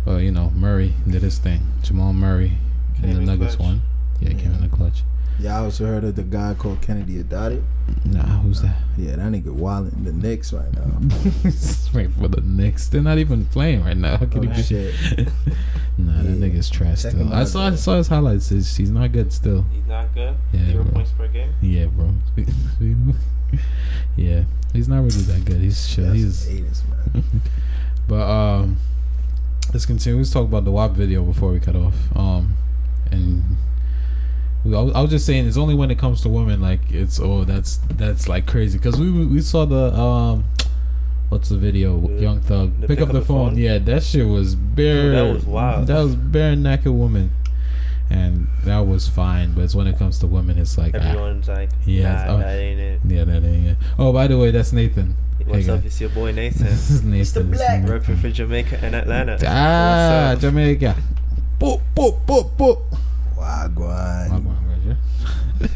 Well, 0.09 0.19
you 0.19 0.31
know 0.31 0.49
Murray 0.55 0.95
did 1.07 1.21
his 1.21 1.37
thing. 1.37 1.61
Jamal 1.83 2.13
Murray 2.13 2.53
Came 2.99 3.11
in 3.11 3.13
the 3.17 3.19
in 3.21 3.25
Nuggets 3.27 3.55
clutch. 3.57 3.67
won. 3.67 3.81
Yeah, 4.19 4.29
came 4.29 4.53
in 4.55 4.61
the 4.61 4.67
clutch. 4.75 5.03
Y'all 5.39 5.65
also 5.65 5.85
heard 5.85 6.03
of 6.03 6.15
the 6.15 6.23
guy 6.23 6.55
called 6.55 6.81
Kennedy 6.81 7.21
Adati? 7.23 7.61
Nah, 8.05 8.23
who's 8.39 8.63
that? 8.63 8.75
Yeah, 8.97 9.17
that 9.17 9.31
nigga 9.31 9.55
wildin' 9.55 10.03
the 10.03 10.11
Knicks 10.11 10.51
right 10.51 10.73
now. 10.73 10.99
Wait 11.93 12.11
for 12.13 12.27
the 12.27 12.41
Knicks. 12.43 12.87
They're 12.89 13.03
not 13.03 13.19
even 13.19 13.45
playing 13.45 13.83
right 13.85 13.95
now. 13.95 14.17
How 14.17 14.25
can 14.25 14.39
Oh, 14.49 14.51
you 14.51 14.63
shit. 14.63 14.95
Nah, 15.99 16.23
that 16.23 16.29
Yeah. 16.29 16.47
nigga's 16.47 16.71
trash 16.71 17.03
Check 17.03 17.11
still. 17.11 17.31
I 17.31 17.41
out, 17.41 17.47
saw 17.47 17.67
I 17.67 17.75
saw 17.75 17.97
his 17.97 18.07
highlights. 18.07 18.49
He's, 18.49 18.75
he's 18.75 18.89
not 18.89 19.11
good 19.11 19.31
still. 19.31 19.63
He's 19.71 19.85
not 19.85 20.11
good. 20.15 20.33
Yeah, 20.53 20.65
Zero 20.71 20.83
bro. 20.85 20.91
points 20.93 21.11
per 21.11 21.27
game. 21.27 21.53
Yeah, 21.61 21.85
bro. 21.85 22.13
yeah, 24.17 24.43
he's 24.73 24.87
not 24.87 24.97
really 25.03 25.21
that 25.21 25.45
good. 25.45 25.61
He's 25.61 25.87
shit. 25.87 26.05
That's 26.05 26.15
He's 26.17 26.47
haters, 26.47 26.83
man. 27.13 27.23
but 28.07 28.21
um, 28.29 28.77
let's 29.73 29.85
continue. 29.85 30.17
Let's 30.19 30.31
talk 30.31 30.45
about 30.45 30.65
the 30.65 30.71
WAP 30.71 30.91
video 30.91 31.23
before 31.23 31.51
we 31.51 31.59
cut 31.59 31.75
off. 31.75 31.95
Um, 32.15 32.55
and 33.11 33.43
we, 34.63 34.75
I 34.75 35.01
was 35.01 35.09
just 35.09 35.25
saying 35.25 35.47
it's 35.47 35.57
only 35.57 35.75
when 35.75 35.89
it 35.91 35.97
comes 35.97 36.21
to 36.21 36.29
women 36.29 36.59
like 36.61 36.81
it's 36.91 37.19
oh 37.19 37.43
that's 37.45 37.77
that's 37.91 38.27
like 38.27 38.45
crazy 38.45 38.77
because 38.77 38.99
we 38.99 39.09
we 39.25 39.41
saw 39.41 39.65
the 39.65 39.93
um. 39.93 40.45
What's 41.29 41.49
the 41.49 41.57
video? 41.59 41.99
The- 41.99 42.21
Young 42.23 42.41
Thug. 42.41 42.81
the 42.81 42.87
Pick, 42.87 43.01
up 43.01 43.11
the, 43.11 43.21
phone. 43.21 43.55
Yeah, 43.55 43.77
that 43.77 44.01
shit 44.01 44.25
was 44.25 44.55
bare. 44.55 45.11
that 45.11 45.31
was 45.31 45.45
wild. 45.45 45.85
That 45.85 46.01
was 46.01 46.15
bare 46.15 46.55
naked 46.55 46.91
woman, 46.91 47.29
and 48.09 48.47
that 48.63 48.79
was 48.79 49.07
fine. 49.07 49.53
But 49.53 49.65
it's 49.65 49.75
when 49.75 49.85
it 49.85 49.99
comes 49.99 50.17
to 50.19 50.27
women, 50.27 50.57
it's 50.57 50.75
like 50.75 50.95
ah, 50.95 50.97
Everyone's 50.97 51.47
like, 51.47 51.69
Yeah, 51.85 52.25
nah, 52.25 52.33
oh. 52.33 52.37
that 52.39 52.57
ain't 52.57 52.79
it. 52.79 53.01
yeah, 53.05 53.23
that 53.25 53.43
ain't 53.43 53.67
it. 53.67 53.77
Oh, 53.99 54.11
by 54.11 54.25
the 54.25 54.39
way, 54.39 54.49
that's 54.49 54.73
Nathan. 54.73 55.15
What's 55.49 55.65
Hey, 55.65 55.71
up? 55.71 55.77
guys. 55.79 55.85
It's 55.87 56.01
your 56.01 56.09
boy 56.11 56.31
Nathan. 56.31 56.67
This 56.67 56.91
is 56.91 57.01
Nathan. 57.03 57.17
This 57.49 57.59
is 57.59 57.65
Black. 57.65 57.81
Nathan. 57.81 57.99
Repping 57.99 58.21
for 58.21 58.29
Jamaica 58.29 58.79
and 58.83 58.93
Atlanta. 58.95 59.37
Ah, 59.47 60.35
Jamaica. 60.39 60.95
Boop, 61.59 61.81
boop, 61.95 62.23
boop, 62.27 62.51
boop. 62.55 62.81
Wagwan. 63.35 64.55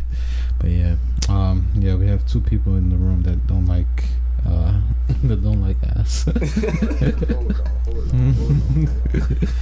but 0.60 0.70
yeah, 0.70 0.96
um, 1.28 1.68
yeah, 1.76 1.96
we 1.96 2.06
have 2.08 2.26
two 2.28 2.40
people 2.40 2.76
in 2.76 2.90
the 2.90 2.96
room 2.96 3.24
that 3.24 3.48
don't 3.48 3.66
like, 3.66 4.04
uh, 4.48 4.80
that 5.30 5.42
don't 5.44 5.62
like 5.62 5.78
ass. 5.96 6.26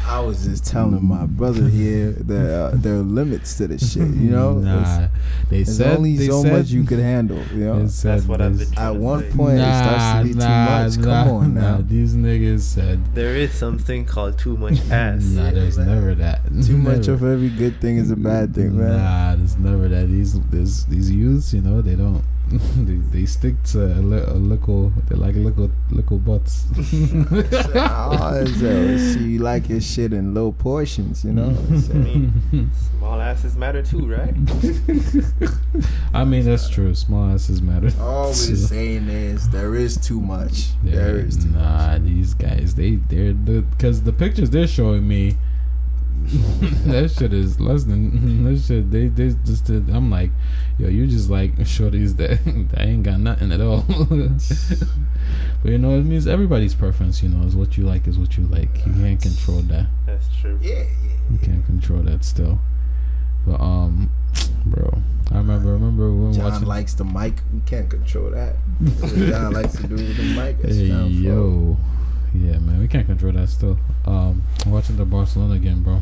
I 0.08 0.20
was 0.20 0.46
just 0.46 0.66
telling 0.66 1.04
my 1.06 1.26
brother 1.26 1.68
here 1.70 2.12
that 2.12 2.54
uh, 2.54 2.72
there 2.74 2.96
are 2.96 3.04
limits 3.04 3.56
to 3.58 3.68
this 3.68 3.94
shit. 3.94 4.08
You 4.08 4.32
know, 4.32 4.54
nah, 4.56 5.08
they 5.50 5.64
there's 5.64 5.78
said 5.78 5.98
only 5.98 6.18
they 6.18 6.28
so 6.28 6.42
said, 6.44 6.54
much 6.54 6.68
you 6.68 6.84
could 6.84 7.00
handle. 7.00 7.38
You 7.54 7.66
know, 7.66 7.86
That's 7.86 8.26
what 8.26 8.42
I've 8.42 8.58
been 8.58 8.68
at 8.70 8.74
trying 8.74 8.94
to 8.96 9.00
one 9.00 9.32
say. 9.32 9.38
point 9.38 9.60
it 9.60 9.62
starts 9.62 10.20
to 10.20 10.24
be 10.24 10.34
too 10.34 10.40
much. 10.40 10.96
Come 10.96 11.06
nah, 11.06 11.34
on 11.34 11.54
now. 11.54 11.76
nah, 11.78 11.82
These 11.84 12.16
niggas 12.16 12.62
said, 12.62 13.16
There 13.16 13.36
is 13.36 13.54
something 13.54 14.06
called 14.06 14.38
too 14.38 14.58
much 14.58 14.80
ass. 14.92 15.24
nah, 15.24 15.52
there's 15.52 15.78
man. 15.78 15.88
never 15.88 16.16
that. 16.16 16.42
Too 16.66 16.78
much 16.78 17.08
of 17.08 17.24
every 17.24 17.50
good 17.50 17.80
thing 17.80 17.98
is 17.98 18.12
a 18.12 18.16
bad 18.16 18.54
thing, 18.56 18.78
man. 18.78 18.98
Nah, 18.98 19.36
there's 19.36 19.58
never 19.58 19.88
that. 19.88 20.08
These 20.08 20.40
these 20.50 20.86
these 20.88 21.12
youths, 21.12 21.54
you 21.54 21.62
know, 21.62 21.82
they 21.82 21.96
don't. 21.96 22.24
they, 22.78 22.96
they 23.20 23.26
stick 23.26 23.62
to 23.64 23.86
a, 23.86 24.02
li- 24.02 24.24
a 24.28 24.34
little. 24.34 24.92
They 25.10 25.16
like 25.16 25.36
little 25.36 25.72
little 25.90 26.18
butts. 26.18 26.66
oh, 26.78 28.46
so, 28.60 28.98
see, 28.98 29.24
you 29.34 29.40
like 29.40 29.70
your 29.70 29.82
shit 29.82 30.12
in 30.14 30.34
low 30.34 30.52
portions, 30.52 31.24
you 31.24 31.32
know. 31.34 31.54
So, 31.80 31.94
I 31.94 31.98
mean, 31.98 32.72
small 32.98 33.22
asses 33.22 33.56
matter 33.56 33.82
too, 33.82 34.06
right? 34.06 34.34
I 36.14 36.24
mean, 36.26 36.46
that's 36.46 36.70
true. 36.70 36.94
Small 36.96 37.32
asses 37.34 37.62
matter. 37.62 37.92
all 38.02 38.28
we're 38.28 38.34
too. 38.34 38.56
saying 38.56 39.08
is 39.08 39.50
there 39.50 39.76
is 39.76 39.98
too 39.98 40.20
much. 40.20 40.70
there 40.84 41.18
Yeah, 41.18 41.24
is 41.26 41.38
too 41.38 41.50
much. 41.52 41.62
nah, 41.62 41.98
these 42.00 42.34
guys, 42.34 42.76
they 42.76 42.96
they're 42.96 43.34
the 43.34 43.62
because 43.62 44.04
the 44.04 44.14
pictures 44.14 44.50
they're 44.50 44.68
showing 44.68 45.08
me, 45.08 45.38
that 46.86 47.12
shit 47.12 47.34
is 47.34 47.60
less 47.60 47.84
than 47.84 48.44
that 48.54 48.60
shit. 48.60 48.92
They 48.92 49.08
they 49.08 49.30
just 49.46 49.66
did. 49.66 49.90
I'm 49.90 50.10
like, 50.12 50.32
yo, 50.78 50.88
you 50.88 51.08
just 51.08 51.30
like 51.30 51.56
shorties 51.60 52.18
that 52.18 52.44
that 52.72 52.82
ain't 52.82 53.04
got 53.04 53.20
nothing 53.20 53.52
at 53.52 53.62
all. 53.62 53.82
but 53.88 55.72
you 55.72 55.78
know, 55.78 55.98
it 55.98 56.04
means 56.04 56.28
everybody's 56.28 56.74
preference. 56.76 57.22
You 57.24 57.30
know, 57.30 57.46
is 57.46 57.56
what 57.56 57.78
you 57.78 57.86
like 57.86 58.08
is 58.08 58.18
what 58.20 58.38
you 58.38 58.44
like. 58.46 58.70
You 58.86 58.94
can't 58.94 59.22
control 59.22 59.62
that. 59.64 59.88
That's 60.06 60.28
true. 60.40 60.60
Yeah, 60.62 60.84
yeah. 60.84 60.86
You 61.32 61.38
can't 61.40 61.66
control 61.66 62.02
that 62.04 62.24
still. 62.24 62.60
But 63.46 63.60
um, 63.60 64.12
bro, 64.66 65.02
I 65.32 65.38
remember 65.38 65.74
remember 65.74 66.12
when 66.14 66.34
John 66.34 66.52
watching. 66.52 66.68
likes 66.68 66.94
the 66.94 67.06
mic. 67.06 67.42
We 67.54 67.62
can't 67.66 67.90
control 67.90 68.30
that. 68.32 68.56
John 69.16 69.54
likes 69.54 69.74
to 69.78 69.88
do 69.88 69.96
with 69.96 70.18
the 70.18 70.36
mic. 70.36 70.60
That's 70.62 70.76
Hey 70.76 70.86
yo. 71.08 71.76
fault. 71.76 71.80
Yo, 72.34 72.52
yeah, 72.52 72.60
man, 72.60 72.80
we 72.80 72.88
can't 72.88 73.06
control 73.06 73.32
that 73.34 73.50
still. 73.50 73.78
Um, 74.06 74.44
I'm 74.66 74.72
watching 74.72 74.98
the 74.98 75.06
Barcelona 75.06 75.60
game, 75.60 75.84
bro. 75.84 76.02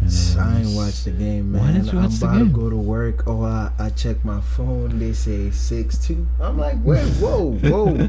And, 0.00 0.10
uh, 0.36 0.40
I 0.42 0.58
ain't 0.60 0.76
watch 0.76 1.04
the 1.04 1.12
game, 1.12 1.52
man. 1.52 1.60
Why 1.62 1.72
didn't 1.72 1.92
you 1.92 1.98
I'm 1.98 2.04
watch 2.04 2.14
the 2.18 2.26
about 2.26 2.38
game? 2.38 2.48
to 2.48 2.52
go 2.60 2.70
to 2.70 2.76
work. 2.76 3.24
Oh, 3.26 3.42
I, 3.44 3.70
I 3.78 3.90
check 3.90 4.24
my 4.24 4.40
phone. 4.40 4.98
They 4.98 5.12
say 5.12 5.50
six 5.50 5.98
two. 5.98 6.26
I'm 6.40 6.58
like, 6.58 6.76
wait, 6.82 7.06
whoa, 7.20 7.52
whoa. 7.52 8.08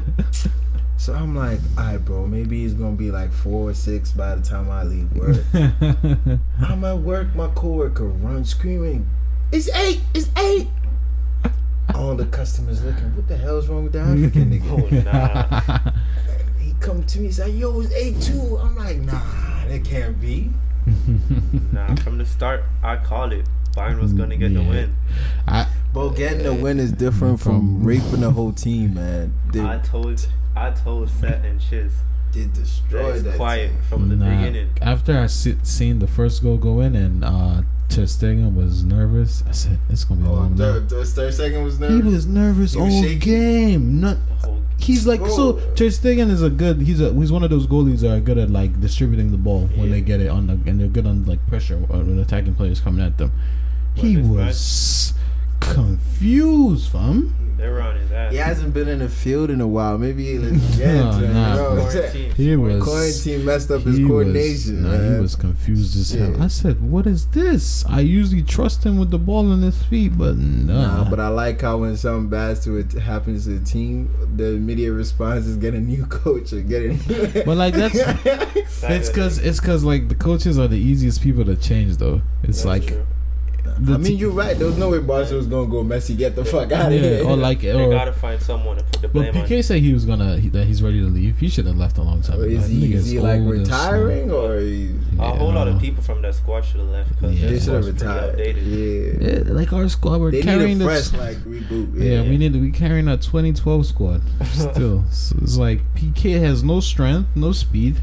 so 0.98 1.14
I'm 1.14 1.34
like, 1.36 1.60
all 1.78 1.84
right, 1.84 1.98
bro. 1.98 2.26
Maybe 2.26 2.64
it's 2.64 2.74
gonna 2.74 2.96
be 2.96 3.10
like 3.10 3.32
four 3.32 3.70
or 3.70 3.74
six 3.74 4.10
by 4.12 4.34
the 4.34 4.42
time 4.42 4.70
I 4.70 4.82
leave 4.82 5.10
work. 5.12 5.38
I'm 6.68 6.84
at 6.84 6.98
work. 6.98 7.34
My 7.34 7.48
coworker 7.48 8.08
runs 8.08 8.50
screaming, 8.50 9.08
"It's 9.52 9.68
eight! 9.74 10.00
It's 10.12 10.28
eight! 10.36 10.68
All 11.94 12.14
the 12.16 12.26
customers 12.26 12.84
looking. 12.84 13.14
What 13.14 13.28
the 13.28 13.36
hell's 13.36 13.68
wrong 13.68 13.84
with 13.84 13.92
the 13.92 14.00
African 14.00 14.50
nigga? 14.50 14.66
Oh 14.68 15.80
nah. 15.80 15.92
He 17.16 17.22
come 17.22 17.22
to 17.22 17.22
me, 17.22 17.30
say, 17.32 17.50
"Yo, 17.50 17.80
it's 17.80 17.92
eight 17.94 18.20
two. 18.20 18.58
I'm 18.58 18.76
like, 18.76 18.98
nah, 18.98 19.20
that 19.68 19.84
can't 19.84 20.20
be. 20.20 20.50
Nah, 21.72 21.94
from 21.96 22.18
the 22.18 22.26
start, 22.26 22.62
I 22.82 22.96
called 22.96 23.32
it. 23.32 23.46
Bayern 23.72 24.00
was 24.00 24.12
gonna 24.12 24.36
get 24.36 24.54
the 24.54 24.62
win. 24.62 24.94
I 25.48 25.66
Bro, 25.92 26.10
getting 26.10 26.46
a 26.46 26.54
win 26.54 26.78
is 26.78 26.92
different 26.92 27.40
from 27.40 27.78
From- 27.78 27.84
raping 27.84 28.20
the 28.20 28.30
whole 28.30 28.52
team, 28.52 28.94
man. 28.94 29.32
They, 29.52 29.60
I 29.60 29.78
told, 29.78 30.26
I 30.54 30.70
told 30.70 31.08
Set 31.10 31.44
and 31.44 31.60
Chiz 31.60 31.92
Did 32.32 32.52
destroy 32.52 33.12
destroyed 33.14 33.24
that. 33.24 33.36
quiet 33.36 33.70
team. 33.70 33.78
from 33.88 34.08
the 34.10 34.16
nah, 34.16 34.30
beginning. 34.36 34.70
after 34.80 35.18
I 35.18 35.26
see, 35.26 35.56
seen 35.62 35.98
the 35.98 36.06
first 36.06 36.42
goal 36.42 36.56
go 36.58 36.80
in 36.80 36.94
and 36.94 37.24
uh, 37.24 37.62
Ter 37.88 38.02
Stegen 38.02 38.54
was 38.54 38.84
nervous, 38.84 39.42
I 39.48 39.52
said 39.52 39.78
it's 39.90 40.04
gonna 40.04 40.20
be 40.22 40.26
a 40.28 40.30
Oh, 40.30 40.34
long 40.34 40.56
the, 40.56 40.80
night. 40.80 40.88
the 40.88 41.04
third 41.04 41.34
second 41.34 41.64
was 41.64 41.78
He 41.78 41.84
was 42.02 42.26
nervous 42.26 42.74
He 42.74 42.80
was 42.80 42.94
all 42.94 43.02
shaky? 43.02 43.18
game. 43.18 44.00
Not 44.00 44.16
The 44.28 44.34
whole- 44.46 44.55
he's 44.78 45.06
like 45.06 45.20
so. 45.26 45.54
Bro. 45.54 45.74
Ter 45.74 45.86
Stegen 45.86 46.30
is 46.30 46.42
a 46.42 46.50
good. 46.50 46.82
He's 46.82 47.00
a 47.00 47.12
he's 47.12 47.32
one 47.32 47.42
of 47.44 47.50
those 47.50 47.66
goalies 47.66 48.00
that 48.00 48.14
are 48.16 48.20
good 48.20 48.38
at 48.38 48.50
like 48.50 48.80
distributing 48.80 49.30
the 49.30 49.36
ball 49.38 49.66
when 49.76 49.90
they 49.90 50.00
get 50.00 50.20
it 50.20 50.28
on 50.28 50.46
the 50.46 50.52
and 50.68 50.80
they're 50.80 50.88
good 50.88 51.06
on 51.06 51.24
like 51.24 51.44
pressure 51.48 51.76
or 51.88 51.98
when 51.98 52.18
attacking 52.18 52.54
players 52.54 52.80
coming 52.80 53.04
at 53.04 53.18
them. 53.18 53.32
He 53.94 54.16
Well, 54.18 54.46
was 54.46 55.14
confused, 55.72 56.90
fam. 56.90 57.32
They 57.56 57.68
were 57.70 57.80
on 57.80 57.96
his 57.96 58.12
ass. 58.12 58.32
He 58.32 58.36
hasn't 58.38 58.74
been 58.74 58.86
in 58.86 58.98
the 58.98 59.08
field 59.08 59.48
in 59.48 59.62
a 59.62 59.66
while. 59.66 59.96
Maybe 59.96 60.26
he 60.32 60.38
legit. 60.38 60.60
Nah, 60.86 61.18
you 61.18 61.26
nah, 61.28 61.56
know? 61.56 61.74
bro. 61.74 61.88
Quarantine. 61.90 62.34
He 62.34 62.54
was 62.56 62.84
Quarantine 62.84 63.44
messed 63.46 63.70
up 63.70 63.80
his 63.82 63.96
he 63.96 64.06
coordination. 64.06 64.74
Was, 64.76 64.92
nah, 64.92 64.98
man. 64.98 65.14
he 65.14 65.20
was 65.20 65.36
confused 65.36 65.96
as 65.96 66.10
hell. 66.12 66.32
Yeah. 66.36 66.44
I 66.44 66.48
said, 66.48 66.82
"What 66.82 67.06
is 67.06 67.26
this?" 67.28 67.86
I 67.86 68.00
usually 68.00 68.42
trust 68.42 68.84
him 68.84 68.98
with 68.98 69.10
the 69.10 69.18
ball 69.18 69.50
in 69.52 69.62
his 69.62 69.82
feet, 69.84 70.18
but 70.18 70.36
nah. 70.36 71.04
Nah, 71.04 71.10
but 71.10 71.18
I 71.18 71.28
like 71.28 71.62
how 71.62 71.78
when 71.78 71.96
something 71.96 72.28
bad 72.28 72.60
to 72.62 72.76
it 72.76 72.92
happens 72.92 73.44
to 73.44 73.58
the 73.58 73.64
team, 73.64 74.10
the 74.36 74.48
immediate 74.52 74.92
response 74.92 75.46
is 75.46 75.56
get 75.56 75.72
a 75.72 75.80
new 75.80 76.04
coach 76.10 76.52
or 76.52 76.60
get 76.60 76.82
a. 76.82 77.42
But, 77.46 77.56
like, 77.56 77.72
that's- 77.72 77.96
it's 78.82 79.08
cause 79.08 79.38
it's 79.38 79.60
cause 79.60 79.82
like 79.82 80.08
the 80.10 80.14
coaches 80.14 80.58
are 80.58 80.68
the 80.68 80.78
easiest 80.78 81.22
people 81.22 81.44
to 81.46 81.56
change 81.56 81.96
though. 81.96 82.20
It's 82.42 82.62
That's 82.62 82.64
like 82.66 82.86
true. 82.88 83.06
The 83.78 83.94
I 83.94 83.96
mean, 83.98 84.16
you're 84.18 84.30
right. 84.30 84.56
There 84.56 84.66
was 84.66 84.78
no 84.78 84.90
way 84.90 84.98
Barca 85.00 85.34
was 85.34 85.46
gonna 85.46 85.68
go 85.68 85.82
Messi. 85.84 86.16
Get 86.16 86.34
the 86.36 86.44
fuck 86.44 86.72
out 86.72 86.86
of 86.92 86.92
yeah, 86.92 87.00
here. 87.00 87.24
or 87.24 87.36
like 87.36 87.60
They 87.60 87.72
or. 87.72 87.90
gotta 87.90 88.12
find 88.12 88.40
someone 88.40 88.76
to 88.78 88.84
put 88.84 89.02
the 89.02 89.08
But 89.08 89.12
blame 89.32 89.36
on. 89.36 89.46
Piqué 89.48 89.62
said 89.64 89.80
he 89.82 89.92
was 89.92 90.04
gonna 90.04 90.38
he, 90.38 90.48
that 90.50 90.66
he's 90.66 90.82
ready 90.82 91.00
to 91.00 91.06
leave. 91.06 91.38
He 91.38 91.48
should 91.48 91.66
have 91.66 91.76
left 91.76 91.98
a 91.98 92.02
long 92.02 92.22
time. 92.22 92.40
Or 92.40 92.44
ago. 92.44 92.54
is 92.54 92.68
he, 92.68 92.94
is 92.94 93.10
he 93.10 93.20
like 93.20 93.40
retiring 93.42 94.30
or 94.30 94.58
he, 94.58 94.94
A 95.18 95.32
whole 95.36 95.52
lot 95.52 95.66
Yeah. 95.66 95.74
of 95.74 95.80
people 95.80 96.02
from 96.02 96.22
that 96.22 96.34
squad 96.34 96.62
should 96.64 96.80
have 96.80 96.88
left 96.90 97.08
because 97.10 97.38
Yeah. 97.40 97.48
they 97.50 97.58
should 97.60 97.74
have 97.74 97.86
retired? 97.86 98.38
Yeah. 98.56 99.28
Yeah, 99.28 99.42
like 99.52 99.72
our 99.72 99.88
squad, 99.88 100.20
we're 100.20 100.30
They 100.30 100.42
carrying 100.42 100.78
need 100.78 100.84
a 100.84 100.88
this. 100.88 101.10
fresh 101.10 101.20
like 101.20 101.36
reboot. 101.44 101.94
Yeah, 101.96 102.22
Yeah, 102.22 102.28
we 102.28 102.36
need 102.38 102.52
to 102.52 102.60
be 102.60 102.70
carrying 102.70 103.08
a 103.08 103.16
2012 103.16 103.86
squad 103.86 104.22
still. 104.52 105.04
so 105.10 105.36
it's 105.42 105.56
like 105.56 105.80
Piqué 105.94 106.40
has 106.40 106.62
no 106.62 106.80
strength, 106.80 107.28
no 107.34 107.52
speed. 107.52 107.96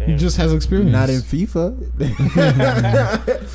He 0.00 0.16
just 0.16 0.36
has 0.36 0.52
experience. 0.52 0.90
Not 0.90 1.10
in 1.10 1.20
FIFA. 1.20 1.76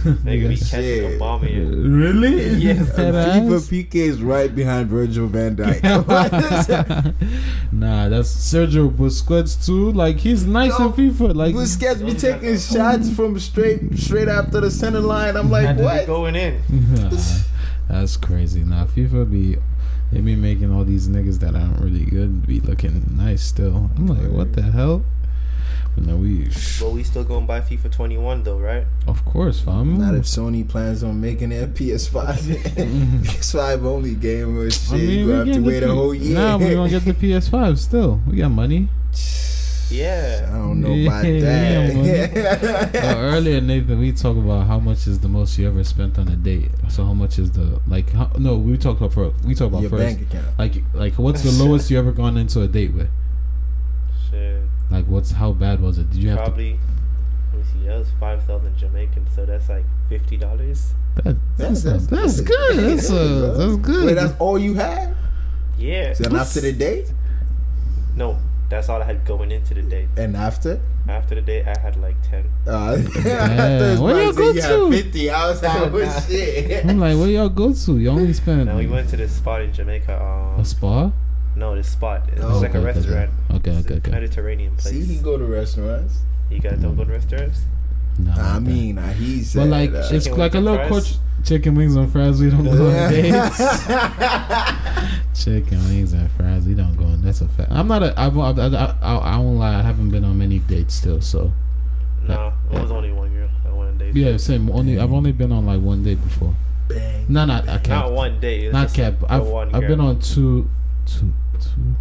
Nigga 0.00 0.48
be 0.48 0.56
catching 0.56 0.80
Shit. 0.80 1.16
a 1.16 1.18
bomb 1.18 1.42
here. 1.42 1.64
really? 1.66 2.42
Yes. 2.56 2.94
That 2.96 3.12
FIFA? 3.12 3.60
Piqué 3.68 3.94
is 3.96 4.22
right 4.22 4.54
behind 4.54 4.88
Virgil 4.88 5.26
van 5.26 5.56
Dijk. 5.56 5.82
nah, 7.72 8.08
that's 8.08 8.32
Sergio 8.34 8.90
Busquets 8.90 9.64
too. 9.64 9.92
Like 9.92 10.16
he's 10.16 10.46
nice 10.46 10.78
Yo, 10.78 10.86
in 10.86 10.92
FIFA. 10.92 11.34
Like 11.34 11.54
Busquets 11.54 12.04
be 12.04 12.14
taking 12.14 12.56
shots 12.58 13.10
from 13.14 13.38
straight 13.38 13.98
straight 13.98 14.28
after 14.28 14.60
the 14.60 14.70
center 14.70 15.00
line. 15.00 15.36
I'm 15.36 15.50
like, 15.50 15.66
Had 15.66 15.76
to 15.76 15.82
be 15.82 15.84
what? 15.84 16.06
going 16.06 16.34
in. 16.34 16.62
Nah, 16.70 17.10
that's 17.88 18.16
crazy. 18.16 18.60
Nah, 18.60 18.86
FIFA 18.86 19.30
be 19.30 19.56
they 20.12 20.20
be 20.20 20.34
making 20.34 20.72
all 20.72 20.84
these 20.84 21.08
niggas 21.08 21.38
that 21.40 21.54
aren't 21.54 21.78
really 21.78 22.04
good 22.04 22.46
be 22.46 22.60
looking 22.60 23.04
nice 23.16 23.42
still. 23.42 23.90
I'm 23.96 24.06
like, 24.06 24.30
what 24.30 24.54
the 24.54 24.62
hell? 24.62 25.04
But 25.94 26.06
no, 26.06 26.16
we 26.16 26.48
But 26.80 26.90
we 26.92 27.02
still 27.02 27.24
gonna 27.24 27.46
buy 27.46 27.60
FIFA 27.60 27.90
21 27.92 28.42
though, 28.44 28.58
right? 28.58 28.84
of 29.06 29.24
course, 29.24 29.60
fam. 29.60 29.98
Not 29.98 30.14
if 30.14 30.24
Sony 30.24 30.66
plans 30.68 31.02
on 31.02 31.20
making 31.20 31.52
it 31.52 31.62
a 31.62 31.66
PS5. 31.66 32.34
PS5 33.24 33.84
only 33.84 34.14
game 34.14 34.56
or 34.58 34.70
shit. 34.70 34.92
I 34.92 34.96
mean, 34.96 35.10
you 35.10 35.28
have 35.30 35.46
to 35.46 35.60
wait 35.60 35.80
the 35.80 35.86
a 35.86 35.88
P- 35.88 35.94
whole 35.94 36.14
year. 36.14 36.34
Nah, 36.38 36.56
we 36.58 36.70
gonna 36.74 36.88
get 36.90 37.04
the 37.04 37.14
PS5 37.26 37.78
still. 37.78 38.20
We 38.26 38.36
got 38.36 38.50
money. 38.50 38.88
Yeah. 39.90 40.48
I 40.48 40.52
don't 40.58 40.80
know 40.80 40.92
about 40.92 41.24
Yeah, 41.24 41.86
that. 41.88 42.94
Uh, 42.94 43.16
earlier, 43.16 43.60
Nathan, 43.60 43.98
we 43.98 44.12
talked 44.12 44.38
about 44.38 44.68
how 44.68 44.78
much 44.78 45.08
is 45.08 45.18
the 45.18 45.28
most 45.28 45.58
you 45.58 45.66
ever 45.66 45.82
spent 45.82 46.16
on 46.16 46.28
a 46.28 46.36
date. 46.36 46.70
So 46.88 47.04
how 47.04 47.12
much 47.12 47.40
is 47.40 47.50
the 47.50 47.80
like? 47.88 48.08
How, 48.12 48.30
no, 48.38 48.56
we 48.56 48.78
talked 48.78 49.00
about 49.00 49.12
first. 49.12 49.44
We 49.44 49.56
talked 49.56 49.70
about 49.72 49.82
Your 49.82 49.90
first. 49.90 50.02
bank 50.18 50.20
account. 50.30 50.58
Like, 50.60 50.74
like 50.94 51.14
what's 51.14 51.42
the 51.42 51.50
lowest 51.64 51.90
you 51.90 51.98
ever 51.98 52.12
gone 52.12 52.36
into 52.36 52.62
a 52.62 52.68
date 52.68 52.94
with? 52.94 53.08
Shit. 54.90 54.92
Like, 54.92 55.06
what's 55.06 55.30
how 55.32 55.52
bad 55.52 55.80
was 55.80 55.98
it? 55.98 56.10
Did 56.10 56.22
you 56.22 56.30
have 56.30 56.38
Probably. 56.38 56.78
Let 57.52 57.58
me 57.58 57.64
see. 57.72 57.86
That 57.86 57.98
was 57.98 58.08
five 58.18 58.42
thousand 58.44 58.76
Jamaican, 58.76 59.26
so 59.34 59.44
that's 59.46 59.68
like 59.68 59.84
fifty 60.08 60.36
dollars. 60.36 60.92
That, 61.16 61.36
that's 61.56 61.82
That's- 61.82 62.06
that's, 62.06 62.06
that's 62.06 62.40
good. 62.40 62.76
good. 62.76 62.98
That's 62.98 63.10
Yeah, 63.10 63.16
uh, 63.16 63.52
that's 63.58 63.76
good. 63.76 64.06
Wait, 64.06 64.14
that's 64.14 64.34
all 64.38 64.58
you 64.58 64.74
had? 64.74 65.14
Yeah. 65.78 66.14
And 66.24 66.36
after 66.36 66.60
the 66.60 66.72
date? 66.72 67.12
No, 68.14 68.38
that's 68.68 68.88
all 68.88 69.00
I 69.02 69.04
had 69.06 69.24
going 69.24 69.50
into 69.50 69.74
the 69.74 69.82
date. 69.82 70.08
And 70.16 70.36
after? 70.36 70.80
After 71.08 71.34
the 71.34 71.40
date, 71.40 71.66
I 71.66 71.78
had 71.80 71.96
like 71.96 72.16
ten. 72.28 72.44
Uh, 72.66 72.96
Damn. 73.22 74.00
Where 74.00 74.22
y'all 74.22 74.32
go 74.32 74.52
to? 74.52 74.90
50. 75.02 75.30
I 75.30 75.48
was 75.48 75.62
like, 75.62 75.76
oh 75.92 76.20
shit. 76.28 76.84
I'm 76.86 76.98
like, 77.00 77.16
where 77.16 77.28
y'all 77.28 77.48
go 77.48 77.72
to? 77.72 77.98
You 77.98 78.10
only 78.10 78.32
spend 78.32 78.66
Now 78.66 78.76
we 78.78 78.86
went 78.86 79.08
to 79.10 79.16
this 79.16 79.32
spot 79.34 79.62
in 79.62 79.72
Jamaica. 79.72 80.22
Um, 80.22 80.60
a 80.60 80.64
spa. 80.64 81.10
No, 81.60 81.76
this 81.76 81.88
spot. 81.90 82.28
It's 82.32 82.42
Oh, 82.42 82.58
like 82.58 82.70
okay, 82.70 82.78
a 82.78 82.82
restaurant. 82.82 83.30
okay, 83.52 83.70
It's 83.70 83.86
okay, 83.86 83.94
a 83.94 83.98
okay. 83.98 84.10
Mediterranean 84.10 84.74
place. 84.76 84.94
See, 84.94 85.04
he 85.14 85.20
go 85.22 85.38
to 85.38 85.44
restaurants. 85.44 86.18
you 86.50 86.58
guys 86.58 86.78
don't 86.78 86.96
go 86.96 87.04
to 87.04 87.12
restaurants? 87.12 87.60
No, 88.18 88.32
I 88.36 88.56
okay. 88.56 88.64
mean, 88.64 88.98
uh, 88.98 89.12
he 89.12 89.42
said. 89.42 89.60
but 89.60 89.68
like 89.68 89.90
uh, 89.92 90.08
it's 90.10 90.28
like 90.28 90.54
a 90.54 90.60
little 90.60 90.86
coach. 90.88 91.14
Chicken 91.44 91.74
wings 91.74 91.96
and 91.96 92.10
fries. 92.12 92.38
We 92.40 92.50
don't 92.50 92.64
go 92.64 92.88
on 92.90 93.10
dates. 93.10 93.58
Chicken 95.44 95.78
wings 95.88 96.12
and 96.12 96.30
fries. 96.32 96.66
We 96.66 96.74
don't 96.74 96.94
go 96.96 97.04
on. 97.04 97.22
That's 97.22 97.40
a 97.40 97.48
fact. 97.48 97.70
I'm 97.72 97.88
not 97.88 98.02
a. 98.02 98.12
I've, 98.20 98.36
I've, 98.36 98.58
I, 98.58 98.94
I, 99.00 99.16
I 99.16 99.38
won't 99.38 99.58
lie. 99.58 99.78
I 99.78 99.82
haven't 99.82 100.10
been 100.10 100.24
on 100.24 100.36
many 100.36 100.58
dates 100.58 100.94
still. 100.94 101.20
So 101.22 101.50
No, 102.28 102.52
it 102.70 102.78
was 102.80 102.90
only 102.90 103.12
one 103.12 103.32
girl. 103.32 103.48
I 103.64 103.68
went 103.72 103.90
on 103.90 103.98
date. 103.98 104.14
yeah, 104.16 104.36
same. 104.36 104.70
Only 104.70 104.98
I've 104.98 105.12
only 105.12 105.32
been 105.32 105.50
on 105.52 105.64
like 105.64 105.80
one 105.80 106.02
date 106.04 106.22
before. 106.22 106.54
Bang. 106.88 107.24
No, 107.28 107.44
not 107.46 107.68
I 107.68 107.78
can't. 107.78 107.88
Not 107.88 108.12
one 108.12 108.38
date. 108.40 108.70
Not 108.72 108.92
cap. 108.92 109.20
the 109.20 109.32
I've 109.32 109.46
one 109.46 109.74
I've 109.74 109.86
been 109.86 110.00
on 110.00 110.20
two, 110.20 110.68
two, 111.06 111.32
two. 111.60 111.94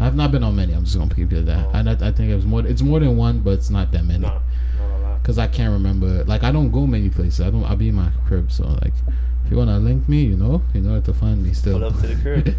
I've 0.00 0.16
not 0.16 0.32
been 0.32 0.42
on 0.42 0.56
many. 0.56 0.72
I'm 0.72 0.84
just 0.84 0.98
gonna 0.98 1.14
keep 1.14 1.32
it 1.32 1.38
at 1.38 1.46
that. 1.46 1.66
Oh. 1.66 2.06
I, 2.06 2.08
I 2.08 2.12
think 2.12 2.30
it 2.30 2.34
was 2.34 2.44
more. 2.44 2.66
It's 2.66 2.82
more 2.82 2.98
than 3.00 3.16
one, 3.16 3.40
but 3.40 3.50
it's 3.50 3.70
not 3.70 3.92
that 3.92 4.04
many. 4.04 4.20
Not, 4.20 4.42
not 4.78 4.90
a 4.90 4.98
lot. 4.98 5.22
Cause 5.22 5.38
I 5.38 5.46
can't 5.46 5.72
remember. 5.72 6.24
Like 6.24 6.42
I 6.42 6.50
don't 6.50 6.70
go 6.70 6.86
many 6.86 7.08
places. 7.08 7.40
I 7.40 7.50
don't. 7.50 7.64
I 7.64 7.74
be 7.74 7.88
in 7.88 7.94
my 7.94 8.10
crib. 8.26 8.50
So 8.50 8.64
like, 8.64 8.92
if 9.44 9.50
you 9.50 9.56
wanna 9.56 9.78
link 9.78 10.08
me, 10.08 10.22
you 10.24 10.36
know, 10.36 10.62
you 10.74 10.80
know 10.80 10.92
where 10.92 11.00
to 11.02 11.14
find 11.14 11.44
me 11.44 11.52
still. 11.52 11.78
Pull 11.78 11.88
up 11.88 12.00
to 12.00 12.06
the 12.08 12.16
crib. 12.20 12.56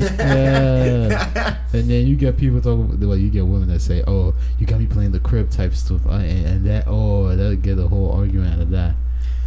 yeah. 0.00 1.56
And 1.72 1.88
then 1.88 2.06
you 2.06 2.16
get 2.16 2.36
people 2.36 2.60
talking. 2.60 3.00
Well, 3.00 3.16
you 3.16 3.30
get 3.30 3.46
women 3.46 3.68
that 3.68 3.80
say, 3.80 4.02
"Oh, 4.06 4.34
you 4.58 4.66
got 4.66 4.80
me 4.80 4.86
playing 4.86 5.12
the 5.12 5.20
crib 5.20 5.50
type 5.50 5.72
stuff," 5.72 6.04
uh, 6.06 6.10
and, 6.10 6.46
and 6.46 6.66
that. 6.66 6.84
Oh, 6.86 7.34
that'll 7.34 7.56
get 7.56 7.78
a 7.78 7.88
whole 7.88 8.12
argument 8.12 8.54
out 8.54 8.60
of 8.60 8.70
that. 8.70 8.94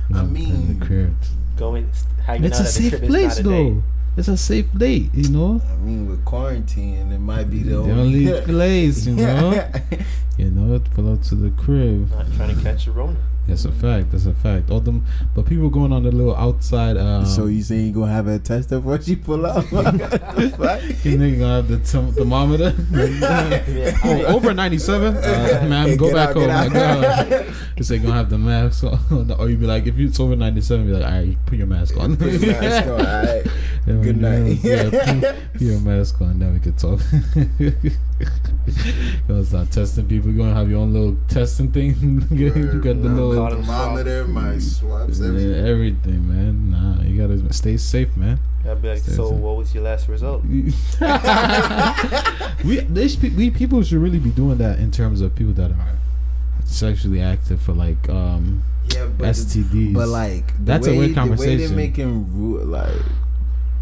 You 0.10 0.16
I 0.16 0.22
know, 0.24 0.30
playing 0.30 0.68
mean, 0.68 0.80
the 0.80 0.86
crib. 0.86 1.16
Going, 1.58 1.92
hanging 2.26 2.46
It's 2.46 2.60
out 2.60 2.66
a 2.66 2.70
safe 2.70 2.98
crib 2.98 3.08
place 3.08 3.38
though. 3.38 3.84
It's 4.16 4.28
a 4.28 4.38
safe 4.38 4.72
date, 4.78 5.10
you 5.14 5.30
know. 5.30 5.60
I 5.72 5.76
mean, 5.78 6.08
with 6.08 6.24
quarantine, 6.24 7.12
it 7.12 7.20
might 7.20 7.50
be 7.50 7.64
the, 7.64 7.72
The 7.72 7.80
only, 7.80 8.30
only 8.30 8.42
place, 8.46 9.06
you 9.06 9.16
know. 9.16 9.70
You 10.36 10.50
know, 10.50 10.80
pull 10.96 11.14
up 11.14 11.22
to 11.24 11.36
the 11.36 11.52
crib. 11.52 12.10
Not 12.10 12.26
trying 12.34 12.56
to 12.56 12.64
catch 12.64 12.88
a 12.88 12.92
Rona. 12.92 13.16
That's 13.48 13.66
a 13.66 13.72
fact. 13.74 14.12
That's 14.12 14.26
a 14.26 14.34
fact. 14.34 14.72
All 14.72 14.80
them, 14.80 15.06
but 15.36 15.46
people 15.46 15.70
going 15.70 15.92
on 15.92 16.04
the 16.04 16.12
little 16.12 16.36
outside. 16.36 16.96
Um, 16.98 17.26
so 17.26 17.48
you 17.48 17.62
saying 17.62 17.88
you 17.88 17.92
gonna 17.92 18.12
have 18.12 18.28
a 18.28 18.40
test 18.40 18.72
of 18.72 18.86
what 18.86 19.06
you 19.08 19.18
pull 19.18 19.38
the? 19.42 19.60
You 21.04 21.18
nigga 21.18 21.40
gonna 21.40 21.56
have 21.56 21.68
the 21.68 21.78
tem- 21.80 22.14
thermometer. 22.14 22.74
oh, 24.06 24.36
over 24.36 24.54
97. 24.54 25.18
Uh, 25.18 25.66
ma'am, 25.68 25.90
Hey, 25.90 25.98
go 25.98 26.14
back 26.14 26.30
out, 26.30 26.36
home. 26.36 26.48
Like, 26.48 26.76
out. 26.76 27.04
uh, 27.34 27.44
Cause 27.76 27.90
they 27.90 28.00
gonna 28.00 28.14
have 28.14 28.30
the 28.30 28.38
mask 28.38 28.84
on. 28.86 29.32
or 29.38 29.50
you 29.50 29.58
be 29.58 29.66
like, 29.66 29.86
if 29.88 29.98
it's 30.00 30.20
over 30.20 30.36
97, 30.38 30.86
be 30.86 30.94
like, 30.94 31.04
all 31.04 31.12
right, 31.12 31.38
put 31.46 31.58
your 31.58 31.68
mask 31.68 31.98
on. 31.98 32.16
Put 32.16 32.32
your 32.34 32.52
mask 32.52 32.88
on, 32.88 32.92
alright. 33.06 33.46
Yeah, 33.86 33.94
Good 34.02 34.18
night. 34.22 34.60
Yeah, 34.64 34.84
put, 34.90 35.54
put 35.54 35.62
your 35.62 35.80
mask 35.82 36.22
on, 36.22 36.40
then 36.40 36.54
we 36.54 36.60
can 36.62 36.74
talk. 36.74 37.02
Gonna 39.28 39.44
start 39.46 39.72
testing 39.72 40.08
people. 40.08 40.30
You're 40.32 40.46
gonna 40.46 40.56
have 40.58 40.70
your 40.70 40.80
own 40.80 40.94
little 40.94 41.18
testing 41.28 41.72
thing. 41.72 41.96
you 42.32 42.50
got 42.82 43.02
the 43.02 43.10
My 43.10 43.20
little 43.22 43.50
thermometer, 43.50 44.26
my 44.28 44.58
swabs, 44.60 45.20
yeah, 45.20 45.28
everything. 45.28 45.66
everything, 45.68 46.28
man. 46.30 46.72
Nah, 46.72 47.02
you 47.04 47.18
gotta 47.22 47.54
stay 47.54 47.78
safe, 47.78 48.16
man. 48.18 48.40
I'd 48.68 48.82
be 48.82 48.88
like, 48.90 49.00
Stay 49.00 49.12
so 49.14 49.30
safe. 49.30 49.40
what 49.40 49.58
was 49.58 49.74
your 49.76 49.84
last 49.84 50.08
result? 50.08 50.44
we 52.64 52.80
they 52.80 53.08
should, 53.10 53.36
we 53.36 53.52
people 53.52 53.84
should 53.84 54.00
really 54.00 54.20
be 54.20 54.30
doing 54.32 54.58
that 54.60 54.80
in 54.80 54.90
terms 54.92 55.22
of 55.22 55.36
people 55.36 55.54
that 55.54 55.72
are 55.72 55.98
sexually 56.66 57.22
active 57.22 57.62
for 57.62 57.74
like 57.74 58.08
um 58.10 58.64
Yeah, 58.94 59.08
but 59.18 59.28
STDs. 59.30 59.94
But 59.94 60.08
like 60.08 60.48
the 60.60 60.64
That's 60.64 60.88
a 60.88 60.92
way, 60.92 60.98
weird 61.00 61.10
The 61.12 61.14
way 61.14 61.16
conversation. 61.16 61.58
they're 61.68 61.76
making 61.76 62.34
ru- 62.34 62.64
like 62.64 63.02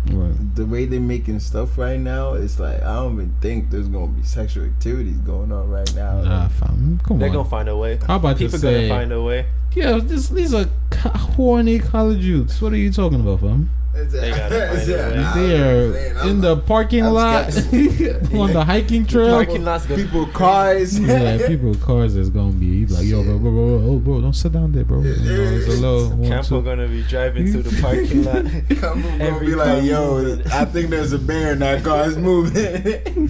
Right. 0.09 0.55
the 0.55 0.65
way 0.65 0.85
they're 0.85 0.99
making 0.99 1.39
stuff 1.41 1.77
right 1.77 1.99
now, 1.99 2.33
it's 2.33 2.59
like 2.59 2.81
I 2.81 2.95
don't 2.95 3.13
even 3.13 3.35
think 3.39 3.69
there's 3.69 3.87
gonna 3.87 4.07
be 4.07 4.23
sexual 4.23 4.65
activities 4.65 5.17
going 5.17 5.51
on 5.51 5.69
right 5.69 5.93
now. 5.95 6.21
Nah, 6.21 6.47
fam. 6.47 6.99
Come 7.03 7.19
They're 7.19 7.29
on. 7.29 7.35
gonna 7.35 7.49
find 7.49 7.69
a 7.69 7.77
way. 7.77 7.99
How 8.07 8.15
about 8.15 8.37
People 8.37 8.57
to 8.57 8.65
gonna 8.65 8.77
say, 8.79 8.89
find 8.89 9.11
a 9.11 9.21
way. 9.21 9.45
yeah, 9.75 9.99
this, 10.01 10.29
these 10.29 10.53
are 10.53 10.65
horny 10.95 11.79
college 11.79 12.23
youths. 12.25 12.61
What 12.61 12.73
are 12.73 12.77
you 12.77 12.91
talking 12.91 13.19
about, 13.21 13.41
fam? 13.41 13.69
It's 13.93 14.13
They 14.13 14.31
gotta 14.31 14.77
find 14.77 14.89
a 14.89 15.35
way. 15.35 15.47
They 15.47 15.61
are 15.61 16.27
in 16.29 16.41
the 16.41 16.57
parking 16.57 17.05
I'm 17.05 17.13
lot 17.13 17.47
on 18.33 18.53
the 18.53 18.63
hiking 18.65 19.05
trail. 19.05 19.31
Parking 19.35 19.65
lot's 19.65 19.85
people 19.85 20.25
cars. 20.27 20.97
yeah, 20.99 21.45
people 21.45 21.75
cars 21.75 22.15
is 22.15 22.29
gonna 22.29 22.53
be 22.53 22.65
you 22.67 22.85
like, 22.87 23.05
yo, 23.05 23.23
bro, 23.23 23.37
bro, 23.37 23.51
bro, 23.51 23.79
bro, 23.79 23.89
oh, 23.89 23.99
bro, 23.99 24.21
don't 24.21 24.33
sit 24.33 24.53
down 24.53 24.71
there, 24.71 24.85
bro. 24.85 25.01
You 25.01 25.15
know, 25.15 25.43
it's 25.43 25.67
a 25.67 25.71
little 25.71 26.09
one, 26.17 26.27
Campo 26.29 26.59
two. 26.59 26.65
gonna 26.65 26.87
be 26.87 27.03
driving 27.03 27.51
through 27.51 27.63
the 27.63 27.81
parking 27.81 28.23
lot. 28.23 28.79
Come 28.79 29.03
on, 29.05 29.17
gonna 29.17 29.23
Every 29.23 29.47
be 29.47 29.55
like, 29.55 29.83
yo. 29.83 30.39
I 30.51 30.65
think 30.65 30.89
there's 30.89 31.11
a 31.11 31.19
bear 31.19 31.53
in 31.53 31.59
that 31.59 31.83
car. 31.83 32.07
It's 32.07 32.17
moving. 32.17 33.29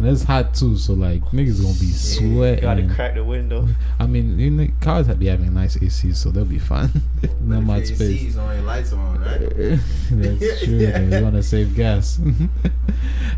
And 0.00 0.08
it's 0.08 0.22
hot 0.22 0.54
too, 0.54 0.78
so 0.78 0.94
like 0.94 1.22
niggas 1.26 1.60
gonna 1.60 1.78
be 1.78 1.90
sweating. 1.92 2.62
Gotta 2.62 2.88
crack 2.94 3.14
the 3.14 3.22
window. 3.22 3.68
I 3.98 4.06
mean, 4.06 4.38
you 4.38 4.50
know, 4.50 4.66
cars 4.80 5.06
have 5.08 5.18
be 5.18 5.26
having 5.26 5.52
nice 5.52 5.76
ACs, 5.76 6.16
so 6.16 6.30
they'll 6.30 6.46
be 6.46 6.58
fine. 6.58 6.88
Not 7.42 7.64
much 7.64 7.86
space. 7.88 8.34
on 8.38 8.54
your 8.54 8.64
lights 8.64 8.94
on, 8.94 9.20
right? 9.20 9.38
That's 10.10 10.64
true. 10.64 10.78
man. 10.78 11.12
You 11.12 11.22
want 11.22 11.34
to 11.34 11.42
save 11.42 11.74
gas. 11.76 12.18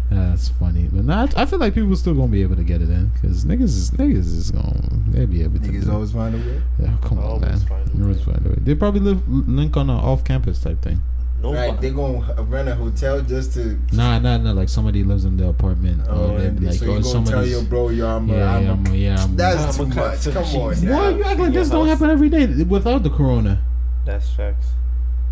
That's 0.09 0.51
funny, 0.51 0.89
but 0.93 1.05
not. 1.05 1.37
I 1.37 1.47
feel 1.47 1.59
like 1.59 1.75
people 1.75 1.97
still 1.97 2.15
gonna 2.15 2.29
be 2.29 2.43
able 2.43 2.57
to 2.57 2.65
get 2.65 2.81
it 2.81 2.91
in 2.91 3.09
because 3.09 3.45
niggas 3.45 3.63
is 3.63 3.91
niggas 3.93 4.19
is 4.19 4.51
gonna 4.53 4.89
they 5.09 5.27
be 5.27 5.43
able 5.43 5.59
to. 5.59 5.67
Niggas 5.67 5.85
do 5.85 5.91
it. 5.91 5.95
always 5.95 6.13
find 6.13 6.35
a 6.35 6.39
way. 6.39 6.63
Yeah, 6.81 6.97
come 7.03 7.19
on, 7.19 7.41
man. 7.41 7.59
find 7.59 7.89
a 7.89 8.03
Always 8.03 8.23
find 8.23 8.47
a 8.47 8.51
way. 8.51 8.57
They 8.61 8.75
probably 8.77 9.01
live 9.01 9.29
link 9.29 9.77
on 9.77 9.91
an 9.91 9.97
off-campus 9.97 10.63
type 10.63 10.81
thing. 10.81 11.01
No, 11.43 11.53
Right, 11.55 11.81
they 11.81 11.91
gonna 11.91 12.43
rent 12.45 12.69
a 12.69 12.75
hotel 12.77 13.21
just 13.21 13.55
to. 13.55 13.77
Nah, 13.93 14.19
nah, 14.21 14.37
nah. 14.39 14.53
Like 14.53 14.69
somebody 14.69 15.03
lives 15.03 15.25
in 15.25 15.37
the 15.37 15.49
apartment, 15.49 16.03
Oh, 16.09 16.31
or 16.35 16.39
they 16.39 16.47
and 16.47 16.63
like, 16.65 16.75
so 16.75 16.87
oh, 16.87 16.97
you 16.99 17.03
gonna 17.03 17.27
tell 17.27 17.47
your 17.47 17.63
bro, 17.65 17.89
yo, 17.89 18.07
I'm 18.07 18.29
yeah, 18.29 18.55
I'm 18.55 18.63
yeah, 18.63 18.69
a, 18.69 18.73
I'm, 18.73 18.87
a- 18.87 18.91
yeah, 18.95 19.23
I'm. 19.25 19.37
That's 19.37 19.63
I'm 19.65 19.73
too 19.75 19.83
a 19.83 19.87
much. 19.87 19.97
cut 19.97 20.35
Come 20.35 20.45
some 20.45 20.61
on, 20.63 20.75
cheese. 20.75 20.83
now. 20.85 20.97
Why 20.97 21.09
you 21.11 21.25
act 21.25 21.39
like 21.41 21.49
In 21.49 21.53
your 21.55 21.63
this 21.65 21.71
don't 21.71 21.89
happen 21.89 22.11
every 22.11 22.29
day 22.29 22.47
without 22.63 23.03
the 23.03 23.11
corona? 23.11 23.61
That's 24.05 24.31
facts. 24.31 24.69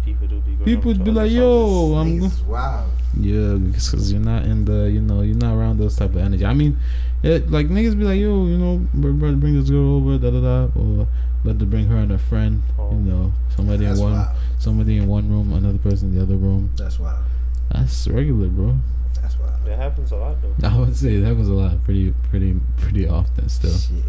People 0.04 0.26
do 0.26 0.40
be 0.40 0.52
going 0.52 0.64
People 0.64 0.90
up 0.92 1.04
be 1.04 1.10
like, 1.12 1.30
yo, 1.30 1.94
I'm. 1.94 2.20
Wow. 2.48 2.86
Yeah, 3.18 3.54
because 3.54 4.10
you're 4.12 4.20
not 4.20 4.44
in 4.44 4.64
the, 4.64 4.90
you 4.90 5.00
know, 5.00 5.20
you're 5.22 5.36
not 5.36 5.54
around 5.54 5.78
those 5.78 5.96
type 5.96 6.10
of 6.10 6.18
energy. 6.18 6.44
I 6.46 6.54
mean, 6.54 6.76
it, 7.22 7.50
like 7.50 7.66
niggas 7.68 7.96
be 7.98 8.04
like, 8.04 8.18
yo, 8.18 8.46
you 8.46 8.56
know, 8.58 8.78
bro, 8.94 9.12
bro, 9.12 9.34
bring 9.34 9.60
this 9.60 9.68
girl 9.70 9.96
over, 9.96 10.16
da 10.18 10.30
da 10.30 10.40
da, 10.40 10.80
or 10.80 11.06
let 11.44 11.59
her 11.61 11.66
bring 11.66 11.87
her 11.87 11.96
and 11.96 12.12
a 12.12 12.18
friend. 12.18 12.62
Oh. 12.79 12.90
You 12.90 12.96
know, 12.98 13.32
somebody 13.57 13.84
That's 13.86 13.99
in 13.99 14.05
one, 14.05 14.12
wild. 14.14 14.36
somebody 14.59 14.99
in 14.99 15.07
one 15.09 15.28
room, 15.30 15.53
another 15.53 15.78
person 15.78 16.09
in 16.11 16.16
the 16.16 16.22
other 16.22 16.36
room. 16.36 16.70
That's 16.76 16.99
wild. 16.99 17.24
That's 17.72 18.07
regular, 18.09 18.49
bro. 18.49 18.76
That's 19.20 19.38
wild. 19.38 19.64
That 19.64 19.76
happens 19.78 20.12
a 20.12 20.16
lot 20.16 20.36
though. 20.43 20.68
I 20.68 20.76
would 20.78 20.97
say 20.97 21.18
that 21.20 21.36
was 21.36 21.49
a 21.49 21.55
lot, 21.55 21.82
pretty, 21.84 22.12
pretty, 22.30 22.59
pretty 22.76 23.09
often 23.09 23.49
still. 23.49 23.76
Shit. 23.76 24.05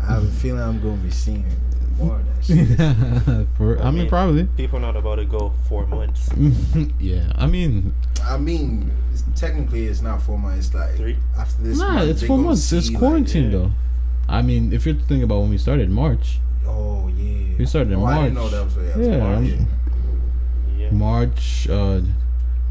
I 0.00 0.06
have 0.12 0.24
a 0.24 0.30
feeling 0.30 0.62
I'm 0.62 0.80
gonna 0.80 0.96
be 0.96 1.10
seeing 1.10 1.44
more 1.98 2.16
of 2.20 2.24
that 2.26 2.44
shit. 3.36 3.48
For, 3.56 3.82
I 3.82 3.90
mean, 3.90 4.08
probably. 4.08 4.44
People 4.56 4.78
not 4.78 4.94
about 4.96 5.16
to 5.16 5.24
go 5.24 5.52
four 5.68 5.86
months. 5.86 6.28
yeah, 7.00 7.32
I 7.34 7.46
mean, 7.46 7.94
I 8.22 8.36
mean, 8.38 8.92
it's- 9.12 9.24
technically 9.34 9.86
it's 9.86 10.00
not 10.00 10.22
four 10.22 10.38
months. 10.38 10.66
It's 10.66 10.74
like 10.74 10.94
Three? 10.96 11.16
after 11.36 11.62
this. 11.62 11.78
nah, 11.78 11.94
month, 11.94 12.10
it's 12.10 12.22
four 12.22 12.38
months. 12.38 12.70
It's 12.72 12.86
see, 12.86 12.92
like, 12.92 13.00
quarantine 13.00 13.44
yeah. 13.46 13.50
though. 13.58 13.70
I 14.28 14.42
mean, 14.42 14.72
if 14.72 14.86
you're 14.86 14.94
thinking 14.94 15.22
about 15.24 15.40
when 15.40 15.50
we 15.50 15.58
started 15.58 15.90
March, 15.90 16.38
oh 16.68 17.08
yeah. 17.08 17.56
We 17.58 17.66
started 17.66 17.92
in 17.92 18.00
oh, 18.00 18.06
I 18.06 18.24
didn't 18.24 18.34
know 18.34 18.40
March. 18.42 18.52
that 18.52 18.64
was 18.64 18.76
yeah, 18.76 18.96
was 18.96 19.06
Yeah, 19.06 19.18
March. 19.18 19.68
Yeah. 20.76 20.90
March, 20.90 21.68
uh, 21.68 22.00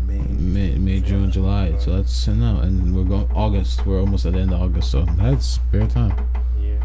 May. 0.06 0.18
May, 0.20 0.78
May, 0.78 1.00
June, 1.02 1.32
July. 1.32 1.78
So 1.78 1.98
that's 1.98 2.28
now, 2.28 2.62
and 2.62 2.96
we're 2.96 3.04
going 3.04 3.30
August. 3.32 3.86
We're 3.86 4.00
almost 4.00 4.26
at 4.26 4.34
the 4.34 4.40
end 4.40 4.54
of 4.54 4.62
August, 4.62 4.92
so 4.92 5.06
that's 5.18 5.46
spare 5.46 5.88
time. 5.88 6.16
Yeah. 6.60 6.82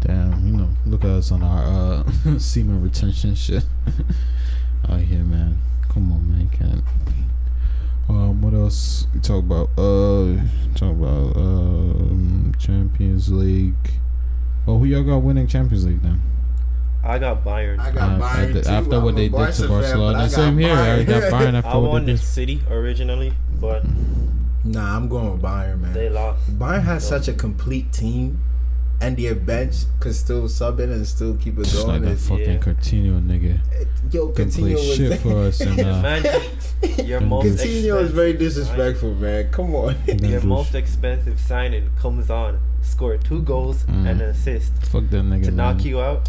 Damn, 0.00 0.46
you 0.46 0.56
know, 0.56 0.68
look 0.86 1.04
at 1.04 1.10
us 1.10 1.32
on 1.32 1.42
our 1.42 1.62
uh 1.64 2.38
semen 2.38 2.82
retention 2.82 3.34
shit. 3.34 3.64
out 4.88 5.00
here, 5.00 5.24
man. 5.24 5.58
Come 5.88 6.12
on, 6.12 6.30
man, 6.30 6.48
can't. 6.50 6.84
Um, 8.08 8.40
what 8.40 8.54
else 8.54 9.06
we 9.12 9.20
talk 9.20 9.40
about? 9.44 9.68
Uh, 9.76 10.36
talk 10.74 10.92
about 10.92 11.36
um 11.36 12.54
Champions 12.58 13.30
League. 13.30 13.74
Oh, 14.66 14.78
who 14.78 14.86
y'all 14.86 15.02
got 15.02 15.18
winning 15.18 15.46
Champions 15.46 15.86
League 15.86 16.02
then? 16.02 16.22
I 17.08 17.18
got 17.18 17.44
Bayern. 17.44 17.78
I 17.80 17.90
got 17.90 18.10
Uh, 18.12 18.18
Bayern 18.22 18.48
after- 18.48 18.62
too. 18.62 18.68
after 18.70 19.00
what 19.00 19.14
a 19.14 19.16
they 19.16 19.22
did 19.22 19.30
to 19.32 19.36
Barca 19.38 19.52
fan, 19.54 19.68
Barcelona. 19.68 20.18
I 20.18 20.22
got 20.22 20.30
Same 20.30 20.58
here. 20.58 20.74
I 21.00 21.04
got 21.04 21.22
Bayern 21.32 21.54
I 21.54 21.58
after 21.58 21.78
what 21.80 21.90
wanted 21.90 22.06
they 22.06 22.12
did. 22.12 22.20
City 22.20 22.62
originally, 22.70 23.32
but 23.60 23.82
Nah, 24.64 24.96
I'm 24.96 25.08
going 25.08 25.32
with 25.32 25.40
Bayern, 25.42 25.80
man. 25.80 25.92
they 25.94 26.10
lost. 26.10 26.58
Bayern 26.58 26.82
has 26.82 27.06
such 27.08 27.26
a 27.28 27.32
complete 27.32 27.90
team, 27.92 28.40
and 29.00 29.16
their 29.16 29.34
bench 29.34 29.76
could 30.00 30.14
still 30.14 30.48
sub 30.48 30.80
in 30.80 30.90
and 30.92 31.06
still 31.06 31.34
keep 31.36 31.56
it 31.58 31.64
Just 31.64 31.76
like 31.86 31.86
going. 31.86 32.02
that 32.02 32.08
It's- 32.12 32.28
fucking 32.28 32.44
Yeah. 32.44 32.58
Coutinho 32.58 33.22
nigga. 33.26 33.60
Yo, 34.12 34.28
Can 34.28 34.50
play 34.50 34.72
Coutinho 34.72 34.74
was 34.74 34.96
shit 34.96 35.20
for 35.20 35.38
us 35.38 35.60
and 35.60 35.80
uh, 35.86 36.02
Man, 36.02 36.24
your 37.06 37.20
most 37.20 37.46
Coutinho 37.46 37.54
is 37.54 37.64
expensive 37.64 38.10
very 38.14 38.32
signing- 38.32 38.38
disrespectful, 38.38 39.14
man. 39.14 39.48
Come 39.50 39.74
on. 39.74 39.96
Your 40.22 40.42
most 40.42 40.74
expensive 40.74 41.38
signing 41.40 41.88
comes 41.98 42.28
on, 42.28 42.58
score 42.82 43.16
two 43.16 43.40
goals 43.42 43.84
Mm. 43.84 44.10
and 44.10 44.20
an 44.20 44.30
assist 44.30 44.72
fuck 44.86 45.08
that 45.10 45.22
nigga. 45.24 45.44
to 45.44 45.50
knock 45.52 45.84
you 45.84 46.00
out. 46.00 46.28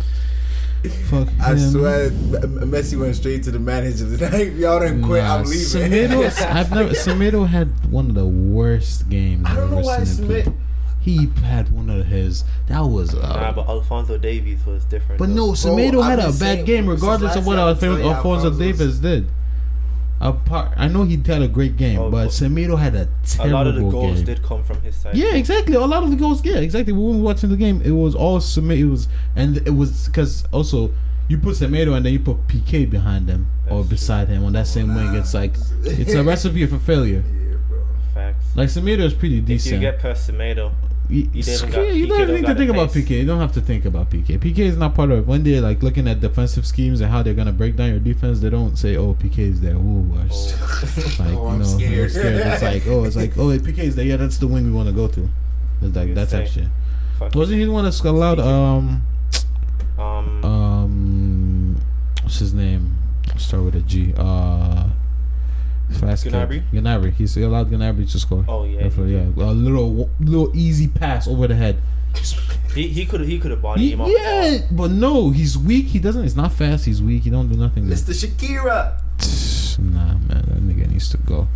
Fuck 1.09 1.27
I 1.41 1.51
him. 1.55 1.71
swear, 1.71 2.09
Messi 2.09 2.97
went 2.99 3.15
straight 3.15 3.43
to 3.43 3.51
the 3.51 3.59
manager. 3.59 4.05
If 4.35 4.55
y'all 4.57 4.79
didn't 4.79 5.03
quit, 5.03 5.23
Nah, 5.23 5.35
I'm 5.37 5.43
leaving. 5.43 5.65
Semedo, 5.65 6.41
I've 6.55 6.71
never. 6.71 6.89
Semedo 6.91 7.47
had 7.47 7.91
one 7.91 8.07
of 8.09 8.15
the 8.15 8.25
worst 8.25 9.09
games 9.09 9.45
I 9.45 9.51
I've 9.51 9.57
don't 9.57 9.71
know 9.71 9.77
ever 9.79 9.85
why 9.85 10.03
seen 10.05 10.23
him 10.23 10.27
play. 10.29 10.43
Semedo. 10.43 10.55
He 11.01 11.29
had 11.43 11.71
one 11.71 11.89
of 11.89 12.05
his. 12.05 12.43
That 12.67 12.81
was. 12.81 13.13
Uh, 13.15 13.19
Nah, 13.19 13.51
but 13.53 13.67
Alphonso 13.67 14.17
Davies 14.17 14.65
was 14.65 14.85
different. 14.85 15.19
but 15.19 15.27
though. 15.29 15.33
no, 15.47 15.51
Semedo 15.51 16.03
had 16.03 16.19
a 16.19 16.31
bad 16.31 16.65
game 16.65 16.87
regardless 16.87 17.35
of 17.35 17.45
what 17.45 17.53
year, 17.53 17.61
I'll 17.61 17.67
Alphonso, 17.69 17.97
Alphonso 17.97 18.45
Alphonso's- 18.47 18.57
Davies 18.59 18.99
did. 18.99 19.27
Apart, 20.21 20.73
I 20.75 20.89
know 20.89 21.03
he 21.03 21.15
had 21.15 21.41
a 21.41 21.47
great 21.47 21.77
game, 21.77 21.97
Oh, 21.97 22.11
but 22.11 22.25
but 22.25 22.31
Semedo 22.31 22.77
had 22.77 22.93
a 22.93 23.07
terrible 23.25 23.45
game. 23.45 23.51
a 23.51 23.53
lot 23.53 23.67
of 23.67 23.75
the 23.75 23.81
goals 23.81 24.17
game. 24.17 24.25
did 24.25 24.43
come 24.43 24.63
from 24.63 24.81
his 24.81 24.95
side. 24.95 25.15
Yeah, 25.15 25.33
exactly. 25.33 25.75
A 25.75 25.79
lot 25.79 26.03
of 26.03 26.09
the 26.09 26.17
goals. 26.17 26.43
Yeah, 26.43 26.57
exactly. 26.57 26.91
When 26.91 27.11
we 27.11 27.17
were 27.17 27.23
watching 27.23 27.49
the 27.49 27.55
game, 27.55 27.81
it 27.83 27.91
was 27.91 28.15
all 28.15 28.39
Semedo. 28.39 28.79
It 28.79 28.85
was, 28.85 29.07
and 29.37 29.57
it 29.57 29.75
was 29.75 30.07
because 30.07 30.43
also 30.51 30.91
you 31.29 31.37
put 31.37 31.55
Semedo 31.55 31.95
and 31.95 32.05
then 32.05 32.11
you 32.11 32.19
put 32.19 32.47
Piqué 32.47 32.89
behind 32.89 33.29
him 33.29 33.47
or 33.69 33.77
That's 33.77 33.89
beside 33.89 34.27
him 34.27 34.43
on 34.43 34.53
that 34.53 34.61
oh, 34.61 34.63
same 34.65 34.93
wing. 34.93 35.15
It's 35.15 35.33
like 35.33 35.53
it's 35.83 36.13
a 36.15 36.23
recipe 36.23 36.65
for 36.65 36.79
failure. 36.79 37.23
Yeah, 37.25 37.57
bro. 37.69 37.85
Facts. 38.13 38.45
Like 38.55 38.67
Semedo 38.67 39.01
is 39.01 39.13
pretty 39.13 39.39
decent. 39.39 39.75
If 39.75 39.81
you 39.81 39.89
get 39.89 39.99
past 39.99 40.29
Semedo, 40.29 40.73
you, 41.09 41.27
you 41.33 41.43
didn't 41.43 41.71
got- 41.71 41.93
you 41.95 42.07
don't 42.07 42.17
don't 42.27 42.35
need 42.35 42.45
to 42.45 42.55
think 42.55 42.69
about 42.69 42.93
pace. 42.93 43.03
Piqué. 43.05 43.19
You 43.21 43.25
don't 43.25 43.39
have 43.39 43.51
to 43.53 43.61
think 43.61 43.85
about 43.85 44.09
Piqué. 44.11 44.37
Piqué 44.39 44.59
is 44.59 44.77
not 44.77 44.93
part 44.93 45.09
of 45.11 45.27
when 45.27 45.43
they're 45.43 45.59
like 45.61 45.81
looking 45.81 46.07
at 46.07 46.19
defensive 46.21 46.65
schemes 46.67 47.01
and 47.01 47.09
how 47.11 47.23
they're 47.23 47.33
gonna 47.33 47.51
break 47.51 47.75
down 47.75 47.89
your 47.89 47.99
defense. 47.99 48.39
They 48.41 48.49
don't 48.51 48.77
say, 48.77 48.95
"Oh, 48.95 49.15
Piqué 49.15 49.39
is 49.39 49.59
there." 49.61 49.75
Ooh, 49.75 50.13
or 50.15 50.21
s- 50.29 50.55
oh, 50.55 51.15
like 51.23 51.29
Oh, 51.37 51.43
you 51.43 51.47
I'm 51.49 51.59
know, 51.59 51.65
scared. 51.65 52.11
scared. 52.11 52.35
It's 52.47 52.61
like, 52.61 52.87
oh, 52.87 53.03
it's 53.05 53.15
like, 53.15 53.37
oh, 53.37 53.47
Piqué 53.57 53.79
is 53.79 53.95
there. 53.95 54.05
Yeah, 54.05 54.17
that's 54.17 54.37
the 54.37 54.47
wing 54.47 54.65
we 54.65 54.71
want 54.71 54.87
to 54.87 54.93
go 54.93 55.07
to. 55.07 55.29
It's 55.81 55.95
like 55.95 56.13
that's 56.13 56.31
say. 56.31 56.43
actually. 56.43 56.67
fuck. 57.17 57.33
Wasn't 57.33 57.57
he 57.59 57.65
the 57.65 57.71
one 57.71 57.85
that 57.85 57.99
allowed 58.03 58.39
um 58.39 59.01
Um, 59.97 60.45
um 60.45 61.77
what's 62.23 62.39
his 62.39 62.53
name? 62.53 62.95
Start 63.37 63.63
with 63.63 63.75
a 63.75 63.81
G. 63.81 64.13
Uh 64.17 64.89
fast 65.91 66.23
kid. 66.23 66.33
Gnabry? 66.33 66.63
Gnabry. 66.71 67.13
He's 67.13 67.35
he 67.35 67.41
allowed 67.43 67.69
Gnabry 67.71 68.09
to 68.11 68.19
score. 68.19 68.45
oh 68.47 68.63
yeah, 68.65 68.81
Therefore, 68.81 69.07
yeah, 69.07 69.23
a 69.37 69.53
little 69.53 70.09
little 70.19 70.55
easy 70.55 70.87
pass 70.87 71.27
over 71.27 71.47
the 71.47 71.55
head. 71.55 71.77
he 72.75 72.87
he 72.87 73.05
could 73.05 73.21
he 73.21 73.39
could 73.39 73.51
have 73.51 73.61
bodied 73.61 73.83
He- 73.85 73.91
him 73.93 74.01
up. 74.01 74.09
yeah, 74.11 74.59
but 74.71 74.91
no, 74.91 75.29
he's 75.29 75.57
weak. 75.57 75.87
He 75.87 75.99
doesn't. 75.99 76.23
He's 76.23 76.35
not 76.35 76.51
fast. 76.53 76.85
He's 76.85 77.01
weak. 77.01 77.23
He 77.23 77.29
don't 77.29 77.49
do 77.49 77.57
nothing. 77.57 77.85
Mr. 77.85 78.13
Shakira. 78.13 78.99
Nah, 79.79 80.15
man, 80.15 80.27
that 80.27 80.57
nigga 80.61 80.89
needs 80.89 81.07
to 81.09 81.17
go. 81.17 81.47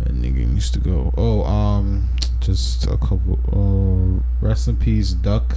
That 0.00 0.14
nigga 0.14 0.46
needs 0.46 0.70
to 0.70 0.78
go. 0.78 1.12
Oh, 1.16 1.42
um, 1.42 2.08
just 2.38 2.84
a 2.86 2.96
couple. 2.96 3.40
Uh, 3.50 4.22
rest 4.46 4.68
in 4.68 4.76
peace, 4.76 5.10
Duck. 5.14 5.56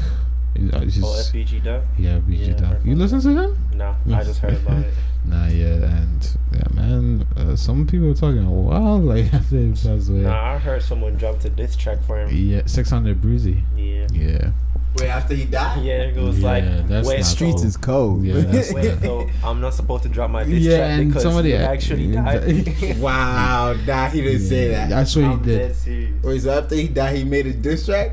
Uh, 0.74 0.80
he's- 0.82 1.00
Oh, 1.04 1.14
FBG 1.32 1.64
duck. 1.64 1.84
yeah, 1.98 2.20
BG 2.20 2.48
Yeah, 2.48 2.56
I 2.56 2.60
Duck. 2.74 2.78
You 2.86 2.96
listen 2.96 3.22
to 3.22 3.30
him? 3.30 3.58
Nah, 3.76 3.96
I 4.14 4.24
just 4.24 4.40
heard 4.40 4.54
about 4.56 4.80
it. 4.80 4.94
Nah, 5.28 5.48
yeah, 5.48 5.74
and 5.84 6.38
yeah, 6.54 6.62
man. 6.74 7.28
Uh, 7.36 7.54
some 7.58 7.86
people 7.86 8.10
are 8.12 8.14
talking 8.14 8.46
a 8.46 8.50
while 8.50 8.98
like 9.00 9.34
after 9.34 9.58
he 9.60 9.72
passed 9.72 10.08
away. 10.10 10.20
Nah, 10.22 10.54
I 10.54 10.58
heard 10.58 10.82
someone 10.82 11.16
dropped 11.18 11.44
a 11.44 11.50
diss 11.50 11.76
track 11.76 12.02
for 12.04 12.18
him. 12.22 12.30
Yeah, 12.34 12.62
six 12.66 12.90
hundred 12.90 13.22
Breezy. 13.22 13.62
Yeah. 13.76 14.08
Yeah, 14.14 14.52
Wait, 14.98 15.10
after 15.10 15.34
he 15.36 15.44
died? 15.44 15.84
Yeah, 15.84 16.04
it 16.04 16.16
was 16.16 16.40
Yeah, 16.40 16.48
like 16.50 16.88
that's 16.88 17.08
wait, 17.10 17.18
not 17.18 17.26
Streets 17.26 17.56
cool. 17.62 17.66
is 17.68 17.78
cold. 17.78 18.24
Yeah, 18.24 18.34
that's- 18.36 18.72
wait, 18.78 18.98
so 19.02 19.28
I'm 19.44 19.60
not 19.60 19.74
supposed 19.74 20.04
to 20.04 20.10
drop 20.10 20.32
my 20.32 20.46
diss 20.46 20.64
Yeah, 20.64 20.78
track 20.78 20.90
and 20.92 21.08
because 21.10 21.24
somebody- 21.24 21.50
he 21.50 21.56
actually 21.58 22.12
died. 22.14 22.98
Wow, 23.00 23.76
nah, 23.86 24.08
he 24.10 24.22
didn't 24.22 24.48
say 24.48 24.70
that. 24.70 24.90
That's 24.90 25.12
swear 25.12 25.26
I'm 25.26 25.40
he 25.40 25.46
did. 25.46 25.58
dead 25.60 25.76
serious. 25.76 26.24
Wait, 26.24 26.42
so 26.42 26.58
after 26.58 26.76
he 26.76 26.88
died, 26.88 27.18
he 27.18 27.24
made 27.26 27.48
a 27.48 27.54
diss 27.54 27.86
track? 27.86 28.12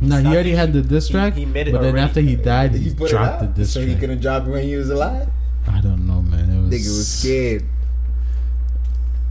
No, 0.00 0.16
he 0.16 0.20
stopped- 0.22 0.34
already 0.34 0.50
had 0.52 0.72
the 0.72 0.82
diss 0.82 1.06
he- 1.08 1.12
track, 1.12 1.34
he 1.34 1.44
made 1.46 1.68
it 1.68 1.72
but 1.72 1.82
then 1.82 1.90
already. 1.92 2.04
after 2.08 2.20
he 2.20 2.36
died, 2.36 2.72
he, 2.74 2.90
He 2.90 2.94
put 2.94 3.10
dropped 3.10 3.42
it 3.42 3.46
the 3.46 3.50
out, 3.50 3.54
diss 3.56 3.72
so 3.72 3.80
track. 3.80 3.94
he 3.94 4.00
couldn't 4.00 4.20
drop 4.20 4.46
it 4.46 4.50
when 4.50 4.62
he 4.64 4.76
was 4.76 4.90
alive. 4.90 5.28
I 5.68 5.80
don't 5.80 6.06
know, 6.06 6.22
man. 6.22 6.50
It 6.50 6.60
was. 6.62 6.70
Nigga 6.70 6.96
was 6.96 7.08
scared. 7.08 7.64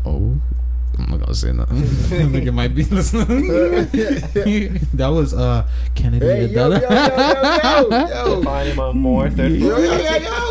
Oh, 0.05 0.37
I'm 0.97 1.09
not 1.09 1.19
gonna 1.21 1.33
say 1.35 1.51
nothing. 1.51 1.81
Nigga 2.31 2.53
might 2.53 2.73
be 2.75 2.83
listening. 2.83 3.47
that 4.93 5.07
was 5.07 5.33
uh 5.33 5.67
Kennedy. 5.93 6.25
Hey, 6.25 6.45
yo, 6.47 6.69
yo, 6.69 6.79
yo, 6.79 6.89
yo, 6.89 7.89
yo, 7.89 8.07
yo. 8.07 8.43
Find 8.43 8.69
him 8.69 8.79
on 8.79 8.97
more 8.97 9.29
third 9.29 9.51
Yo, 9.53 9.67
floor. 9.75 9.79
yo, 9.85 9.91
yo, 9.97 10.15
yo, 10.17 10.44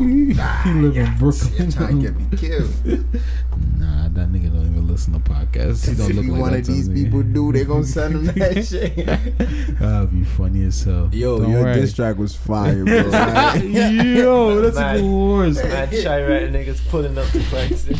yo. 0.00 0.44
he 0.64 0.72
live 0.80 0.96
in 0.96 1.18
Brooklyn. 1.18 1.52
You're 1.56 1.70
trying 1.72 2.00
to 2.00 2.10
get 2.10 2.16
me 2.16 2.36
killed. 2.36 2.74
Nah, 3.78 4.08
that 4.08 4.32
nigga 4.32 4.52
don't 4.52 4.66
even 4.66 4.86
listen 4.88 5.12
to 5.14 5.18
podcasts. 5.20 5.84
He 5.86 5.92
If 5.92 5.98
don't 5.98 6.12
look 6.16 6.26
like 6.26 6.40
one 6.40 6.54
of 6.54 6.66
these 6.66 6.88
me. 6.88 7.04
people 7.04 7.22
do, 7.22 7.52
they 7.52 7.64
gonna 7.64 7.84
send 7.96 8.14
him 8.14 8.24
that 8.26 8.64
shit. 8.66 8.96
That'd 9.78 10.10
be 10.10 10.24
funny 10.24 10.64
as 10.64 10.82
hell. 10.82 11.08
Yo, 11.12 11.38
Don't 11.38 11.50
your 11.50 11.62
worry. 11.62 11.74
diss 11.80 11.92
track 11.94 12.16
was 12.16 12.34
fire, 12.34 12.84
bro. 12.84 13.02
Like, 13.10 13.62
Yo, 13.62 14.60
that's 14.60 14.76
Man. 14.76 14.98
even 14.98 15.28
worse. 15.28 15.56
Mad 15.56 15.90
Chiraq 15.90 16.50
niggas 16.50 16.88
pulling 16.88 17.16
up 17.18 17.26
to 17.28 17.40
Frankston. 17.44 17.96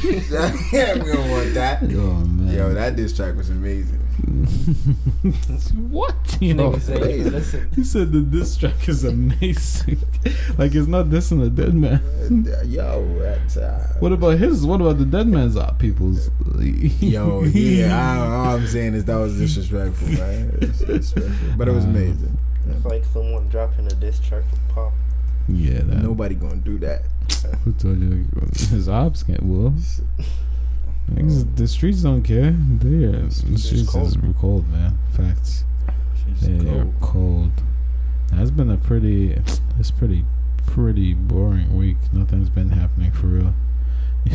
yeah, 0.73 0.95
we 0.95 1.13
don't 1.13 1.31
want 1.31 1.55
that. 1.55 1.83
Yo, 1.91 2.13
man. 2.15 2.55
Yo, 2.55 2.75
that 2.75 2.97
diss 2.97 3.15
track 3.17 3.37
was 3.37 3.51
amazing. 3.51 4.01
what? 5.91 6.15
you 6.41 6.55
niggas 6.55 6.91
ain't 6.91 7.27
even 7.27 7.71
he 7.75 7.85
said 7.85 8.13
the 8.13 8.21
diss 8.21 8.57
track 8.57 8.89
is 8.89 9.05
amazing. 9.05 9.99
like 10.59 10.75
it's 10.75 10.87
not 10.89 11.07
dissing 11.07 11.45
a 11.45 11.51
dead 11.51 11.75
man. 11.75 12.01
Yo, 12.67 13.19
that's 13.19 13.57
uh, 13.57 13.95
What 14.01 14.13
about 14.13 14.39
his? 14.39 14.65
What 14.67 14.81
about 14.81 14.99
the 14.99 15.05
dead 15.05 15.27
man's 15.27 15.57
uh, 15.57 15.71
people's? 15.73 16.31
Yo, 17.01 17.43
yeah, 17.45 17.97
I, 17.97 18.27
all 18.49 18.57
I'm 18.57 18.67
saying 18.67 18.95
is 18.95 19.05
that 19.07 19.17
was 19.17 19.37
disrespectful, 19.39 20.09
man. 20.09 20.59
It's 20.61 20.79
disrespectful, 20.81 21.57
but 21.57 21.69
it 21.69 21.73
was 21.73 21.85
Wow. 21.85 21.91
amazing. 21.91 22.39
It's 22.71 22.85
like 22.85 23.05
someone 23.13 23.49
dropping 23.49 23.87
a 23.87 23.95
diss 23.97 24.19
track 24.21 24.43
for 24.49 24.75
Pop. 24.75 24.93
yeah, 25.49 25.81
that. 25.83 26.03
Nobody 26.03 26.35
gonna 26.35 26.57
do 26.57 26.79
that. 26.79 27.03
Who 27.65 27.73
told 27.73 28.01
you 28.01 28.25
his 28.71 28.89
ops 28.89 29.23
can't? 29.23 29.43
Well, 29.43 29.75
niggas, 31.11 31.57
the 31.57 31.67
streets 31.69 32.03
don't 32.03 32.23
care. 32.23 32.51
They 32.53 33.05
are. 33.05 33.23
The 33.27 33.31
streets 33.31 33.73
is 33.73 33.89
cold. 33.89 34.17
cold, 34.41 34.69
man. 34.71 34.99
Facts. 35.17 35.65
She's 36.17 36.47
They 36.47 36.69
are 36.71 36.85
cold. 36.85 36.95
cold. 37.01 37.51
Now, 38.33 38.43
it's 38.43 38.51
been 38.51 38.71
a 38.71 38.77
pretty. 38.77 39.33
It's 39.79 39.91
pretty, 39.91 40.25
pretty 40.67 41.15
boring 41.15 41.77
week. 41.77 41.97
Nothing's 42.13 42.49
been 42.49 42.71
happening 42.71 43.13
for 43.13 43.27
real. 43.27 43.55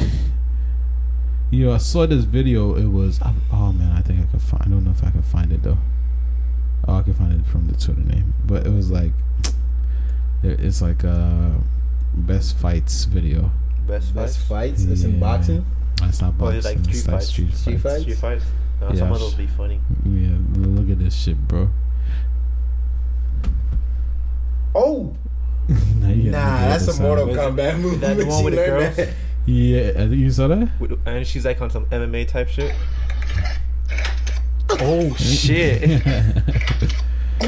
Yo, 1.51 1.73
I 1.73 1.77
saw 1.77 2.05
this 2.05 2.25
video. 2.25 2.75
It 2.75 2.87
was. 2.87 3.19
Oh 3.51 3.71
man, 3.71 3.91
I 3.95 4.01
think 4.01 4.19
I 4.21 4.25
could 4.31 4.41
find. 4.41 4.63
I 4.63 4.67
don't 4.67 4.83
know 4.83 4.91
if 4.91 5.03
I 5.03 5.09
can 5.09 5.23
find 5.23 5.51
it 5.51 5.63
though. 5.63 5.79
Oh, 6.87 6.95
I 6.97 7.01
can 7.01 7.13
find 7.13 7.39
it 7.39 7.47
from 7.47 7.67
the 7.67 7.75
Twitter 7.75 8.01
name, 8.01 8.33
but 8.45 8.65
it 8.65 8.71
was 8.71 8.91
like. 8.91 9.11
It's 10.41 10.81
like 10.81 11.03
a 11.03 11.59
best 12.13 12.55
fights 12.55 13.03
video. 13.03 13.51
Best 13.85 14.13
fights? 14.13 14.13
Best 14.13 14.37
fight. 14.47 14.69
fights. 14.69 14.83
It's 14.83 15.03
in 15.03 15.19
boxing. 15.19 15.65
It's 16.03 16.21
not 16.21 16.29
Oh, 16.39 16.45
boxing. 16.45 16.57
it's 16.57 16.65
like 16.65 16.77
it's 16.77 16.87
street 16.87 17.07
like 17.07 17.19
fights. 17.19 17.27
street 17.29 17.53
Street 17.55 17.73
fights. 17.79 17.83
fights? 17.83 18.01
Street 18.03 18.17
fights. 18.17 18.45
No, 18.81 18.87
Yeah, 18.89 18.95
some 18.95 19.11
of 19.11 19.17
sh- 19.17 19.19
those 19.21 19.33
be 19.35 19.47
funny. 19.47 19.79
Yeah, 20.05 20.37
look 20.57 20.89
at 20.89 20.99
this 20.99 21.13
shit, 21.15 21.37
bro. 21.47 21.69
Oh, 24.75 25.15
Now 25.67 26.09
you 26.09 26.31
nah, 26.31 26.67
that's 26.69 26.87
a 26.87 27.01
Mortal. 27.01 27.27
Kombat 27.27 27.79
movie. 27.79 27.97
that 27.97 28.17
the 28.17 28.25
one 28.25 28.43
with 28.43 28.53
the 28.55 28.59
learned 28.67 28.95
girls? 28.95 28.95
that. 28.95 29.09
Yeah, 29.45 29.89
I 29.89 29.93
think 30.07 30.15
you 30.15 30.31
saw 30.31 30.47
that. 30.47 30.69
With- 30.79 30.99
And 31.05 31.25
she's 31.27 31.45
like 31.45 31.61
on 31.61 31.69
some 31.69 31.85
MMA 31.87 32.27
type 32.27 32.47
shit. 32.49 32.73
Oh 34.81 35.13
shit! 35.15 35.81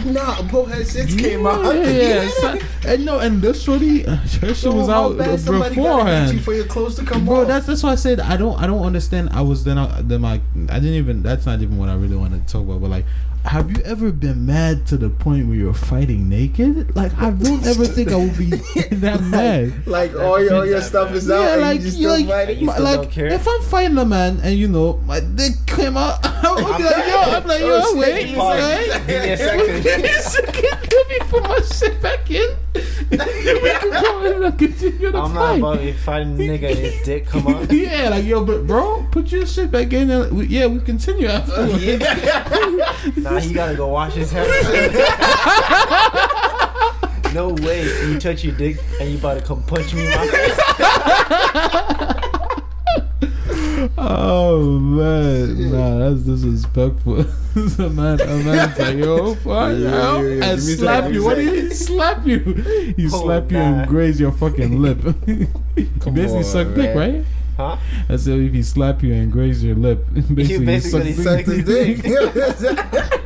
Nah, 0.06 0.42
Bullhead 0.44 0.88
Six 0.88 1.16
came 1.16 1.46
out. 1.46 1.76
Yeah, 1.76 2.30
yeah. 2.42 2.58
and 2.86 3.06
no, 3.06 3.20
and 3.20 3.42
this 3.42 3.62
shorty, 3.62 4.06
uh, 4.06 4.16
her 4.16 4.54
shit 4.54 4.74
was 4.74 4.88
out 4.88 5.18
bad 5.18 5.40
somebody 5.40 5.76
gotta 5.76 6.06
hit 6.06 6.34
you 6.34 6.40
beforehand. 6.40 6.44
for 6.44 6.54
your 6.54 6.66
clothes 6.66 6.96
to 6.96 7.06
come 7.06 7.26
Bro, 7.26 7.42
off. 7.42 7.48
that's 7.48 7.66
that's 7.66 7.84
why 7.84 7.92
I 7.92 7.96
said 7.96 8.20
I 8.22 8.38
don't 8.38 8.58
I 8.58 8.68
don't 8.68 8.86
understand. 8.86 9.30
I 9.34 9.42
was 9.42 9.64
then 9.66 9.78
I, 9.78 10.02
then 10.02 10.22
my 10.22 10.34
I 10.70 10.80
didn't 10.80 10.94
even 10.94 11.24
that's 11.24 11.46
not 11.46 11.62
even 11.62 11.78
what 11.78 11.90
I 11.90 11.96
really 11.96 12.16
wanted 12.16 12.48
to 12.48 12.52
talk 12.54 12.64
about. 12.64 12.82
But 12.82 12.90
like, 12.90 13.06
have 13.46 13.72
you 13.72 13.82
ever 13.84 14.12
been 14.12 14.46
mad 14.46 14.86
to 14.88 14.98
the 14.98 15.10
point 15.10 15.48
where 15.48 15.56
you're 15.58 15.74
fighting 15.74 16.30
naked? 16.30 16.96
Like, 16.96 17.12
I 17.18 17.32
don't 17.32 17.66
ever 17.66 17.86
think 17.86 18.12
I 18.12 18.16
would 18.16 18.38
be 18.38 18.46
that 18.98 19.22
mad. 19.24 19.88
like 19.88 20.14
all 20.16 20.42
your 20.42 20.56
all 20.56 20.66
your 20.66 20.82
stuff 20.82 21.12
is 21.14 21.30
out, 21.30 21.42
Yeah, 21.42 21.56
like, 21.56 21.82
you 21.82 21.90
still 21.90 22.12
like, 22.12 22.28
fighting. 22.28 22.60
You 22.60 22.66
my- 22.68 22.74
still 22.74 22.86
like 22.86 23.02
don't 23.02 23.12
care? 23.12 23.28
if 23.28 23.48
I'm 23.48 23.62
fighting 23.64 23.98
a 23.98 24.06
man 24.06 24.40
and 24.44 24.56
you 24.58 24.68
know 24.68 24.98
my 25.06 25.20
dick 25.20 25.54
came 25.66 25.98
out, 25.98 26.20
I 26.24 26.54
would 26.54 26.78
be 26.78 26.84
like, 26.84 27.08
yo, 27.08 27.20
I'm 27.20 27.48
like, 27.48 27.60
yo, 27.62 27.82
Oh, 27.84 27.98
wait, 27.98 28.36
shit. 31.10 31.18
right? 31.18 31.18
Give 31.18 31.18
me 31.18 31.18
a 31.18 31.18
second. 31.18 31.18
Give 31.18 31.18
me 31.18 31.18
a 31.18 31.20
second. 31.20 31.20
Let 31.20 31.20
me 31.20 31.20
put 31.30 31.44
my 31.44 31.62
shit 31.62 32.02
back 32.02 32.32
in. 32.32 32.58
we 33.12 33.18
can 33.18 33.92
go 34.02 34.20
ahead 34.20 34.42
and 34.42 34.60
continue 34.60 35.12
the 35.12 35.18
I'm 35.18 35.34
not 35.34 35.48
fight. 35.50 35.58
about 35.60 35.80
to 35.80 35.94
fight 35.94 36.22
a 36.22 36.26
nigga 36.26 36.70
and 36.70 36.78
his 36.80 37.02
dick 37.04 37.26
come 37.28 37.48
out. 37.48 37.72
Yeah, 37.82 38.10
like 38.10 38.26
yo, 38.26 38.44
but 38.46 38.66
bro, 38.68 39.06
put 39.12 39.32
your 39.32 39.46
shit 39.46 39.72
back 39.72 39.94
in. 39.94 40.10
And 40.10 40.38
we, 40.38 40.46
yeah, 40.48 40.68
we 40.68 40.80
continue 40.80 41.28
afterwards. 41.28 41.74
Nah, 43.18 43.40
he 43.40 43.54
gotta 43.54 43.76
go 43.76 43.88
wash 43.88 44.14
his 44.14 44.32
hair. 44.32 44.46
no 47.34 47.50
way 47.50 47.84
you 48.08 48.20
touch 48.20 48.44
your 48.44 48.56
dick 48.56 48.78
and 49.00 49.10
you 49.12 49.18
about 49.18 49.40
to 49.40 49.46
come 49.46 49.64
punch 49.64 49.94
me 49.94 50.06
in 50.06 50.12
my 50.12 50.28
face. 50.28 52.18
Oh 53.98 54.80
man, 54.80 55.72
nah, 55.72 55.98
that's 56.10 56.22
disrespectful. 56.22 57.22
a 57.22 57.90
man, 57.90 58.22
a 58.22 58.26
man's 58.44 58.80
like, 58.80 58.98
yo, 58.98 59.36
fuck, 59.36 59.72
Yeah, 59.78 59.78
yeah, 59.78 60.22
yeah. 60.22 60.46
and 60.52 60.62
slap 60.62 61.12
you. 61.12 61.24
What 61.24 61.38
me 61.38 61.46
did 61.46 61.64
he 61.66 61.70
slap 61.72 62.26
you? 62.28 62.40
He 62.98 63.06
Oh, 63.08 63.22
slap 63.24 63.52
you 63.52 63.58
and 63.58 63.88
graze 63.88 64.20
your 64.20 64.32
fucking 64.32 64.82
lip. 64.82 65.00
he 65.26 65.46
basically 65.76 66.38
on, 66.38 66.44
suck 66.44 66.74
dick, 66.76 66.96
right? 66.96 67.24
Huh? 67.58 67.78
I 68.10 68.16
said 68.18 68.40
if 68.40 68.54
he 68.54 68.64
slap 68.64 69.04
you 69.04 69.14
and 69.14 69.32
graze 69.32 69.64
your 69.64 69.76
lip, 69.76 70.06
basically, 70.34 70.66
basically 70.66 71.14
he 71.14 71.24
suck 71.24 71.46
dick. 71.46 71.66
His 71.98 72.60
dick. 72.62 73.22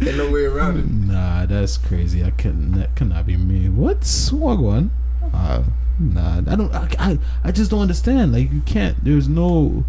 Ain't 0.00 0.16
no 0.16 0.30
way 0.30 0.44
around 0.46 0.78
it. 0.78 0.90
Nah, 0.90 1.46
that's 1.46 1.78
crazy. 1.78 2.24
I 2.24 2.30
couldn't. 2.30 2.72
That 2.72 2.94
cannot 2.96 3.24
be 3.26 3.36
me. 3.36 3.68
What's 3.68 4.32
one? 4.32 4.90
Uh, 5.32 5.62
nah, 5.98 6.38
I 6.38 6.56
don't. 6.56 6.74
I, 6.74 6.88
I, 6.98 7.18
I 7.44 7.52
just 7.52 7.70
don't 7.70 7.80
understand. 7.80 8.32
Like 8.32 8.50
you 8.52 8.62
can't. 8.62 9.02
There's 9.04 9.28
no. 9.28 9.84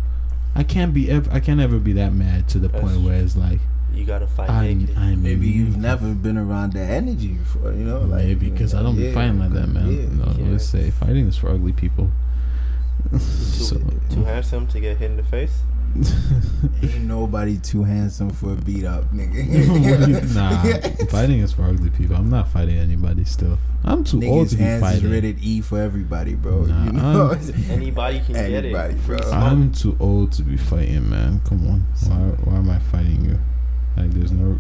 I 0.56 0.64
can't 0.64 0.94
be 0.94 1.10
ever. 1.10 1.30
I 1.32 1.40
can't 1.40 1.60
ever 1.60 1.80
be 1.80 1.94
that 1.94 2.14
mad 2.14 2.48
to 2.50 2.60
the 2.60 2.68
That's 2.68 2.84
point 2.84 3.02
where 3.02 3.20
it's 3.20 3.36
like 3.36 3.60
You 3.94 4.06
gotta 4.06 4.28
fight 4.28 4.50
I'm. 4.50 4.88
I'm 4.96 5.24
Maybe 5.24 5.48
you've 5.48 5.78
never 5.78 6.14
been 6.14 6.38
around 6.38 6.74
that 6.74 6.90
energy 6.90 7.30
before, 7.30 7.72
you 7.72 7.84
know? 7.84 8.00
Like, 8.00 8.26
Maybe 8.26 8.50
because 8.50 8.74
I 8.74 8.84
don't 8.84 8.96
be 8.96 9.12
fighting 9.12 9.40
like 9.40 9.54
that, 9.54 9.68
man. 9.68 9.92
yeah. 9.92 10.26
no, 10.26 10.32
yeah. 10.38 10.52
let's 10.52 10.66
say 10.66 10.92
fighting 10.92 11.28
is 11.28 11.38
for 11.38 11.50
ugly 11.50 11.74
people. 11.74 12.12
so, 13.20 13.78
Too, 13.78 14.02
too 14.12 14.24
handsome 14.24 14.68
to 14.68 14.80
get 14.80 14.98
hit 14.98 15.12
in 15.12 15.18
the 15.18 15.24
face. 15.24 15.62
Ain't 15.96 17.04
nobody 17.04 17.58
too 17.58 17.84
handsome 17.84 18.30
for 18.32 18.54
a 18.54 18.56
beat 18.56 18.84
up, 18.86 19.04
nigga. 19.14 20.34
nah, 20.36 21.06
fighting 21.12 21.40
is 21.40 21.52
for 21.54 21.64
ugly 21.64 21.90
people. 21.92 22.16
I'm 22.16 22.30
not 22.30 22.48
fighting 22.50 22.78
anybody. 22.78 23.24
Still, 23.26 23.58
I'm 23.84 24.04
too 24.04 24.22
old 24.26 24.50
to 24.50 24.56
Niggas 24.56 24.58
be 24.58 24.64
hands 24.64 24.84
is 24.84 24.90
fighting. 24.94 25.12
rated 25.12 25.40
E 25.44 25.62
for 25.62 25.80
everybody, 25.80 26.34
bro. 26.36 26.64
Nah, 26.66 26.86
you 26.86 26.92
know? 26.94 27.38
Anybody 27.70 28.22
can 28.22 28.34
get 28.34 28.66
it. 28.66 29.06
Bro. 29.06 29.18
I'm 29.32 29.72
too 29.72 29.96
old 30.00 30.32
to 30.34 30.42
be 30.44 30.58
fighting, 30.58 31.10
man. 31.10 31.42
Come 31.46 31.68
on, 31.68 31.86
why, 32.08 32.16
why 32.52 32.58
am 32.58 32.70
I 32.70 32.80
fighting 32.80 33.26
you? 33.26 33.40
Like, 33.96 34.12
there's 34.12 34.32
no, 34.32 34.60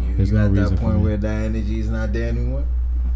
You, 0.00 0.16
There's 0.16 0.30
you 0.30 0.36
no 0.36 0.44
at 0.46 0.54
that 0.54 0.60
reason 0.60 0.76
for 0.76 0.82
point 0.82 0.96
me. 0.98 1.02
where 1.04 1.16
that 1.16 1.44
energy 1.44 1.80
is 1.80 1.88
not 1.88 2.12
there 2.12 2.28
anymore. 2.28 2.64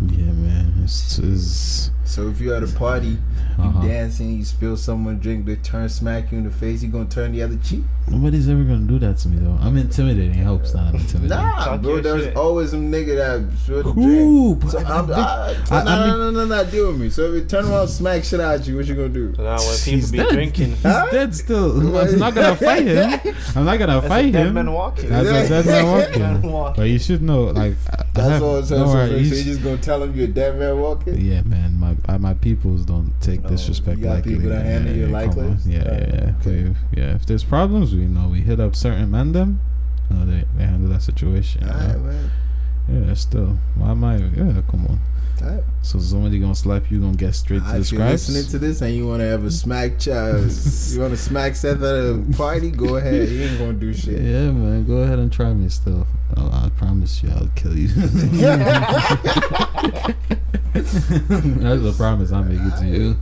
Yeah, 0.00 0.32
man. 0.32 0.74
It's, 0.84 1.18
it's 1.18 1.90
So 2.04 2.28
if 2.28 2.40
you're 2.40 2.54
at 2.56 2.62
a 2.62 2.66
party, 2.68 3.08
you 3.08 3.18
Uh-huh. 3.64 3.86
dancing, 3.86 4.38
you 4.38 4.44
spill 4.44 4.76
someone 4.76 5.18
drink, 5.18 5.44
they 5.44 5.56
turn 5.56 5.88
smack 5.88 6.30
you 6.32 6.38
in 6.38 6.44
the 6.44 6.50
face, 6.50 6.82
you 6.82 6.88
gonna 6.88 7.04
turn 7.06 7.32
the 7.32 7.42
other 7.42 7.56
cheek? 7.62 7.82
nobody's 8.10 8.48
ever 8.48 8.62
gonna 8.64 8.86
do 8.86 8.98
that 8.98 9.18
to 9.18 9.28
me 9.28 9.36
though. 9.38 9.58
I'm 9.60 9.76
intimidating. 9.76 10.30
It 10.30 10.42
helps 10.42 10.72
that 10.72 10.78
I'm 10.78 10.94
intimidating. 10.94 11.28
Nah, 11.28 11.64
Talk 11.64 11.82
bro. 11.82 12.00
There's 12.00 12.24
shit. 12.24 12.36
always 12.38 12.70
some 12.70 12.90
nigga 12.90 13.16
that 13.16 13.58
spill 13.58 13.82
the 13.82 13.92
Who? 13.92 14.54
drink. 14.56 14.70
So 14.72 14.78
I'm, 14.78 15.10
I- 15.10 15.14
I, 15.70 15.80
I- 15.80 15.84
no, 15.84 15.90
I 15.90 16.06
no, 16.06 16.16
no, 16.16 16.30
no, 16.30 16.44
no, 16.46 16.70
deal 16.70 16.86
with 16.92 17.00
me. 17.00 17.10
So 17.10 17.24
if 17.24 17.34
you 17.34 17.44
turn 17.48 17.66
around, 17.66 17.88
smack 17.88 18.24
shit 18.24 18.40
out 18.40 18.66
you, 18.66 18.76
what 18.76 18.86
you 18.86 18.94
gonna 18.94 19.08
do? 19.10 19.34
So 19.34 19.42
now 19.42 19.56
when 19.58 19.76
He's 19.78 19.84
people 19.84 20.10
be 20.12 20.16
dead. 20.18 20.32
drinking, 20.32 20.70
He's 20.70 20.82
Huh? 20.82 21.08
dead 21.10 21.34
still. 21.34 21.98
I'm 21.98 22.18
not 22.18 22.34
gonna 22.34 22.56
fight 22.68 22.86
him. 22.86 23.20
I'm 23.54 23.64
not 23.66 23.78
gonna 23.78 23.94
that's 24.00 24.06
a 24.06 24.08
fight 24.08 24.32
dead 24.32 24.46
him. 24.46 24.54
man 24.54 24.72
walking. 24.72 25.08
That's 25.10 25.28
a 25.28 25.48
dead 25.62 25.66
man 25.66 25.84
Man 26.18 26.32
walking. 26.42 26.52
walking. 26.52 26.82
But 26.82 26.88
you 26.88 26.98
should 26.98 27.20
know, 27.20 27.42
like, 27.46 27.74
I- 27.90 28.04
I 28.16 28.22
have, 28.22 28.42
all. 28.42 28.62
So, 28.62 28.78
don't 28.78 28.88
so, 28.88 29.14
you 29.16 29.44
just 29.44 29.62
gonna 29.62 29.76
tell 29.88 30.02
him 30.02 30.14
you're 30.14 30.26
dead 30.28 30.58
man 30.58 30.78
walking? 30.78 31.18
Yeah, 31.20 31.42
man. 31.42 31.78
My 31.78 31.96
uh, 32.08 32.18
my 32.18 32.34
peoples 32.34 32.84
don't 32.84 33.12
take 33.20 33.40
Oh, 33.44 33.48
disrespect 33.48 33.98
you 33.98 34.04
got 34.04 34.14
lightly. 34.16 34.34
people 34.34 34.50
that 34.50 34.64
yeah, 34.64 34.70
handle 34.72 34.92
yeah, 34.92 34.98
your 35.00 35.08
yeah, 35.08 35.14
like 35.20 35.30
come 35.30 35.38
on. 35.44 35.50
list? 35.52 35.66
Yeah, 35.66 35.78
yeah, 35.84 36.14
yeah. 36.14 36.32
okay. 36.40 36.62
We- 36.64 37.00
yeah. 37.00 37.14
If 37.14 37.24
there's 37.26 37.44
problems, 37.44 37.94
we 37.94 38.04
know 38.06 38.28
we 38.28 38.40
hit 38.42 38.60
up 38.60 38.76
certain 38.76 39.10
men. 39.10 39.32
Them, 39.32 39.60
no, 40.10 40.26
they 40.26 40.44
they 40.56 40.64
handle 40.64 40.90
that 40.92 41.02
situation. 41.02 41.64
Alright, 41.68 42.00
man. 42.00 42.30
Yeah, 42.90 43.14
still. 43.14 43.58
Why 43.76 43.90
am 43.90 44.04
I? 44.04 44.16
Yeah, 44.16 44.62
come 44.70 44.86
on. 44.86 44.98
So 45.82 46.00
somebody 46.00 46.40
gonna 46.40 46.54
slap 46.54 46.90
you, 46.90 47.00
gonna 47.00 47.16
get 47.16 47.32
straight 47.34 47.62
to 47.62 47.64
the 47.64 47.70
If 47.78 47.92
you're 47.92 48.00
scraps. 48.00 48.28
listening 48.28 48.50
to 48.50 48.58
this 48.58 48.80
and 48.82 48.92
you 48.94 49.06
want 49.06 49.20
to 49.20 49.26
ever 49.28 49.50
smack 49.50 49.98
Charles, 50.00 50.92
you 50.94 51.00
want 51.00 51.12
to 51.12 51.16
smack 51.16 51.54
Seth 51.54 51.76
at 51.80 51.94
a 51.94 52.24
party, 52.36 52.70
go 52.72 52.96
ahead. 52.96 53.28
He 53.28 53.44
ain't 53.44 53.56
gonna 53.58 53.74
do 53.74 53.92
shit. 53.94 54.20
Yeah, 54.20 54.50
man. 54.50 54.84
Go 54.84 54.96
ahead 55.04 55.18
and 55.20 55.32
try 55.32 55.52
me 55.54 55.68
still. 55.68 56.06
I'll, 56.36 56.50
I 56.52 56.68
promise 56.76 57.22
you, 57.22 57.30
I'll 57.30 57.48
kill 57.54 57.78
you. 57.78 57.88
That's 60.72 61.84
a 61.84 61.92
promise 61.96 62.30
I'm 62.32 62.48
making 62.48 62.70
to 62.78 62.86
you. 62.98 63.16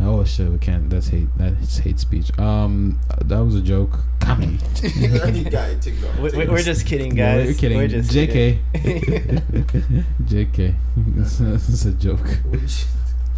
oh 0.00 0.24
shit, 0.24 0.48
we 0.50 0.58
can't. 0.58 0.88
That's 0.90 1.08
hate. 1.08 1.28
That's 1.36 1.78
hate 1.78 1.98
speech. 2.00 2.36
Um, 2.38 2.98
that 3.24 3.38
was 3.38 3.54
a 3.54 3.60
joke. 3.60 3.98
Comedy. 4.20 4.58
You 4.82 5.44
got 5.50 5.70
it, 5.70 5.82
take 5.82 5.94
it 5.94 6.04
off, 6.04 6.18
We- 6.18 6.30
take 6.30 6.38
we- 6.38 6.44
it 6.44 6.50
We're 6.50 6.62
just 6.62 6.86
kidding, 6.86 7.14
No, 7.14 7.22
guys. 7.22 7.46
you're 7.46 7.54
kidding. 7.54 7.78
We're 7.78 7.88
just 7.88 8.10
JK. 8.10 8.58
kidding. 8.74 9.38
JK. 10.24 10.74
It's 11.18 11.84
a 11.84 11.92
joke. 11.92 12.20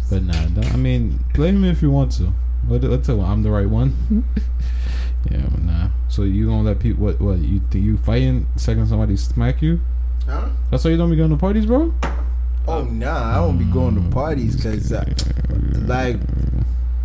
But 0.09 0.23
nah, 0.23 0.45
that- 0.49 0.71
I 0.73 0.77
mean, 0.77 1.19
blame 1.33 1.61
me 1.61 1.69
if 1.69 1.81
you 1.81 1.91
want 1.91 2.11
to. 2.13 2.33
What? 2.67 2.83
What's 2.83 3.09
it? 3.09 3.19
I'm 3.19 3.43
the 3.43 3.51
right 3.51 3.69
one. 3.69 3.93
yeah, 5.29 5.45
but 5.51 5.61
nah. 5.61 5.89
So 6.07 6.23
you 6.23 6.47
gonna 6.47 6.63
let 6.63 6.79
people? 6.79 7.03
What? 7.05 7.19
What? 7.21 7.37
You 7.39 7.59
do 7.59 7.77
you 7.79 7.97
fighting? 7.97 8.47
Second 8.55 8.87
somebody 8.87 9.17
smack 9.17 9.61
you? 9.61 9.79
Huh? 10.27 10.49
That's 10.71 10.83
why 10.83 10.91
you 10.91 10.97
don't 10.97 11.09
be 11.09 11.15
going 11.15 11.29
to 11.29 11.37
parties, 11.37 11.65
bro. 11.65 11.93
Oh 12.67 12.83
nah, 12.83 13.31
I 13.31 13.35
don't 13.35 13.57
be 13.57 13.65
going 13.65 13.95
to 13.95 14.09
parties 14.13 14.55
because 14.55 14.91
uh, 14.91 15.03
mm. 15.05 15.87
like 15.87 16.15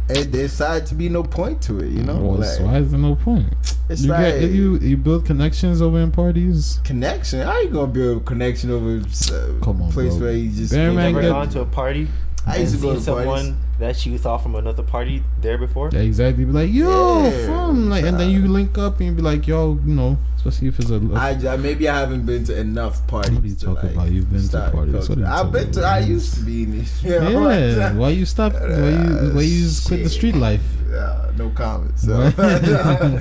eh, 0.09 0.21
it, 0.23 0.33
there's 0.33 0.53
side 0.55 0.87
to 0.87 0.95
be 0.95 1.09
no 1.09 1.23
point 1.23 1.61
to 1.63 1.81
it, 1.81 1.91
you 1.91 2.03
know. 2.03 2.17
Well, 2.17 2.39
like, 2.39 2.61
why 2.61 2.79
is 2.79 2.91
there 2.91 3.01
no 3.01 3.15
point? 3.17 3.53
it's 3.91 4.03
you 4.03 4.11
like 4.11 4.41
get 4.41 4.51
you 4.51 4.79
you 4.79 4.97
build 4.97 5.27
connections 5.27 5.83
over 5.83 5.99
in 6.01 6.13
parties. 6.13 6.81
connection. 6.85 7.41
How 7.41 7.59
you 7.61 7.69
gonna 7.71 7.93
build 7.93 8.23
a 8.23 8.25
connection 8.25 8.71
over 8.71 8.97
a 8.97 9.61
Come 9.63 9.83
on, 9.83 9.93
place 9.93 10.15
bro. 10.15 10.27
where 10.27 10.33
you 10.33 10.51
just 10.51 10.73
Bear 10.73 10.91
You 10.91 10.97
man 10.97 11.13
never 11.13 11.23
get- 11.23 11.31
gone 11.31 11.49
to 11.51 11.61
a 11.61 11.67
party 11.67 12.09
I 12.47 12.59
used 12.59 12.81
to 12.81 12.89
and 12.89 12.97
go 12.97 13.01
seen 13.01 13.05
to 13.17 13.25
parties. 13.25 13.55
Someone 13.81 13.93
that 13.93 14.07
you 14.07 14.19
thought 14.19 14.43
from 14.43 14.55
another 14.55 14.83
party 14.83 15.23
there 15.41 15.59
before? 15.59 15.91
Yeah, 15.93 16.01
exactly. 16.01 16.45
Be 16.45 16.53
like, 16.53 16.71
yo, 16.73 17.25
Yeah, 17.25 17.47
from 17.47 17.91
like, 17.91 18.05
and 18.05 18.19
then 18.19 18.31
you 18.31 18.47
link 18.47 18.79
up 18.79 19.01
and 19.01 19.17
be 19.17 19.23
like, 19.23 19.47
yo, 19.47 19.79
you 19.85 19.95
know, 19.95 20.19
especially 20.37 20.69
if 20.69 20.79
it's 20.79 20.91
a. 20.91 21.01
I, 21.15 21.31
I 21.53 21.57
maybe 21.57 21.89
I 21.89 21.99
haven't 21.99 22.27
been 22.27 22.45
to 22.45 22.59
enough 22.59 23.07
parties. 23.07 23.35
What 23.35 23.45
are 23.45 23.47
you 23.47 23.55
talking 23.55 23.75
like, 23.75 23.95
about? 23.95 24.11
You've 24.11 24.31
been 24.31 24.49
to 24.49 24.71
parties. 24.73 24.95
What 24.95 25.07
culture. 25.07 25.13
are 25.13 25.19
you 25.19 25.27
I've 25.27 25.53
been 25.53 25.73
to. 25.73 25.81
about? 25.81 25.93
I 25.93 25.99
used 26.01 26.35
to 26.35 26.41
be 26.41 26.63
in 26.65 26.73
these. 26.73 27.05
You 27.11 27.21
know, 27.21 27.51
yeah. 27.51 27.89
like, 27.89 27.97
Why 27.97 28.09
you 28.11 28.27
stop? 28.27 28.53
Why 28.53 28.91
you 28.91 29.35
why 29.35 29.43
you 29.43 29.65
just 29.65 29.87
quit 29.87 30.05
the 30.05 30.11
street 30.11 30.37
life? 30.37 30.63
Yeah, 30.91 31.31
no 31.37 31.51
comments. 31.51 32.03
So. 32.05 32.19
Why, 32.19 32.31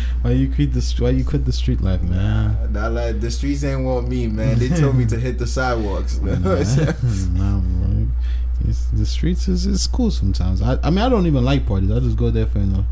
why 0.22 0.30
you 0.32 0.52
quit 0.52 0.72
the 0.72 0.94
why 0.98 1.10
you 1.10 1.24
quit 1.24 1.44
the 1.44 1.52
street 1.52 1.80
life, 1.80 2.02
man? 2.02 2.72
Nah, 2.72 2.88
like 2.88 3.20
the 3.20 3.30
streets 3.30 3.62
ain't 3.64 3.84
want 3.84 4.08
me, 4.08 4.26
man. 4.26 4.58
They 4.58 4.68
told 4.68 4.96
me 4.96 5.06
to 5.06 5.18
hit 5.18 5.38
the 5.38 5.46
sidewalks. 5.46 6.18
nah, 6.20 6.34
nah, 6.34 7.60
bro. 7.60 8.06
It's, 8.68 8.86
the 8.92 9.06
streets 9.06 9.48
is, 9.48 9.66
is 9.66 9.86
cool 9.86 10.10
sometimes. 10.10 10.62
I, 10.62 10.78
I 10.82 10.90
mean, 10.90 10.98
I 11.00 11.08
don't 11.08 11.26
even 11.26 11.44
like 11.44 11.66
parties. 11.66 11.90
I 11.90 11.98
just 12.00 12.16
go 12.16 12.30
there 12.30 12.46
for 12.46 12.58
you 12.58 12.66
know, 12.66 12.84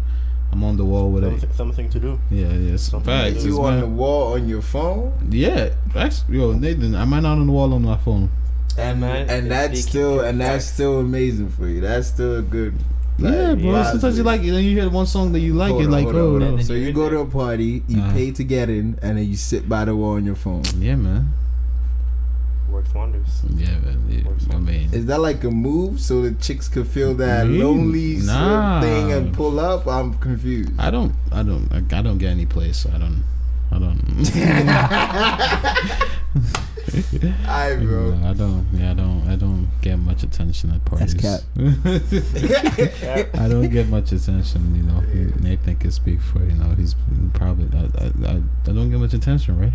I'm 0.53 0.65
on 0.65 0.77
the 0.77 0.85
wall 0.85 1.11
with 1.11 1.25
it. 1.25 1.31
Something, 1.41 1.53
something 1.57 1.91
to 1.91 2.01
do. 2.01 2.21
Yeah, 2.31 2.47
yeah. 2.49 2.75
It's 2.75 2.85
Something 2.85 3.07
facts. 3.07 3.45
you 3.45 3.61
on 3.63 3.75
man- 3.75 3.81
the 3.81 3.87
wall 3.89 4.33
on 4.35 4.49
your 4.49 4.63
phone, 4.63 5.13
Yeah, 5.31 5.71
facts. 5.93 6.25
Yo, 6.29 6.53
Nathan, 6.53 6.95
am 6.95 7.13
I 7.13 7.21
not 7.21 7.33
on 7.39 7.47
the 7.47 7.53
wall 7.53 7.73
on 7.75 7.83
my 7.83 7.97
phone? 7.99 8.31
and 8.77 9.01
man 9.01 9.29
and 9.29 9.51
that's 9.51 9.81
still 9.81 10.17
your 10.17 10.25
and 10.27 10.41
that's 10.41 10.65
still 10.65 11.01
amazing 11.01 11.49
for 11.51 11.67
you. 11.67 11.81
That's 11.81 12.07
still 12.09 12.37
a 12.39 12.43
good. 12.43 12.75
Yeah, 13.19 13.57
bro. 13.57 13.71
Like, 13.73 13.87
Sometimes 13.89 14.17
you 14.17 14.23
like 14.23 14.43
it, 14.43 14.51
and 14.55 14.65
you 14.65 14.81
hear 14.81 14.89
one 14.89 15.07
song 15.07 15.33
that 15.33 15.41
you 15.41 15.53
like, 15.55 15.71
Hold 15.73 15.83
it 15.83 15.87
on, 15.87 15.91
like, 15.91 16.05
hold 16.05 16.15
oh, 16.17 16.35
on. 16.37 16.57
no. 16.57 16.63
So 16.63 16.75
you 16.75 16.93
go 16.93 17.11
to 17.11 17.19
a 17.19 17.27
party, 17.27 17.83
you 17.89 17.99
Uh-huh. 18.01 18.13
pay 18.13 18.31
to 18.31 18.45
get 18.45 18.71
in, 18.71 18.97
and 19.03 19.19
then 19.19 19.27
you 19.29 19.35
sit 19.35 19.69
by 19.69 19.85
the 19.85 19.97
wall 19.97 20.13
on 20.13 20.25
your 20.25 20.37
phone. 20.37 20.63
yeah, 20.79 20.95
man. 20.95 21.33
Works 22.71 22.93
wonders. 22.95 23.43
Yeah, 23.55 23.79
man. 23.79 24.05
Yeah, 24.09 24.55
I 24.55 24.59
mean, 24.59 24.93
Is 24.93 25.07
that 25.07 25.21
like 25.21 25.43
a 25.45 25.51
move 25.51 26.01
so 26.01 26.23
the 26.23 26.33
chicks 26.33 26.69
could 26.69 26.87
feel 26.87 27.15
that 27.15 27.47
Me? 27.47 27.63
lonely 27.63 28.17
Nah. 28.19 28.81
thing 28.81 29.11
and 29.13 29.33
pull 29.35 29.59
up? 29.59 29.87
I'm 29.87 30.15
confused. 30.19 30.71
I 30.79 30.91
don't, 30.91 31.13
I 31.33 31.43
don't, 31.43 31.69
I, 31.73 31.79
I 31.99 32.03
don't 32.03 32.19
get 32.19 32.31
any 32.31 32.47
place, 32.47 32.79
so 32.79 32.91
I 32.95 32.99
don't, 32.99 33.25
I 33.73 33.79
don't. 33.79 33.99
Alright, 37.47 37.81
bro. 37.81 38.11
No, 38.15 38.29
I 38.31 38.33
don't. 38.33 38.67
Yeah, 38.73 38.91
I 38.93 38.95
don't. 38.95 39.29
I 39.29 39.37
don't 39.37 39.69
get 39.83 39.99
much 39.99 40.23
attention 40.23 40.71
at 40.73 40.85
parties. 40.85 41.15
cap. 41.15 41.41
I 43.35 43.49
don't 43.49 43.69
get 43.71 43.89
much 43.89 44.13
attention. 44.13 44.75
You 44.75 44.83
know, 44.85 45.01
Nathan 45.41 45.77
can 45.77 45.91
speak 45.91 46.21
for 46.21 46.39
you 46.41 46.53
know. 46.55 46.75
He's 46.77 46.95
probably. 47.35 47.69
I, 47.79 47.83
I, 48.05 48.07
I, 48.33 48.37
I 48.67 48.73
don't 48.73 48.91
get 48.91 48.99
much 49.01 49.13
attention, 49.15 49.59
right? 49.59 49.73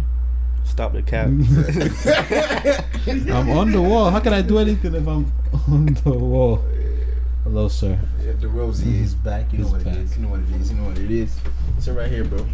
Stop 0.65 0.93
the 0.93 1.01
cap. 1.03 1.27
I'm 3.07 3.49
on 3.51 3.71
the 3.71 3.81
wall. 3.81 4.09
How 4.09 4.19
can 4.19 4.33
I 4.33 4.41
do 4.41 4.57
anything 4.57 4.95
if 4.95 5.07
I'm 5.07 5.31
on 5.67 5.85
the 6.03 6.11
wall? 6.11 6.63
Hello, 7.43 7.67
sir. 7.67 7.99
Yeah, 8.23 8.31
the 8.39 8.47
Rosie 8.47 9.01
is 9.01 9.13
back. 9.13 9.51
You 9.51 9.59
know 9.59 9.65
It's 9.65 9.73
what 9.73 9.83
back. 9.83 9.93
it 9.95 9.99
is. 9.99 10.15
You 10.17 10.23
know 10.23 10.29
what 10.29 10.39
it 10.39 10.49
is. 10.49 10.71
You 10.71 10.77
know 10.77 10.85
what 10.87 10.97
it 10.97 11.11
is. 11.11 11.39
Sit 11.79 11.95
right 11.95 12.09
here, 12.09 12.23
bro. 12.23 12.45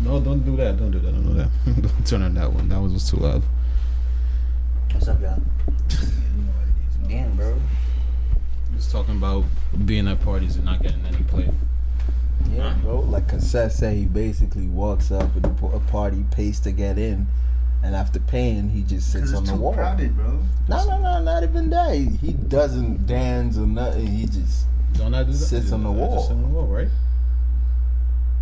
No, 0.00 0.20
don't 0.20 0.44
do 0.44 0.56
that. 0.56 0.76
Don't 0.76 0.90
do 0.90 0.98
that. 0.98 1.12
Don't 1.12 1.24
do 1.24 1.34
that. 1.34 1.50
don't 1.82 2.06
turn 2.06 2.22
on 2.22 2.34
that 2.34 2.52
one. 2.52 2.68
That 2.68 2.80
one 2.80 2.92
was 2.92 3.08
too 3.08 3.16
loud. 3.16 3.42
What's 4.92 5.08
up, 5.08 5.20
y'all? 5.20 5.38
You 5.38 5.96
know 6.42 6.52
what 6.52 6.66
it 6.68 6.74
is. 6.88 6.96
You 6.96 7.02
know 7.02 7.08
Damn, 7.08 7.36
bro. 7.36 7.60
Just 8.74 8.90
talking 8.90 9.16
about 9.16 9.44
being 9.84 10.06
at 10.08 10.20
parties 10.20 10.56
and 10.56 10.64
not 10.64 10.82
getting 10.82 11.04
any 11.06 11.22
play. 11.24 11.48
Yeah, 12.54 12.74
bro. 12.82 13.00
Like 13.00 13.28
Cassette 13.28 13.72
said, 13.72 13.96
he 13.96 14.06
basically 14.06 14.66
walks 14.66 15.10
up 15.10 15.36
at 15.36 15.44
a 15.46 15.80
party, 15.90 16.24
pays 16.30 16.60
to 16.60 16.72
get 16.72 16.98
in, 16.98 17.26
and 17.82 17.94
after 17.94 18.18
paying, 18.18 18.70
he 18.70 18.82
just 18.82 19.12
sits 19.12 19.32
on 19.32 19.44
the 19.44 19.54
wall. 19.54 19.74
bro. 19.74 19.94
No, 20.68 20.84
no, 20.86 20.98
no, 20.98 21.22
not 21.22 21.42
even 21.42 21.70
that. 21.70 21.94
He, 21.94 22.06
he 22.06 22.32
doesn't 22.32 23.06
dance 23.06 23.56
or 23.56 23.66
nothing. 23.66 24.06
He 24.06 24.26
just 24.26 24.66
Don't 24.94 25.14
I 25.14 25.22
do 25.22 25.32
that? 25.32 25.38
Sits 25.38 25.72
on 25.72 25.84
the 25.84 25.90
wall. 25.90 26.16
just 26.16 26.30
on 26.30 26.42
the 26.42 26.48
wall, 26.48 26.66
right? 26.66 26.88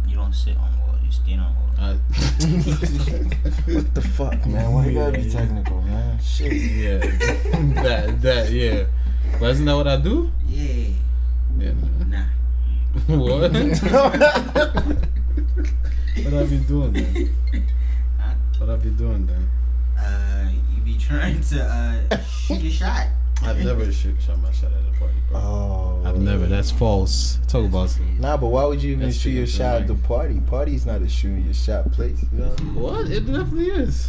You 0.06 0.16
don't 0.16 0.32
sit 0.32 0.56
on 0.56 0.72
the 0.72 0.78
wall. 0.78 0.98
You 1.04 1.12
stand 1.12 1.40
on 1.40 1.54
wall. 1.54 1.64
I, 1.76 1.92
what 3.74 3.94
the 3.94 4.00
fuck, 4.00 4.46
man? 4.46 4.72
Why 4.72 4.86
you 4.86 4.94
gotta 4.94 5.12
be 5.18 5.28
technical, 5.28 5.82
man? 5.82 6.18
Shit. 6.20 6.52
yeah. 6.52 6.98
that 7.82 8.22
that 8.22 8.50
yeah. 8.50 8.86
But 9.40 9.50
isn't 9.50 9.64
that 9.64 9.74
what 9.74 9.88
I 9.88 9.96
do? 9.96 10.30
Yeah. 10.46 10.88
Yeah. 11.58 11.72
Man. 11.72 12.06
Nah. 12.10 12.24
What? 13.06 13.52
what 13.52 13.52
I 16.32 16.44
be 16.44 16.58
doing 16.58 16.92
then? 16.92 17.30
Huh? 18.18 18.34
What 18.58 18.70
I 18.70 18.76
you 18.84 18.90
doing 18.90 19.26
then? 19.26 19.50
Uh, 19.98 20.50
you 20.74 20.82
be 20.82 20.96
trying 20.96 21.40
to 21.40 21.62
uh 21.62 22.22
shoot 22.22 22.62
a 22.62 22.70
shot. 22.70 23.08
I've 23.42 23.64
never 23.64 23.90
shoot 23.92 24.14
shot 24.22 24.40
my 24.40 24.52
shot 24.52 24.70
at 24.72 24.94
a 24.94 24.98
party, 24.98 25.14
bro. 25.28 25.40
Oh. 25.40 26.02
I've 26.04 26.18
never. 26.18 26.46
That's 26.46 26.70
false. 26.70 27.40
Talk 27.48 27.64
about 27.64 27.90
some. 27.90 28.20
Nah, 28.20 28.36
but 28.36 28.48
why 28.48 28.64
would 28.64 28.82
you 28.82 28.92
even 28.92 29.06
That's 29.06 29.18
shoot 29.18 29.30
your 29.30 29.46
shot 29.48 29.82
at 29.82 29.88
the 29.88 29.94
tonight. 29.94 30.08
party? 30.08 30.40
Party's 30.46 30.86
not 30.86 31.02
a 31.02 31.08
shooting 31.08 31.44
your 31.44 31.54
shot 31.54 31.90
place. 31.92 32.24
You 32.32 32.38
know? 32.38 32.50
What? 32.74 33.10
It 33.10 33.26
definitely 33.26 33.70
is. 33.70 34.08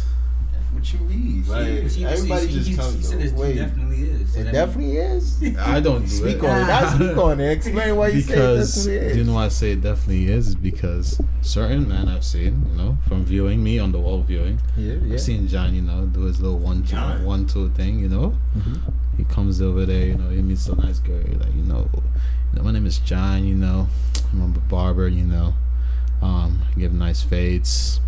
What 0.72 0.92
you 0.92 0.98
mean? 1.00 1.44
Right. 1.48 1.90
See, 1.90 2.04
Everybody 2.04 2.46
see, 2.46 2.52
just 2.52 2.68
he, 2.68 2.76
comes 2.76 2.94
He 2.96 3.02
said 3.02 3.20
it 3.22 3.56
definitely 3.56 4.02
is. 4.02 4.32
So 4.34 4.40
It 4.40 4.44
that 4.44 4.52
definitely 4.52 4.96
is. 4.98 5.56
I 5.58 5.80
don't 5.80 6.02
do 6.02 6.08
Speak 6.08 6.36
it. 6.36 6.44
on 6.44 6.60
it. 6.60 6.68
I 6.70 6.94
speak 6.94 7.16
on 7.16 7.40
it. 7.40 7.50
Explain 7.52 7.96
why 7.96 8.08
you 8.08 8.20
say 8.20 8.32
it 8.32 8.36
because 8.36 8.74
definitely 8.84 9.06
is. 9.10 9.16
you 9.16 9.24
know 9.24 9.34
why 9.34 9.44
I 9.44 9.48
say 9.48 9.70
it 9.72 9.80
definitely 9.82 10.26
is 10.26 10.48
is 10.48 10.54
because 10.54 11.20
certain 11.40 11.88
men 11.88 12.08
I've 12.08 12.24
seen, 12.24 12.66
you 12.70 12.76
know, 12.76 12.98
from 13.08 13.24
viewing 13.24 13.62
me 13.64 13.78
on 13.78 13.92
the 13.92 13.98
wall 13.98 14.22
viewing, 14.22 14.60
yeah, 14.76 14.94
yeah. 14.94 15.14
I've 15.14 15.20
seen 15.20 15.48
John, 15.48 15.74
you 15.74 15.82
know, 15.82 16.04
do 16.06 16.22
his 16.22 16.40
little 16.40 16.58
one 16.58 16.82
two 16.82 16.88
John. 16.90 17.24
one 17.24 17.46
two 17.46 17.70
thing, 17.70 17.98
you 17.98 18.08
know. 18.08 18.36
Mhm. 18.56 18.92
He 19.16 19.24
comes 19.24 19.62
over 19.62 19.86
there, 19.86 20.06
you 20.06 20.14
know, 20.16 20.28
he 20.28 20.42
meets 20.42 20.68
a 20.68 20.76
nice 20.76 20.98
girl, 20.98 21.16
like, 21.40 21.54
you 21.54 21.62
know, 21.62 21.88
you 21.94 22.02
know, 22.58 22.62
my 22.62 22.70
name 22.72 22.84
is 22.86 22.98
John, 22.98 23.44
you 23.46 23.54
know, 23.54 23.88
I'm 24.32 24.42
a 24.42 24.58
barber, 24.68 25.08
you 25.08 25.24
know. 25.24 25.54
Um, 26.20 26.60
I 26.70 26.78
give 26.78 26.92
nice 26.92 27.22
fades. 27.22 28.00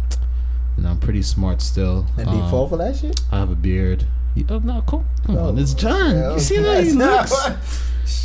You 0.78 0.84
know, 0.84 0.90
I'm 0.90 1.00
pretty 1.00 1.22
smart 1.22 1.60
still. 1.60 2.06
And 2.16 2.26
they 2.28 2.40
Um, 2.40 2.50
fall 2.50 2.68
for 2.68 2.76
that 2.78 2.96
shit? 2.96 3.20
I 3.32 3.38
have 3.40 3.50
a 3.50 3.54
beard. 3.56 4.06
You, 4.34 4.46
oh 4.48 4.58
no, 4.60 4.82
cool. 4.86 5.04
come 5.26 5.36
Oh, 5.36 5.48
on, 5.48 5.58
it's 5.58 5.74
John. 5.74 6.14
yeah, 6.16 6.34
you 6.34 6.38
see 6.40 6.56
how 6.56 6.80
he 6.80 6.92
looks? 6.92 7.30
what- 7.32 7.56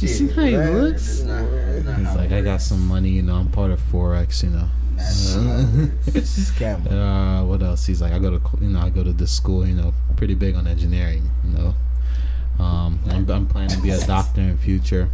You 0.02 0.08
see 0.08 0.28
how 0.30 0.44
he 0.44 0.56
man. 0.56 0.82
looks? 0.82 1.08
That's 1.08 1.24
not, 1.24 1.52
that's 1.52 1.86
not 1.86 1.98
He's 1.98 2.08
how 2.08 2.16
like, 2.16 2.32
it 2.32 2.38
I 2.38 2.42
got 2.42 2.62
some 2.62 2.88
money, 2.88 3.10
you 3.10 3.24
know, 3.24 3.36
I'm 3.36 3.50
part 3.50 3.72
of 3.72 3.82
Forex, 3.92 4.44
you 4.44 4.50
know. 4.52 4.68
Scam. 4.98 6.92
Uh, 6.92 7.44
what 7.46 7.62
else? 7.64 7.86
He's 7.88 8.02
like, 8.02 8.14
I 8.14 8.20
go 8.20 8.38
to, 8.38 8.42
you 8.62 8.70
know, 8.70 8.80
I 8.80 8.90
go 8.90 9.04
to 9.04 9.12
this 9.14 9.32
school, 9.32 9.66
you 9.68 9.74
know, 9.76 9.94
pretty 10.16 10.36
big 10.36 10.56
on 10.56 10.68
engineering, 10.68 11.30
you 11.44 11.58
know. 11.58 11.74
Um, 12.64 13.00
I'm, 13.10 13.30
I'm 13.30 13.48
planning 13.48 13.76
to 13.76 13.82
be 13.82 13.90
a 13.90 14.00
doctor 14.06 14.42
in 14.42 14.58
future. 14.58 15.10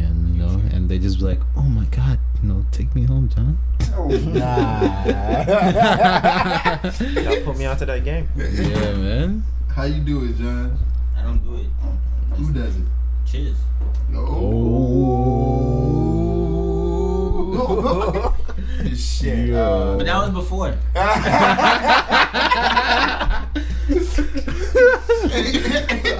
And, 0.00 0.34
you 0.36 0.42
know, 0.42 0.60
and 0.72 0.88
they 0.88 0.98
just 0.98 1.18
be 1.18 1.24
like, 1.24 1.40
oh 1.56 1.62
my 1.62 1.84
God, 1.86 2.18
you 2.42 2.48
know, 2.48 2.64
take 2.72 2.94
me 2.94 3.04
home, 3.04 3.28
John. 3.28 3.58
Oh. 3.94 4.08
Nah. 4.40 5.04
Y'all 7.20 7.42
put 7.44 7.56
me 7.58 7.66
onto 7.66 7.84
that 7.86 8.02
game. 8.04 8.28
yeah, 8.36 8.92
man. 8.94 9.42
How 9.74 9.84
you 9.84 10.00
do 10.00 10.24
it, 10.24 10.36
John? 10.38 10.78
I 11.16 11.22
don't 11.22 11.38
do 11.44 11.56
it. 11.56 11.66
Who 12.36 12.52
does 12.52 12.76
it? 12.76 12.84
Cheers. 13.26 13.56
Oh. 14.14 14.26
Shit. 18.96 19.48
Yeah. 19.48 19.94
But 19.98 20.06
that 20.06 20.16
was 20.16 20.30
before. 20.30 20.74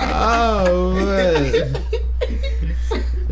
Oh, 0.02 0.94
man. 0.94 1.84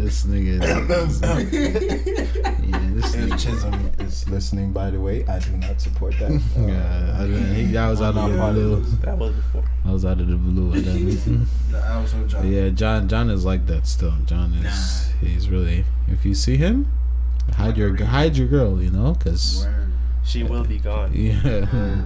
This 0.09 0.25
nigga. 0.25 0.61
yeah, 2.69 2.91
this 2.95 3.15
If 3.15 3.21
nigga. 3.21 3.39
Chisholm 3.39 3.93
is 3.99 4.29
listening, 4.29 4.73
by 4.73 4.91
the 4.91 5.01
way, 5.01 5.25
I 5.27 5.39
do 5.39 5.53
not 5.53 5.81
support 5.81 6.15
that. 6.19 6.29
Uh, 6.59 6.67
yeah, 6.67 7.17
I 7.19 7.27
didn't, 7.27 7.55
he, 7.55 7.65
that 7.73 7.89
was 7.89 8.01
out 8.03 8.17
of 8.17 8.33
the 8.33 8.39
blue. 8.53 8.81
That 9.05 9.19
was 9.19 9.35
before. 9.35 9.65
I 9.85 9.93
was 9.93 10.05
out 10.05 10.21
of 10.21 10.27
the 10.29 10.37
blue. 10.37 10.73
I 10.73 10.81
didn't. 10.81 11.47
I 11.75 12.01
was 12.01 12.15
with 12.15 12.31
John. 12.31 12.51
Yeah, 12.51 12.69
John. 12.71 13.09
John 13.09 13.31
is 13.31 13.45
like 13.45 13.67
that 13.67 13.87
still. 13.87 14.15
John 14.25 14.53
is. 14.55 15.11
He's 15.21 15.49
really. 15.49 15.85
If 16.09 16.25
you 16.25 16.35
see 16.35 16.57
him, 16.57 16.91
hide 17.55 17.77
your 17.77 17.95
hide 18.05 18.37
your 18.37 18.49
girl. 18.49 18.83
You 18.83 18.91
know, 18.91 19.15
cause 19.15 19.67
She 20.25 20.43
will 20.43 20.65
be 20.65 20.79
gone. 20.79 21.13
yeah. 21.15 22.03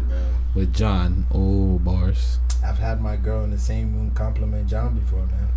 With 0.54 0.74
John, 0.74 1.26
oh 1.32 1.78
bars. 1.78 2.38
I've 2.64 2.78
had 2.78 3.00
my 3.00 3.16
girl 3.16 3.42
in 3.44 3.50
the 3.50 3.58
same 3.58 3.94
room 3.94 4.10
compliment 4.12 4.68
John 4.68 4.98
before, 4.98 5.26
man. 5.26 5.48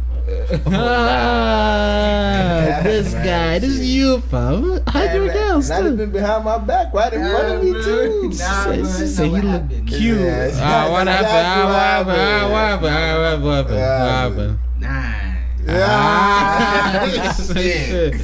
Ah, 0.68 2.80
this 2.84 3.14
Man, 3.14 3.26
guy, 3.26 3.60
this 3.60 3.70
is 3.72 3.86
you, 3.96 4.20
fam. 4.22 4.80
Hide 4.88 5.14
your 5.16 5.28
girl 5.32 5.56
Not 5.56 5.64
still. 5.64 5.94
even 5.94 6.12
behind 6.12 6.46
my 6.46 6.58
back, 6.58 6.94
right 6.94 7.14
in 7.14 7.22
front 7.30 7.56
of 7.56 7.64
me 7.64 7.72
too. 7.74 8.30
Nah, 8.30 8.36
Say- 8.64 8.82
bro, 8.82 8.92
she 8.92 9.00
that's 9.04 9.18
he 9.18 9.24
look 9.26 9.70
cute. 9.88 10.20
Yeah, 10.20 10.46
it's 10.46 10.58
Ah, 10.60 10.90
what 10.92 11.08
happened? 11.08 11.48
Ah, 11.48 11.66
what 11.66 11.76
what 11.76 11.82
happened? 11.82 12.16
Ah, 12.20 12.50
what 12.50 12.66
happened? 12.66 12.92
Ah, 12.92 12.94
what 13.44 13.56
happened? 13.56 13.78
Yeah. 13.78 14.02
What 14.02 14.12
happened? 14.12 14.56
Nah. 14.80 15.14
Ah, 15.68 17.34
Shit. 17.54 18.16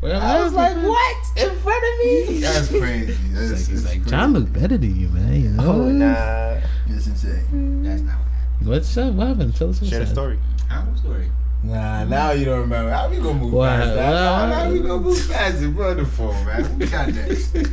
What 0.00 0.12
I 0.12 0.14
was 0.42 0.52
like, 0.54 0.68
happened? 0.68 0.88
what? 0.88 1.16
In 1.36 1.50
front 1.58 1.84
of 1.84 1.98
me? 2.04 2.40
That's 2.40 2.68
crazy. 2.68 3.12
He's 3.12 3.50
That's, 3.50 3.52
like, 3.52 3.68
he's 3.70 3.84
like. 3.86 4.06
John 4.06 4.32
look 4.32 4.50
better 4.52 4.78
than 4.78 4.96
you, 4.98 5.08
man. 5.08 5.34
You 5.42 5.48
know? 5.50 5.72
Oh, 5.72 5.88
nah. 5.92 6.60
That's 6.88 7.06
insane. 7.06 7.82
That's 7.82 8.00
not 8.02 8.16
what 8.18 8.28
happened. 8.32 8.68
What's 8.68 8.96
up? 8.96 9.12
What 9.14 9.26
happened? 9.28 9.54
Tell 9.56 9.68
us 9.70 9.78
Share 9.86 9.98
the 10.00 10.04
up. 10.06 10.12
story. 10.12 10.38
Huh? 10.70 10.82
What 10.82 10.98
story? 10.98 11.30
Nah, 11.62 12.04
now 12.04 12.30
you 12.32 12.44
don't 12.46 12.60
remember. 12.60 12.90
How 12.90 13.08
we 13.08 13.16
gonna 13.18 13.34
move 13.34 13.52
What? 13.52 13.68
past 13.68 13.94
that? 13.94 14.10
What? 14.40 14.46
Now, 14.48 14.64
now 14.64 14.70
we 14.72 14.80
gonna 14.80 14.98
move 14.98 15.30
past 15.30 15.62
it. 15.62 16.04
Phone, 16.06 16.46
man? 16.46 16.78
We 16.78 16.86
got 16.86 17.08
next. 17.08 17.56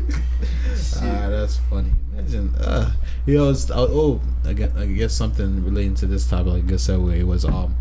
Ah, 1.00 1.28
that's 1.30 1.58
funny. 1.70 1.92
Imagine, 2.14 2.54
uh, 2.56 2.92
you 3.28 3.38
know, 3.38 3.50
it's, 3.50 3.70
uh, 3.70 3.76
oh, 3.90 4.20
I 4.46 4.54
guess, 4.54 4.76
I 4.76 4.86
guess 4.88 5.14
something 5.14 5.64
relating 5.64 5.94
to 5.96 6.08
this 6.08 6.28
topic, 6.28 6.54
like 6.54 6.64
a 6.64 6.76
segue 6.76 7.24
was, 7.24 7.46
um, 7.46 7.76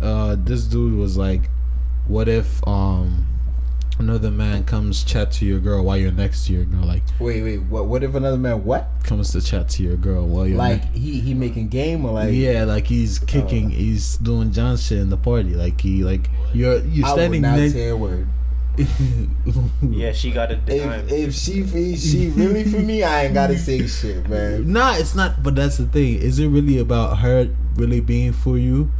uh, 0.00 0.36
this 0.38 0.64
dude 0.64 0.98
was 0.98 1.16
like, 1.16 1.48
what 2.08 2.28
if, 2.28 2.66
um, 2.66 3.24
another 3.98 4.30
man 4.30 4.64
comes 4.64 5.04
chat 5.04 5.30
to 5.32 5.44
your 5.44 5.60
girl 5.60 5.84
while 5.84 5.96
you're 5.96 6.12
next 6.12 6.46
to 6.46 6.52
your 6.52 6.64
girl, 6.64 6.84
like, 6.84 7.02
Wait, 7.18 7.42
wait. 7.42 7.58
What? 7.58 7.86
What 7.86 8.02
if 8.02 8.14
another 8.14 8.38
man? 8.38 8.64
What? 8.64 8.88
comes 9.04 9.32
to 9.32 9.40
chat 9.40 9.68
to 9.70 9.82
your 9.82 9.96
girl 9.96 10.26
while 10.26 10.46
you're 10.46 10.56
Like 10.56 10.82
next- 10.84 10.96
he 10.96 11.20
he 11.20 11.34
making 11.34 11.68
game 11.68 12.04
or 12.04 12.12
like? 12.12 12.32
yeah, 12.32 12.64
like 12.64 12.86
he's 12.86 13.22
oh. 13.22 13.26
kicking, 13.26 13.66
Oh. 13.66 13.70
he's 13.70 14.16
doing 14.18 14.52
John 14.52 14.76
shit 14.76 14.98
in 14.98 15.10
the 15.10 15.16
party, 15.16 15.54
like 15.54 15.80
he, 15.80 16.04
like 16.04 16.28
you're 16.52 16.78
you're 16.84 17.06
I 17.06 17.10
would 17.10 17.18
standing 17.18 17.42
not 17.42 17.58
next. 17.58 17.72
say 17.74 17.88
a 17.88 17.96
word. 17.96 18.26
Yeah, 19.82 20.12
she 20.12 20.30
got 20.30 20.50
it 20.52 20.64
dime. 20.64 21.06
If 21.08 21.12
if 21.12 21.34
she 21.34 21.60
if 21.60 21.98
she 22.00 22.28
really 22.30 22.64
for 22.64 22.78
me, 22.78 23.02
I 23.02 23.24
ain't 23.24 23.34
gotta 23.34 23.58
say 23.58 23.86
shit, 23.86 24.28
man. 24.28 24.72
Nah, 24.72 24.94
it's 24.96 25.14
not. 25.14 25.42
But 25.42 25.54
that's 25.56 25.76
the 25.78 25.86
thing. 25.86 26.14
Is 26.20 26.38
it 26.38 26.48
really 26.48 26.78
about 26.78 27.18
her 27.18 27.50
really 27.76 28.00
being 28.00 28.32
for 28.32 28.56
you, 28.56 28.90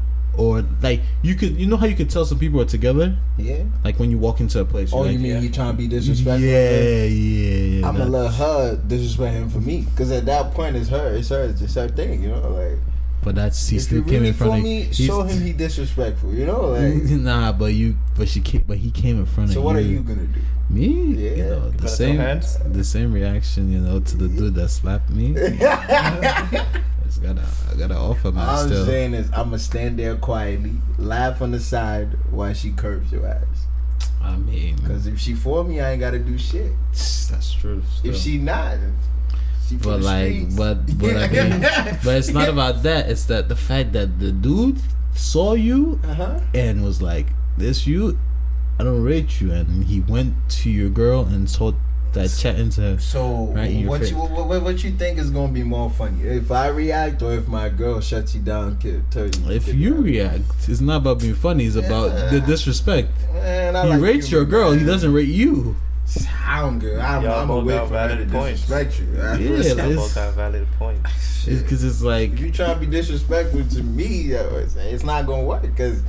or 0.40 0.64
like 0.82 1.00
you 1.22 1.34
could 1.34 1.52
you 1.60 1.66
know 1.66 1.76
how 1.76 1.86
you 1.86 1.94
could 1.94 2.08
tell 2.08 2.24
some 2.24 2.38
people 2.38 2.60
are 2.60 2.64
together 2.76 3.14
Yeah. 3.36 3.62
like 3.84 3.98
when 3.98 4.10
you 4.10 4.18
walk 4.18 4.40
into 4.40 4.58
a 4.60 4.64
place. 4.64 4.90
Oh, 4.92 5.02
you're 5.04 5.12
you 5.12 5.18
like, 5.18 5.22
mean 5.34 5.42
he 5.42 5.50
trying 5.50 5.72
to 5.72 5.76
be 5.76 5.86
disrespectful? 5.86 6.40
yeah, 6.48 7.04
yeah, 7.04 7.54
yeah. 7.80 7.86
I'm 7.88 7.96
gonna 7.96 8.10
that- 8.10 8.10
let 8.10 8.34
her 8.34 8.76
disrespect 8.88 9.34
him 9.34 9.50
for 9.50 9.60
me, 9.60 9.86
cause 9.96 10.10
at 10.10 10.24
that 10.26 10.54
point 10.54 10.76
it's 10.76 10.88
her, 10.88 11.14
it's 11.14 11.28
her, 11.28 11.44
it's 11.44 11.74
her 11.74 11.88
thing, 11.88 12.22
you 12.22 12.30
know. 12.30 12.48
Like 12.48 12.78
but 13.22 13.34
that's 13.34 13.68
he 13.68 13.76
if 13.76 13.82
still 13.82 13.98
you 13.98 14.04
came 14.04 14.12
really 14.14 14.28
in 14.28 14.34
front 14.34 14.52
for 14.52 14.56
of 14.58 14.64
me, 14.64 14.82
he's- 14.84 14.96
show 15.06 15.22
him 15.22 15.40
he 15.42 15.52
disrespectful, 15.52 16.32
you 16.34 16.46
know. 16.46 16.68
Like 16.70 17.04
nah, 17.10 17.52
but 17.52 17.74
you 17.74 17.96
but 18.16 18.26
she 18.28 18.40
came, 18.40 18.64
but 18.66 18.78
he 18.78 18.90
came 18.90 19.18
in 19.18 19.26
front 19.26 19.50
of 19.50 19.56
me 19.56 19.60
so, 19.60 19.60
what 19.62 19.76
are 19.76 19.80
you 19.82 20.00
gonna 20.00 20.24
do? 20.26 20.40
Me, 20.70 20.86
you 20.86 21.16
Yeah. 21.36 21.48
know, 21.50 21.70
the 21.70 21.88
same, 21.88 22.16
the 22.72 22.84
same 22.84 23.12
reaction, 23.12 23.70
you 23.72 23.80
know, 23.80 24.00
to 24.00 24.16
the 24.16 24.28
dude 24.28 24.54
that 24.54 24.68
slapped 24.70 25.10
me. 25.10 25.34
It's 27.10 27.18
gotta, 27.18 27.44
I 27.68 27.74
gotta 27.74 27.96
offer 27.96 28.30
my 28.30 28.46
All 28.46 28.60
I'm 28.60 28.86
saying 28.86 29.14
is 29.14 29.26
I'm 29.30 29.46
gonna 29.46 29.58
stand 29.58 29.98
there 29.98 30.14
quietly, 30.14 30.74
laugh 30.96 31.42
on 31.42 31.50
the 31.50 31.58
side 31.58 32.16
while 32.30 32.54
she 32.54 32.70
curves 32.70 33.10
your 33.10 33.26
ass. 33.26 33.66
I 34.22 34.36
mean, 34.36 34.78
Cause 34.86 35.08
if 35.08 35.18
she 35.18 35.34
for 35.34 35.64
me, 35.64 35.80
I 35.80 35.90
ain't 35.90 36.00
gotta 36.00 36.20
do 36.20 36.38
shit. 36.38 36.70
that's 36.92 37.52
true. 37.52 37.82
If 38.04 38.16
she 38.16 38.38
not, 38.38 38.78
she 39.68 39.74
but 39.74 40.02
like, 40.02 40.34
streets. 40.34 40.54
but 40.54 40.98
but 41.00 41.16
I 41.16 41.26
mean, 41.26 41.60
but 42.04 42.14
it's 42.14 42.30
not 42.30 42.48
about 42.48 42.84
that. 42.84 43.10
It's 43.10 43.24
that 43.24 43.48
the 43.48 43.56
fact 43.56 43.92
that 43.94 44.20
the 44.20 44.30
dude 44.30 44.78
saw 45.12 45.54
you 45.54 45.98
uh 46.04 46.14
huh. 46.14 46.40
and 46.54 46.84
was 46.84 47.02
like, 47.02 47.26
"This 47.58 47.88
you, 47.88 48.20
I 48.78 48.84
don't 48.84 49.02
rate 49.02 49.40
you," 49.40 49.50
and 49.50 49.82
he 49.86 49.98
went 49.98 50.34
to 50.60 50.70
your 50.70 50.90
girl 50.90 51.24
and 51.24 51.52
told 51.52 51.74
that 52.14 52.28
chatting 52.38 52.70
to. 52.70 52.98
So 52.98 53.46
Right 53.54 53.70
in 53.70 53.78
your 53.80 53.90
what 53.90 54.00
face. 54.00 54.10
you 54.10 54.16
what, 54.18 54.30
what, 54.48 54.62
what 54.62 54.82
you 54.84 54.90
think 54.92 55.18
is 55.18 55.30
gonna 55.30 55.52
be 55.52 55.62
more 55.62 55.90
funny? 55.90 56.22
If 56.24 56.50
I 56.50 56.68
react 56.68 57.22
or 57.22 57.32
if 57.34 57.46
my 57.48 57.68
girl 57.68 58.00
shuts 58.00 58.34
you 58.34 58.40
down, 58.40 58.78
kid, 58.78 59.04
tell 59.10 59.24
you. 59.26 59.50
If 59.50 59.66
get 59.66 59.74
you 59.74 59.94
down? 59.94 60.02
react, 60.04 60.44
it's 60.68 60.80
not 60.80 60.96
about 60.98 61.20
being 61.20 61.34
funny. 61.34 61.64
It's 61.64 61.76
about 61.76 62.30
the 62.30 62.40
disrespect. 62.40 63.10
man, 63.32 63.76
I 63.76 63.84
He 63.84 63.88
like 63.90 64.00
rates 64.00 64.30
you, 64.30 64.38
your 64.38 64.46
girl. 64.46 64.72
He 64.72 64.84
doesn't 64.84 65.12
rate 65.12 65.28
you. 65.28 65.76
sound 66.06 66.80
good. 66.80 66.98
I'm, 66.98 67.22
Y'all 67.22 67.40
I'm 67.40 67.50
away 67.50 67.78
from 67.78 67.88
her 67.90 68.08
to 68.08 68.14
valid 68.16 68.30
points. 68.32 68.60
disrespect 68.62 69.00
you. 69.00 69.20
I- 69.22 69.36
Yeah, 69.36 69.50
listen, 69.50 69.78
Y'all 69.78 69.90
it's- 69.90 69.96
both 70.06 70.14
got 70.14 70.34
valid 70.34 70.66
points. 70.78 71.46
Because 71.46 71.84
it's 71.84 72.02
like 72.02 72.32
if 72.34 72.40
you 72.40 72.50
try 72.50 72.74
to 72.74 72.78
be 72.80 72.86
disrespectful 72.86 73.64
to 73.64 73.82
me, 73.82 74.34
uh, 74.34 74.42
it's, 74.56 74.76
it's 74.76 75.04
not 75.04 75.24
gonna 75.26 75.44
work. 75.44 75.62
Because 75.62 76.02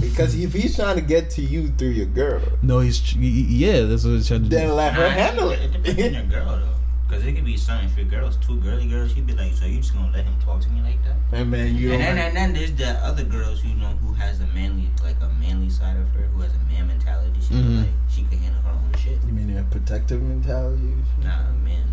because 0.00 0.34
if 0.38 0.52
he's 0.52 0.76
trying 0.76 0.96
to 0.96 1.02
get 1.02 1.30
to 1.30 1.42
you 1.42 1.68
through 1.68 1.88
your 1.90 2.06
girl, 2.06 2.40
no, 2.62 2.80
he's 2.80 2.98
tr- 3.00 3.16
y- 3.18 3.22
y- 3.24 3.46
yeah. 3.48 3.80
That's 3.82 4.04
what 4.04 4.12
he's 4.12 4.28
trying 4.28 4.44
to 4.44 4.48
then 4.48 4.68
do. 4.68 4.74
let 4.74 4.92
her 4.94 5.02
Nah, 5.02 5.08
handle 5.10 5.50
It 5.50 5.60
It 5.62 5.72
depends 5.72 6.02
on 6.02 6.12
your 6.12 6.22
girl 6.24 6.46
though. 6.58 6.68
Cause 7.08 7.24
it 7.24 7.34
could 7.34 7.44
be 7.44 7.56
something 7.56 7.88
if 7.88 7.96
your 7.96 8.06
girl's 8.06 8.36
two 8.38 8.58
girly 8.60 8.86
girls, 8.88 9.12
she'd 9.14 9.26
be 9.28 9.32
like, 9.34 9.52
so 9.52 9.64
you 9.64 9.76
just 9.78 9.94
gonna 9.94 10.10
let 10.12 10.24
him 10.24 10.34
talk 10.44 10.60
to 10.62 10.68
me 10.70 10.80
like 10.82 10.98
that? 11.04 11.14
and 11.38 11.50
man, 11.50 11.76
you 11.76 11.92
and 11.92 12.00
then 12.02 12.18
and 12.18 12.36
then 12.36 12.52
there's 12.52 12.72
the 12.74 12.88
other 13.04 13.22
girls 13.24 13.60
who 13.60 13.68
you 13.68 13.74
know 13.76 13.90
who 14.02 14.12
has 14.14 14.40
a 14.40 14.46
manly 14.48 14.88
like 15.04 15.16
a 15.22 15.28
manly 15.40 15.70
side 15.70 15.96
of 15.96 16.08
her, 16.14 16.22
who 16.34 16.40
has 16.40 16.52
a 16.54 16.58
man 16.72 16.88
mentality. 16.88 17.38
She 17.40 17.54
be 17.54 17.60
Mhm. 17.62 17.78
like 17.82 17.88
she 18.10 18.22
can 18.24 18.38
handle 18.38 18.60
her 18.62 18.70
own 18.70 18.92
shit. 18.98 19.18
you 19.24 19.32
mean 19.32 19.56
a 19.56 19.62
protective 19.64 20.20
mentality? 20.20 20.94
Nah, 21.22 21.52
man. 21.64 21.84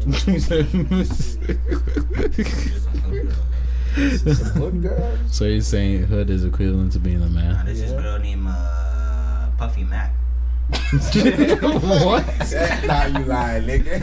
Just 0.10 0.26
some 2.84 3.32
hood 3.94 4.22
girl, 4.22 4.24
man. 4.24 4.34
Some 4.34 4.46
hood 4.62 4.82
girls. 4.82 5.18
so 5.30 5.44
you're 5.44 5.60
saying 5.60 6.04
hood 6.04 6.30
is 6.30 6.44
equivalent 6.44 6.92
to 6.92 6.98
being 6.98 7.22
a 7.22 7.28
Nah, 7.28 7.40
man? 7.40 7.66
this 7.66 7.80
is 7.80 7.90
Yeah. 7.92 8.00
girl 8.02 8.18
named 8.18 8.46
uh, 8.48 9.48
Puffy 9.58 9.84
Mac. 9.84 10.12
what? 10.70 12.24
nah, 12.86 13.06
you 13.06 13.24
lying, 13.24 13.64
nigga. 13.66 13.96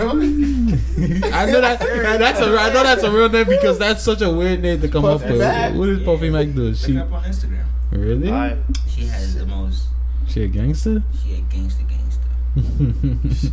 I 1.32 1.46
know 1.46 1.62
that. 1.62 1.80
That's 2.20 2.40
a. 2.42 2.44
I 2.60 2.74
know 2.74 2.84
that's 2.84 3.04
a 3.04 3.12
real 3.12 3.30
name 3.30 3.48
because 3.48 3.80
that's 3.80 4.04
such 4.04 4.22
a 4.22 4.30
weird 4.30 4.62
name 4.62 4.82
to 4.82 4.90
come 4.90 5.04
Puffy 5.04 5.24
up 5.26 5.32
with. 5.32 5.40
Mac? 5.40 5.74
What 5.76 5.86
does 5.86 6.04
Puffy 6.04 6.30
Mac 6.30 6.48
do? 6.54 6.64
Look 6.64 6.76
She 6.76 6.94
her 6.96 7.04
up 7.04 7.12
on 7.14 7.24
Instagram. 7.24 7.64
really? 7.92 8.28
Alright. 8.28 8.58
She 8.90 9.06
has 9.06 9.36
the 9.38 9.46
most. 9.46 9.88
She 10.28 10.44
a 10.44 10.48
gangster? 10.50 11.04
She 11.24 11.36
a 11.36 11.40
gangster 11.42 11.84
gangster. 11.84 12.22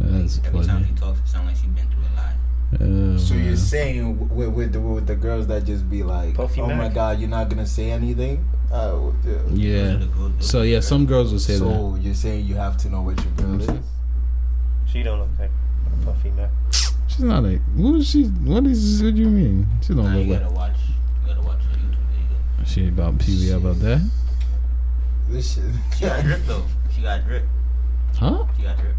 that's 0.00 0.38
Every 0.44 0.60
time 0.64 0.68
funny. 0.68 0.86
she 0.86 0.92
talks, 0.94 1.18
it 1.20 1.28
sounds 1.28 1.46
like 1.46 1.56
she's 1.56 1.64
been 1.66 1.86
through 1.88 2.02
a 2.14 2.16
lot. 2.16 2.33
Oh, 2.80 3.16
So 3.18 3.34
man. 3.34 3.44
you're 3.46 3.56
saying 3.56 4.28
with 4.34 4.48
with 4.48 4.72
the, 4.72 4.80
with 4.80 5.06
the 5.06 5.14
girls 5.14 5.46
that 5.46 5.64
just 5.64 5.88
be 5.88 6.02
like, 6.02 6.34
Puffy 6.34 6.60
oh 6.60 6.66
my 6.74 6.88
god, 6.88 7.20
you're 7.20 7.28
not 7.28 7.48
gonna 7.48 7.66
say 7.66 7.90
anything. 7.90 8.44
Uh, 8.72 9.12
yeah. 9.24 9.32
Yeah. 9.52 9.82
Those 9.82 9.94
are 9.94 9.98
the 9.98 10.06
girls- 10.06 10.32
those 10.38 10.50
So 10.50 10.62
yeah, 10.62 10.80
some 10.80 11.06
girls 11.06 11.30
will 11.32 11.38
say 11.38 11.54
that. 11.54 11.58
So 11.60 11.96
you're 12.00 12.14
saying 12.14 12.46
you 12.46 12.56
have 12.56 12.76
to 12.78 12.88
know 12.88 13.02
what 13.02 13.16
your 13.22 13.32
girl 13.34 13.60
is. 13.62 13.70
She 14.86 15.02
don't 15.02 15.18
look 15.20 15.28
like 15.38 15.50
a 16.02 16.04
puffy 16.04 16.30
man. 16.30 16.50
She's 17.06 17.20
not 17.20 17.44
like. 17.44 17.60
What 17.76 17.94
is 18.00 18.08
she? 18.10 18.24
What 18.24 18.66
is? 18.66 19.02
What 19.02 19.14
do 19.14 19.20
you 19.20 19.28
mean? 19.28 19.66
She 19.80 19.94
don't 19.94 20.04
Nah, 20.04 20.14
look 20.16 20.26
you 20.26 20.32
like. 20.32 20.42
gotta 20.42 20.54
watch. 20.54 20.76
You 21.22 21.28
gotta 21.34 21.46
watch 21.46 21.58
the 21.70 21.78
YouTube 21.78 22.06
video. 22.10 22.64
She 22.64 22.88
about 22.88 23.18
PV 23.18 23.56
about 23.56 23.78
that? 23.80 24.10
This 25.28 25.54
shit. 25.54 25.64
She 25.96 26.04
got 26.06 26.22
drip 26.24 26.40
though. 26.46 26.64
She 26.92 27.02
got 27.02 27.24
drip. 27.24 27.44
Huh? 28.16 28.44
She 28.56 28.62
got 28.64 28.76
drip. 28.78 28.94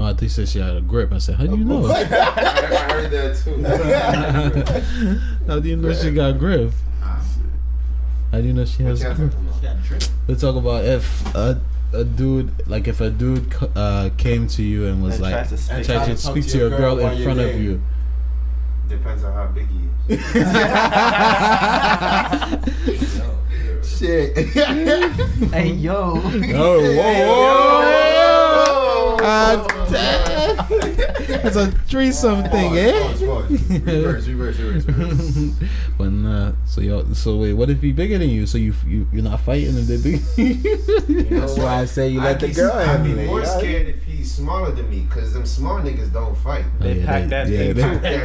Oh, 0.00 0.04
I 0.04 0.14
think 0.14 0.30
said 0.30 0.48
she 0.48 0.60
had 0.60 0.76
a 0.76 0.80
grip. 0.80 1.12
I 1.12 1.18
said, 1.18 1.34
how 1.34 1.44
do 1.46 1.56
you 1.56 1.64
know? 1.64 1.84
I 1.90 2.04
heard 2.04 3.10
that 3.10 3.36
too. 3.36 3.60
how 5.52 5.58
do 5.58 5.68
you 5.68 5.76
know 5.76 5.92
she 5.92 6.12
got 6.12 6.38
grip? 6.38 6.70
Ah, 7.02 7.20
How 8.30 8.40
do 8.40 8.46
you 8.46 8.52
know 8.52 8.64
she 8.64 8.84
has 8.84 9.02
Yeah. 9.02 9.14
grip? 9.14 9.32
she 9.56 9.62
got 9.66 9.82
drip. 9.82 10.02
Let's 10.28 10.40
talk 10.40 10.54
about 10.54 10.84
if 10.84 11.34
a, 11.34 11.60
a 11.92 12.04
dude, 12.04 12.52
like 12.68 12.86
if 12.86 13.00
a 13.00 13.10
dude 13.10 13.52
uh, 13.74 14.10
came 14.16 14.46
to 14.48 14.62
you 14.62 14.86
and 14.86 15.02
was 15.02 15.14
And 15.14 15.22
like, 15.24 15.32
tries 15.32 15.48
to 15.48 15.56
speak. 15.58 15.84
tried 15.84 16.04
to 16.06 16.16
speak 16.16 16.46
to 16.48 16.58
your 16.58 16.70
girl 16.70 16.96
in 17.00 17.20
front 17.24 17.40
of 17.40 17.60
you. 17.60 17.82
Depends 18.88 19.24
on 19.24 19.32
how 19.34 19.46
big 19.48 19.66
he 19.68 19.88
is. 20.14 20.22
Shit. 23.98 24.36
Hey 25.52 25.70
yo. 25.72 25.94
Oh, 25.94 26.20
whoa, 26.20 27.26
whoa! 27.26 28.17
God 29.28 29.68
damn. 29.90 30.37
That's 31.42 31.56
a 31.56 31.70
threesome 31.88 32.42
thing, 32.44 32.76
eh? 32.76 33.00
Pause, 33.02 33.22
pause. 33.22 33.50
Reverse, 33.70 34.26
reverse, 34.26 34.58
reverse, 34.58 34.84
reverse. 34.86 35.68
but 35.98 36.10
nah, 36.10 36.52
so 36.66 36.80
yo, 36.80 37.04
so 37.12 37.36
wait, 37.38 37.52
what 37.54 37.70
if 37.70 37.80
he 37.80 37.92
bigger 37.92 38.18
than 38.18 38.28
you? 38.30 38.46
So 38.46 38.58
you 38.58 38.74
you 38.86 39.06
you're 39.12 39.22
not 39.22 39.40
fighting 39.40 39.76
if 39.76 39.86
they're 39.86 39.98
big. 39.98 41.28
That's 41.30 41.56
why 41.58 41.80
I 41.80 41.84
say 41.84 42.08
you 42.08 42.20
let 42.20 42.36
I'd 42.36 42.40
the 42.40 42.46
be- 42.48 42.54
girl 42.54 42.72
I'd 42.72 43.04
be 43.04 43.14
more 43.26 43.40
yeah? 43.40 43.58
scared 43.58 43.86
if 43.88 44.02
he's 44.04 44.32
smaller 44.34 44.72
than 44.72 44.88
me, 44.90 45.06
cause 45.10 45.32
them 45.32 45.46
small 45.46 45.78
niggas 45.80 46.12
don't 46.12 46.36
fight. 46.38 46.64
They 46.80 47.04
pack 47.04 47.28
that 47.28 47.48
yeah, 47.48 47.58
thing 47.72 47.74
they- 47.74 47.82
too. 47.82 48.00
Yeah, 48.02 48.24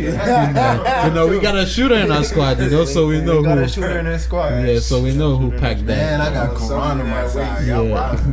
yeah, 0.00 0.50
yeah. 0.52 1.06
you 1.08 1.14
know, 1.14 1.26
we 1.28 1.40
got 1.40 1.56
a 1.56 1.66
shooter 1.66 1.94
in 1.96 2.10
our 2.12 2.24
squad, 2.24 2.58
you 2.60 2.68
know, 2.70 2.84
so 2.84 3.06
we 3.06 3.20
know 3.20 3.38
We 3.38 3.44
got 3.44 3.58
who. 3.58 3.64
a 3.64 3.68
shooter 3.68 3.98
in 3.98 4.06
the 4.06 4.18
squad. 4.18 4.64
Yeah, 4.66 4.78
so 4.80 5.02
we 5.02 5.14
know 5.14 5.36
who 5.36 5.50
packed 5.52 5.86
that. 5.86 5.96
Man, 5.96 6.20
I 6.20 6.32
got 6.32 6.58
Something 6.58 6.76
Quran 6.76 7.00
on 7.00 7.08
my 7.10 7.26
side. 7.28 7.60
way. 7.60 7.66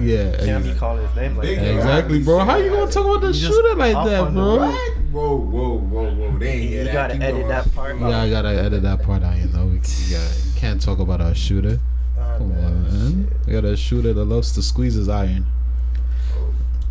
Yeah, 0.06 0.32
yeah, 0.32 0.46
Can't 0.46 0.64
be 0.64 0.74
calling 0.76 1.06
his 1.06 1.16
name 1.16 1.38
like 1.38 1.48
that. 1.48 1.76
exactly, 1.76 2.24
bro. 2.24 2.40
How 2.40 2.58
you 2.58 2.70
gonna 2.72 2.92
talk 2.92 3.06
about 3.06 3.22
the 3.22 3.34
You 3.42 3.48
just 3.48 3.60
shooter 3.60 3.76
like 3.76 3.94
that, 3.94 4.34
bro? 4.34 4.58
road. 4.60 4.74
Whoa, 5.12 5.36
whoa, 5.38 5.78
whoa, 5.80 6.10
whoa! 6.14 6.38
They 6.38 6.50
ain't 6.52 6.72
You 6.72 6.84
that. 6.86 6.94
gotta 6.94 7.14
Keep 7.14 7.24
edit 7.24 7.36
going. 7.36 7.48
that 7.50 7.74
part. 7.76 8.00
Yeah, 8.00 8.22
I 8.22 8.30
gotta 8.30 8.50
edit 8.50 8.82
that 8.84 9.02
part 9.04 9.24
out. 9.24 9.38
You 9.38 9.48
know, 9.48 9.66
we, 9.66 9.72
we 9.74 9.80
gotta, 10.12 10.34
can't 10.56 10.82
talk 10.82 11.00
about 11.00 11.22
our 11.22 11.34
shooter. 11.34 11.80
Oh, 12.18 12.36
Come 12.38 12.50
man, 12.50 12.64
on, 12.66 12.84
man. 12.84 13.28
We 13.46 13.54
got 13.54 13.66
a 13.66 13.76
shooter 13.78 14.14
that 14.14 14.26
loves 14.26 14.52
to 14.54 14.62
squeeze 14.62 14.94
his 14.96 15.08
iron. 15.10 15.46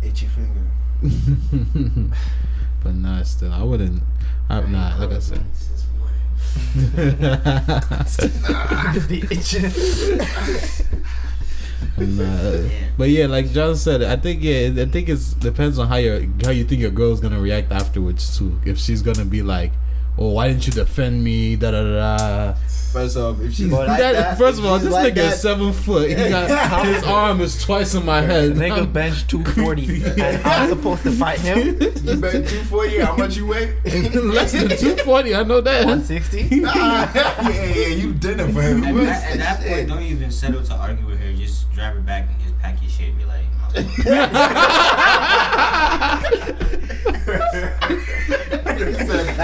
shit. 0.01 0.09
Itchy 0.11 0.25
finger. 0.27 0.61
but 2.83 2.95
nah, 2.95 3.21
still, 3.23 3.53
I 3.53 3.63
wouldn't. 3.63 4.01
I, 4.49 4.61
nah, 4.61 4.95
like 4.97 5.11
I 5.11 5.19
said. 5.19 5.43
The 6.75 6.87
itching. 9.31 9.71
Nah, 11.97 12.69
but 12.97 13.09
yeah, 13.09 13.27
like 13.27 13.51
John 13.51 13.75
said, 13.75 14.03
I 14.03 14.15
think 14.15 14.43
yeah, 14.43 14.69
I 14.77 14.85
think 14.85 15.09
it's 15.09 15.33
depends 15.33 15.79
on 15.79 15.87
how 15.87 15.97
your 15.97 16.21
how 16.43 16.51
you 16.51 16.63
think 16.63 16.81
your 16.81 16.91
girl's 16.91 17.19
gonna 17.19 17.39
react 17.39 17.71
afterwards 17.71 18.37
too. 18.37 18.59
If 18.65 18.77
she's 18.77 19.01
gonna 19.01 19.25
be 19.25 19.41
like, 19.41 19.71
"Oh, 20.17 20.29
why 20.29 20.47
didn't 20.49 20.65
you 20.67 20.73
defend 20.73 21.23
me?" 21.23 21.55
Da 21.55 21.71
da 21.71 21.83
da. 21.83 22.17
da. 22.17 22.53
First 22.93 23.17
off, 23.17 23.41
if 23.41 23.53
she's 23.53 23.67
like 23.67 23.85
That- 23.87 24.13
that, 24.13 24.37
first 24.37 24.57
of 24.59 24.65
all, 24.65 24.79
this 24.79 24.91
like 24.91 25.11
nigga 25.13 25.15
that, 25.17 25.33
is 25.33 25.41
seven 25.41 25.73
foot. 25.73 26.07
He 26.09 26.15
got 26.15 26.85
his 26.85 27.03
arm 27.03 27.41
is 27.41 27.61
twice 27.61 27.93
in 27.93 28.05
my 28.05 28.21
head. 28.21 28.53
Nigga 28.53 28.91
bench 28.91 29.27
240 29.27 30.21
and 30.21 30.41
I'm 30.47 30.69
supposed 30.69 31.03
to 31.03 31.11
fight 31.11 31.39
him 31.39 31.79
You 32.03 32.15
bet 32.15 32.47
two 32.47 32.63
for 32.63 32.85
you. 32.85 33.03
How 33.05 33.15
much 33.17 33.35
you 33.35 33.45
weigh? 33.45 33.75
Less 33.85 34.53
than 34.53 34.69
two 34.69 34.95
forty. 35.03 35.35
I 35.35 35.43
know 35.43 35.59
that. 35.61 35.85
160. 35.85 36.63
Ah, 36.65 37.49
yeah, 37.49 37.65
yeah, 37.65 37.87
you 37.87 38.13
dinner 38.13 38.47
for 38.51 38.61
him. 38.61 38.83
At 38.85 38.95
that, 38.95 39.31
at 39.31 39.37
that 39.39 39.67
point, 39.67 39.89
don't 39.89 40.03
even 40.03 40.31
settle 40.31 40.63
to 40.63 40.73
argue 40.73 41.05
with 41.05 41.19
her. 41.19 41.33
Just 41.33 41.69
drive 41.73 41.93
her 41.93 42.01
back 42.01 42.29
and 42.31 42.41
just 42.41 42.57
pack 42.59 42.81
your 42.81 42.89
shit. 42.89 43.09
and 43.09 43.17
Be 43.17 43.25
like, 43.25 43.43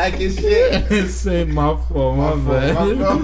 pack 0.04 0.20
your 0.20 0.32
shit. 0.32 1.10
Say 1.10 1.46
my 1.46 1.78
fault, 1.88 2.18
my, 2.18 2.36
bad. 2.36 2.98
My 2.98 3.06
fault. 3.06 3.22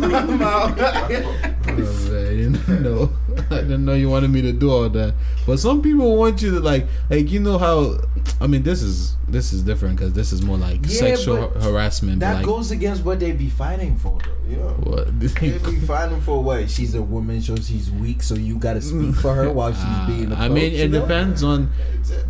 Oh, 1.68 2.10
man, 2.12 2.64
you 2.68 2.80
know, 2.80 3.12
I 3.52 3.62
didn't 3.62 3.86
know 3.86 3.94
you 3.94 4.10
wanted 4.10 4.30
me 4.30 4.42
to 4.44 4.54
do 4.54 4.72
all 4.72 4.90
that. 4.90 5.14
But 5.46 5.60
some 5.60 5.82
people 5.82 6.16
want 6.16 6.42
you 6.42 6.52
to 6.52 6.60
like, 6.60 6.88
like 7.10 7.32
you 7.32 7.40
know 7.40 7.58
how, 7.58 8.00
I 8.40 8.48
mean, 8.48 8.64
this 8.64 8.82
is 8.82 9.16
this 9.32 9.54
is 9.54 9.62
different 9.64 9.96
because 9.98 10.14
this 10.14 10.32
is 10.32 10.42
more 10.42 10.58
like 10.58 10.80
Yeah, 10.84 11.00
sexual 11.00 11.50
harassment. 11.50 12.20
That 12.20 12.36
like, 12.38 12.46
goes 12.46 12.72
against 12.72 13.04
what 13.04 13.20
they 13.20 13.32
be 13.32 13.50
fighting 13.50 13.96
for, 13.96 14.18
though. 14.24 14.50
You 14.50 14.58
know. 14.58 14.70
what? 14.84 15.20
They 15.20 15.58
be 15.58 15.80
fighting 15.86 16.22
for 16.22 16.42
what? 16.44 16.70
She's 16.70 16.96
a 16.96 17.02
woman, 17.02 17.42
so 17.42 17.56
she's 17.56 17.92
weak, 17.92 18.24
so 18.24 18.36
you 18.36 18.58
gotta 18.58 18.82
speak 18.82 19.16
for 19.16 19.34
her 19.36 19.52
while 19.52 19.72
she's 19.72 19.82
Ah, 19.84 20.06
being. 20.08 20.34
I 20.34 20.50
mean, 20.50 20.74
it 20.74 20.90
know? 20.92 21.02
depends 21.02 21.44
on. 21.44 21.72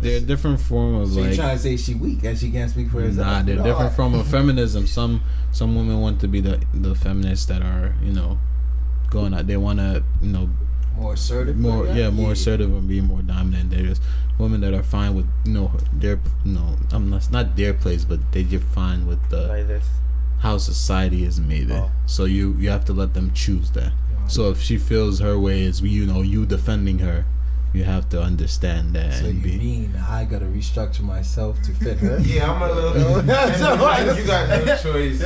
There 0.00 0.16
are 0.18 0.20
different 0.20 0.60
form 0.60 0.96
of 0.96 1.08
So 1.12 1.20
like. 1.20 1.34
trying 1.34 1.56
to 1.56 1.62
say 1.62 1.76
she 1.76 1.94
weak 1.94 2.22
and 2.24 2.38
she 2.38 2.50
can't 2.50 2.70
speak 2.70 2.90
for 2.90 3.00
herself? 3.00 3.26
Nah, 3.26 3.42
they're 3.42 3.62
different 3.62 3.94
from 3.94 4.14
a 4.14 4.24
feminism. 4.24 4.86
Some 4.86 5.22
some 5.52 5.74
women 5.74 6.00
want 6.00 6.20
to 6.20 6.28
be 6.28 6.40
the 6.40 6.60
the 6.74 6.94
feminists 6.94 7.46
that 7.46 7.62
are 7.62 7.94
you 8.02 8.12
know 8.12 8.38
going 9.08 9.32
out. 9.34 9.46
They 9.46 9.56
want 9.56 9.78
to 9.78 10.02
you 10.20 10.30
know 10.32 10.50
more 11.00 11.14
assertive. 11.14 11.56
more 11.56 11.84
like 11.86 11.96
yeah 11.96 12.10
more 12.10 12.32
assertive 12.32 12.70
and 12.78 12.86
be 12.88 13.00
more 13.00 13.22
dominant. 13.22 13.70
There's 13.70 14.00
women 14.38 14.60
that 14.60 14.74
are 14.74 14.82
fine 14.82 15.14
with 15.14 15.26
you 15.44 15.52
know 15.52 15.72
their 15.92 16.16
you 16.44 16.52
know 16.56 16.76
I'm 16.92 17.08
not 17.10 17.30
not 17.32 17.56
their 17.56 17.74
place, 17.74 18.04
but 18.04 18.20
they 18.32 18.42
just 18.44 18.64
fine 18.66 19.06
with 19.06 19.22
the 19.30 19.42
Like 19.48 19.66
this. 19.66 19.86
how 20.40 20.58
society 20.58 21.24
is 21.24 21.40
made. 21.40 21.70
it. 21.70 21.74
Oh. 21.82 21.90
So 22.06 22.24
you 22.36 22.54
you 22.58 22.68
have 22.70 22.84
to 22.86 22.92
let 22.92 23.14
them 23.14 23.32
choose 23.32 23.70
that. 23.72 23.92
So 24.26 24.50
if 24.50 24.60
she 24.62 24.76
feels 24.78 25.18
her 25.18 25.36
way 25.46 25.62
is 25.62 25.80
you 25.82 26.06
know 26.06 26.22
you 26.22 26.46
defending 26.46 26.98
her, 27.00 27.24
you 27.72 27.84
have 27.84 28.08
to 28.08 28.20
understand 28.20 28.94
that 28.94 29.14
So 29.14 29.26
and 29.26 29.36
you 29.36 29.42
be. 29.52 29.58
mean 29.58 29.94
I 29.96 30.24
gotta 30.24 30.46
restructure 30.46 31.02
myself 31.02 31.60
to 31.62 31.72
fit 31.72 31.98
her? 31.98 32.18
Yeah, 32.24 32.50
I'm 32.50 32.62
a 32.62 32.72
little. 32.72 33.22
So 33.56 33.76
what? 33.76 34.18
you 34.18 34.24
got 34.26 34.48
no 34.48 34.76
choice. 34.76 35.20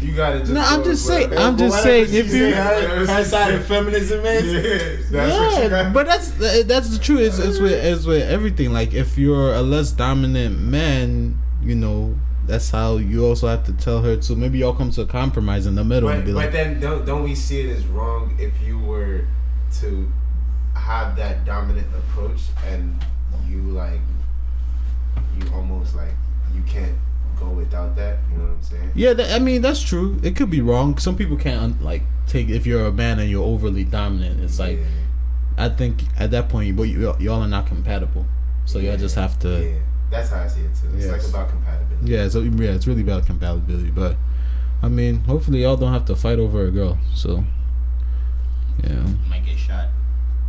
You 0.00 0.12
gotta 0.14 0.40
just. 0.40 0.52
No, 0.52 0.60
I'm 0.60 0.84
just 0.84 1.06
saying. 1.06 1.36
I'm 1.36 1.56
just 1.56 1.82
saying 1.82 2.06
if 2.08 2.26
you. 2.26 2.50
say, 2.50 2.52
her, 2.52 3.06
her 3.06 3.24
side 3.24 3.54
of 3.54 3.66
feminism 3.66 4.24
is. 4.24 5.10
Yeah, 5.10 5.18
that's 5.26 5.54
what 5.54 5.62
you 5.64 5.70
yeah, 5.70 5.90
but 5.92 6.06
that's 6.06 6.30
that's 6.66 6.90
the 6.90 6.98
truth. 6.98 7.20
It's, 7.20 7.38
it's 7.38 7.58
with 7.58 7.72
it's 7.72 8.04
with 8.04 8.28
everything. 8.28 8.72
Like 8.72 8.92
if 8.92 9.16
you're 9.16 9.54
a 9.54 9.62
less 9.62 9.90
dominant 9.92 10.58
man, 10.58 11.38
you 11.62 11.74
know 11.74 12.16
that's 12.46 12.70
how 12.70 12.96
you 12.96 13.26
also 13.26 13.46
have 13.48 13.64
to 13.64 13.72
tell 13.72 14.02
her 14.02 14.16
to. 14.16 14.36
Maybe 14.36 14.58
y'all 14.58 14.74
come 14.74 14.90
to 14.92 15.02
a 15.02 15.06
compromise 15.06 15.66
in 15.66 15.74
the 15.74 15.84
middle 15.84 16.08
and 16.08 16.20
But, 16.20 16.26
be 16.26 16.32
but 16.32 16.38
like, 16.38 16.52
then 16.52 16.80
don't 16.80 17.04
don't 17.06 17.22
we 17.22 17.34
see 17.34 17.60
it 17.60 17.70
as 17.76 17.86
wrong 17.86 18.34
if 18.38 18.52
you 18.62 18.78
were 18.78 19.26
to 19.80 20.10
have 20.88 21.16
that 21.16 21.44
dominant 21.44 21.86
approach 21.94 22.40
and 22.66 22.98
you 23.46 23.60
like 23.60 24.00
you 25.38 25.46
almost 25.54 25.94
like 25.94 26.14
you 26.54 26.62
can't 26.62 26.96
go 27.38 27.50
without 27.50 27.94
that. 27.96 28.18
You 28.32 28.38
know 28.38 28.44
what 28.44 28.52
I'm 28.54 28.62
saying? 28.62 28.90
yeah. 28.94 29.12
That, 29.12 29.32
I 29.32 29.38
mean 29.38 29.60
that's 29.62 29.82
true. 29.82 30.18
It 30.22 30.34
could 30.36 30.50
be 30.50 30.60
wrong. 30.60 30.96
Some 30.98 31.14
people 31.16 31.36
can't 31.36 31.80
like 31.82 32.02
take 32.26 32.48
if 32.48 32.66
you're 32.66 32.86
a 32.86 32.92
man 32.92 33.18
and 33.18 33.28
you're 33.30 33.44
overly 33.44 33.84
dominant. 33.84 34.40
It's 34.42 34.58
like 34.58 34.78
Yeah. 34.78 35.64
I 35.66 35.68
think 35.68 36.02
at 36.18 36.30
that 36.30 36.48
point, 36.48 36.74
but 36.76 36.84
you 36.84 37.14
y'all 37.18 37.42
are 37.42 37.48
not 37.48 37.66
compatible. 37.66 38.24
So 38.64 38.78
y'all 38.78 38.96
just 38.96 39.14
have 39.16 39.38
to. 39.40 39.48
Yeah, 39.70 39.78
that's 40.10 40.30
how 40.30 40.40
I 40.42 40.48
see 40.48 40.60
it 40.62 40.74
too. 40.74 40.88
It's 40.96 41.06
Yes. 41.06 41.12
like 41.12 41.28
about 41.30 41.48
compatibility. 41.50 42.12
Yeah, 42.12 42.28
so 42.28 42.40
yeah, 42.40 42.70
it's 42.76 42.86
really 42.86 43.02
about 43.02 43.26
compatibility. 43.26 43.90
But 43.90 44.16
I 44.82 44.88
mean, 44.88 45.20
hopefully 45.24 45.62
y'all 45.62 45.76
don't 45.76 45.92
have 45.92 46.04
to 46.06 46.16
fight 46.16 46.38
over 46.38 46.64
a 46.66 46.70
girl. 46.70 46.96
So 47.14 47.44
yeah, 48.84 49.04
Might 49.28 49.44
get 49.44 49.58
shot. 49.58 49.88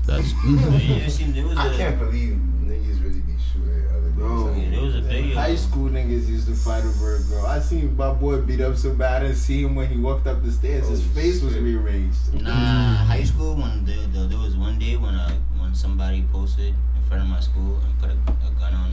That's 0.09 0.33
Yeah, 0.45 1.05
it 1.05 1.09
seemed- 1.11 1.35
there 1.35 1.45
was 1.45 1.57
I 1.57 1.67
a- 1.73 1.77
can't 1.77 1.99
believe 1.99 2.33
niggas 2.63 3.03
really 3.03 3.19
be 3.21 3.33
shooting 3.51 3.85
other 3.95 4.09
Bro, 4.11 4.27
niggas. 4.29 4.63
Yeah, 4.63 4.69
there 4.71 4.81
was 4.81 4.95
a 4.95 5.01
video. 5.01 5.35
High 5.35 5.55
school 5.55 5.89
niggas 5.89 6.27
used 6.27 6.47
to 6.47 6.53
fight 6.55 6.83
over 6.83 7.15
a 7.15 7.19
girl. 7.23 7.45
I 7.45 7.59
seen 7.59 7.95
my 7.95 8.13
boy 8.13 8.41
beat 8.41 8.61
up 8.61 8.75
so 8.75 8.93
bad. 8.93 9.21
I 9.23 9.25
didn't 9.27 9.37
see 9.37 9.61
him 9.63 9.75
when 9.75 9.87
he 9.89 9.97
walked 9.97 10.27
up 10.27 10.43
the 10.43 10.51
stairs. 10.51 10.87
His 10.87 11.01
Oh, 11.05 11.09
face 11.15 11.41
was 11.41 11.55
rearranged. 11.57 12.33
Nah, 12.33 12.95
high 13.13 13.23
school 13.23 13.55
when 13.55 13.85
there, 13.85 14.05
there, 14.07 14.25
there 14.27 14.37
was 14.39 14.55
one 14.57 14.77
day 14.79 14.97
when 14.97 15.15
uh 15.15 15.31
when 15.59 15.73
somebody 15.75 16.23
posted 16.31 16.73
in 16.95 17.03
front 17.07 17.23
of 17.23 17.29
my 17.29 17.39
school 17.39 17.79
and 17.85 17.97
put 17.99 18.09
a, 18.09 18.47
a 18.47 18.51
gun 18.59 18.73
on. 18.73 18.91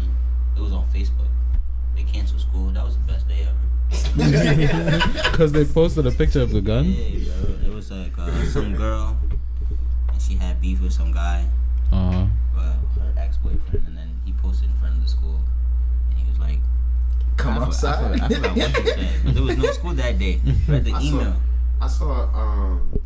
It 0.56 0.60
was 0.60 0.72
on 0.72 0.84
Facebook. 0.94 1.28
They 1.94 2.02
canceled 2.04 2.40
school. 2.40 2.70
That 2.70 2.84
was 2.84 2.96
the 2.96 3.02
best 3.12 3.28
day 3.28 3.42
ever. 3.48 3.56
because 5.30 5.52
they 5.52 5.64
posted 5.64 6.06
a 6.06 6.10
picture 6.10 6.40
of 6.42 6.50
the 6.50 6.60
gun. 6.60 6.86
Yeah, 6.86 7.30
bro. 7.44 7.70
It 7.70 7.74
was 7.74 7.90
like 7.90 8.18
uh, 8.18 8.44
some 8.46 8.74
girl, 8.74 9.16
and 10.16 10.22
she 10.22 10.34
had 10.34 10.58
beef 10.62 10.80
with 10.80 10.92
some 10.94 11.12
guy, 11.12 11.44
Uh 11.92 12.10
huh. 12.10 12.26
but 12.54 13.02
her 13.02 13.12
ex 13.18 13.36
boyfriend, 13.36 13.86
and 13.86 13.96
then 13.98 14.18
he 14.24 14.32
posted 14.32 14.70
in 14.70 14.76
front 14.76 14.96
of 14.96 15.02
the 15.02 15.08
school, 15.08 15.40
and 16.10 16.18
he 16.18 16.26
was 16.28 16.38
like, 16.38 16.58
Come 17.36 17.52
I 17.52 17.56
for- 17.58 17.64
outside. 17.66 18.14
I, 18.14 18.18
for- 18.18 18.24
I 18.24 18.28
forgot 18.28 18.56
what 18.56 18.82
he 18.82 18.88
said, 18.88 19.20
but 19.24 19.34
there 19.34 19.42
was 19.42 19.58
no 19.58 19.70
school 19.72 19.92
that 19.92 20.18
day. 20.18 20.40
Read 20.68 20.84
the 20.86 20.92
I 20.94 20.98
saw- 21.00 21.06
email. 21.06 21.36
I 21.82 21.86
saw 21.88 22.22
um 22.34 22.98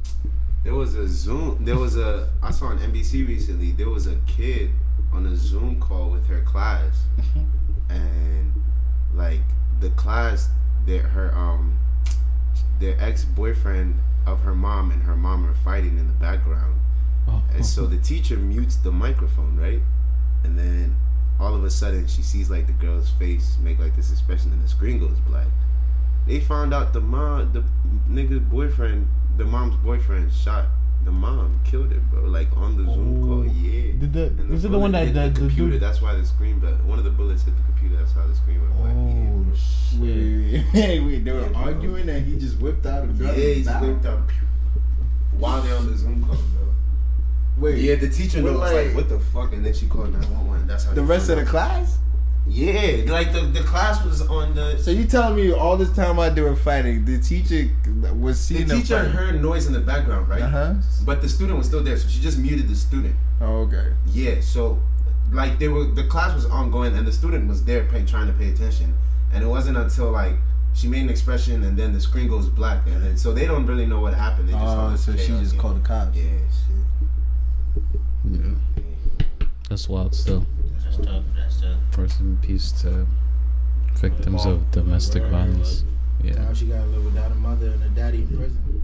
there 0.63 0.75
was 0.75 0.95
a 0.95 1.09
Zoom 1.09 1.65
there 1.65 1.77
was 1.77 1.97
a 1.97 2.29
I 2.41 2.53
saw 2.53 2.67
on 2.67 2.79
NBC 2.79 3.27
recently 3.27 3.73
there 3.73 3.89
was 3.89 4.07
a 4.07 4.15
kid 4.29 4.71
on 5.13 5.27
a 5.27 5.35
Zoom 5.35 5.81
call 5.81 6.11
with 6.11 6.29
her 6.29 6.43
class 6.43 7.03
and 7.89 8.53
like 9.15 9.41
the 9.81 9.91
class 9.91 10.51
that 10.87 11.01
her 11.01 11.35
um 11.35 11.79
their 12.79 12.97
ex 13.01 13.25
boyfriend 13.25 13.99
of 14.25 14.41
her 14.43 14.55
mom 14.55 14.93
and 14.93 15.03
her 15.03 15.17
mom 15.17 15.45
are 15.49 15.55
fighting 15.55 15.99
in 15.99 16.07
the 16.07 16.13
background. 16.15 16.79
Oh. 17.31 17.43
and 17.55 17.65
so 17.65 17.87
the 17.87 17.99
teacher 17.99 18.37
mutes 18.37 18.77
the 18.77 18.91
microphone 18.91 19.57
right 19.57 19.81
and 20.45 20.59
then 20.59 20.97
all 21.39 21.55
of 21.55 21.63
a 21.65 21.71
sudden 21.71 22.07
she 22.07 22.23
sees 22.23 22.51
like 22.51 22.67
the 22.67 22.73
girl's 22.75 23.09
face 23.11 23.57
make 23.63 23.79
like 23.79 23.95
this 23.97 24.11
expression 24.11 24.53
and 24.53 24.63
the 24.63 24.69
screen 24.69 24.99
goes 24.99 25.19
black 25.21 25.47
they 26.27 26.39
found 26.39 26.75
out 26.75 26.93
the 26.93 27.01
mom, 27.01 27.53
the 27.53 27.65
nigga's 28.13 28.41
boyfriend, 28.41 29.09
the 29.39 29.45
mom's 29.45 29.75
boyfriend 29.77 30.31
shot 30.33 30.67
the 31.03 31.11
mom, 31.11 31.59
killed 31.65 31.91
it, 31.93 32.03
bro. 32.11 32.25
Like 32.25 32.55
on 32.57 32.77
the 32.77 32.85
Zoom 32.93 33.23
call, 33.27 33.41
oh. 33.41 33.43
yeah. 33.45 33.93
Did 33.99 34.13
the 34.13 34.27
And 34.27 34.53
is 34.53 34.67
it 34.67 34.71
the 34.71 34.79
one 34.79 34.93
bullet 34.93 34.93
that 34.93 35.07
hit 35.07 35.15
the, 35.15 35.21
the 35.21 35.29
the 35.31 35.39
computer? 35.49 35.71
dude? 35.73 35.81
That's 35.83 36.03
why 36.03 36.15
the 36.15 36.27
screen, 36.27 36.59
but 36.61 36.75
one 36.85 36.99
of 36.99 37.05
the 37.05 37.11
bullets 37.11 37.43
hit 37.45 37.55
the 37.57 37.63
computer. 37.63 37.97
That's 37.97 38.13
how 38.13 38.27
the 38.27 38.35
screen 38.35 38.61
went 38.61 38.77
black. 38.77 38.95
Oh 38.95 39.47
shit! 39.57 39.99
Wait, 39.99 40.65
wait, 40.75 41.05
wait. 41.07 41.25
They 41.25 41.33
were 41.33 41.41
Yeah, 41.41 41.49
bro. 41.49 41.63
arguing 41.63 42.09
and 42.11 42.27
he 42.27 42.39
just 42.39 42.59
whipped 42.61 42.85
out 42.85 43.05
a 43.05 43.07
gun. 43.07 43.29
yeah 43.29 43.33
he 43.33 43.63
whipped 43.65 44.05
up 44.05 44.29
pew, 44.29 44.47
while 45.39 45.63
they're 45.63 45.75
on 45.77 45.87
the 45.91 45.97
Zoom 45.97 46.23
call, 46.23 46.37
bro. 46.37 46.69
Wait, 47.61 47.79
Yeah, 47.79 47.97
the 47.97 48.09
teacher 48.09 48.41
knows 48.41 48.59
like, 48.59 48.87
like- 48.87 48.95
"What 48.95 49.09
the 49.09 49.21
fuck?" 49.21 49.53
And 49.53 49.65
then 49.65 49.75
she 49.75 49.87
called 49.87 50.13
nine 50.13 50.31
one 50.35 50.47
one. 50.49 50.67
That's 50.67 50.85
how 50.85 50.95
the 50.95 51.03
rest 51.03 51.29
of 51.31 51.37
the 51.39 51.45
class? 51.45 51.99
Yeah, 52.49 53.05
like 53.13 53.33
the 53.33 53.43
the 53.43 53.61
class 53.61 54.05
was 54.05 54.23
on 54.23 54.55
the. 54.55 54.79
So 54.79 54.91
you 54.91 55.05
telling 55.05 55.37
me 55.37 55.53
all 55.53 55.77
this 55.77 55.91
time 55.93 56.17
while 56.17 56.33
they 56.35 56.41
were 56.41 56.57
fighting, 56.57 57.05
the 57.05 57.19
teacher 57.21 57.71
was 58.19 58.41
seeing 58.41 58.67
The 58.67 58.77
teacher 58.77 58.99
heard 58.99 59.41
noise 59.43 59.67
in 59.67 59.73
the 59.73 59.81
background, 59.81 60.29
right? 60.29 60.43
Uh 60.43 60.49
huh. 60.49 60.75
But 61.05 61.21
the 61.23 61.29
student 61.29 61.59
was 61.59 61.67
still 61.67 61.83
there, 61.83 61.97
so 61.97 62.09
she 62.09 62.21
just 62.21 62.39
muted 62.39 62.69
the 62.69 62.75
student. 62.75 63.15
Oh, 63.41 63.69
okay. 63.69 63.93
Yeah, 64.07 64.41
so 64.41 64.79
like 65.31 65.59
they 65.59 65.69
were 65.69 65.85
the 65.85 66.05
class 66.05 66.35
was 66.35 66.47
ongoing 66.47 66.97
and 66.97 67.07
the 67.07 67.13
student 67.13 67.47
was 67.47 67.65
there 67.65 67.85
pay, 67.85 68.05
trying 68.05 68.27
to 68.27 68.33
pay 68.33 68.49
attention, 68.51 68.95
and 69.33 69.45
it 69.45 69.47
wasn't 69.47 69.77
until 69.77 70.11
like 70.11 70.35
she 70.73 70.89
made 70.89 71.03
an 71.03 71.11
expression 71.11 71.63
and 71.63 71.77
then 71.77 71.93
the 71.93 72.01
screen 72.01 72.27
goes 72.29 72.47
black 72.49 72.87
and 72.87 73.05
then 73.05 73.17
so 73.17 73.33
they 73.33 73.45
don't 73.47 73.67
really 73.67 73.87
know 73.87 74.01
what 74.01 74.15
happened. 74.15 74.49
They 74.49 74.53
just 74.53 74.65
Oh, 74.65 74.97
so 74.97 75.17
she 75.17 75.29
just 75.29 75.59
called 75.59 75.77
the 75.77 75.87
cops. 75.87 76.17
Yeah, 76.17 76.25
Yeah, 78.31 78.55
that's 79.69 79.89
wild. 79.89 80.15
Still, 80.15 80.47
That's 80.85 80.97
tough. 80.99 81.25
That's 81.37 81.61
tough. 81.61 81.77
rest 81.99 82.21
in 82.21 82.37
peace 82.39 82.73
to 82.83 83.07
victims 83.97 84.47
of 84.47 84.71
domestic 84.71 85.23
violence. 85.25 85.85
Yeah, 86.23 86.35
Now 86.35 86.53
she 86.53 86.67
gotta 86.67 86.87
live 86.87 87.05
without 87.05 87.33
a 87.33 87.35
mother 87.35 87.69
and 87.69 87.83
a 87.83 87.89
daddy 87.89 88.19
in 88.19 88.29
prison. 88.29 88.83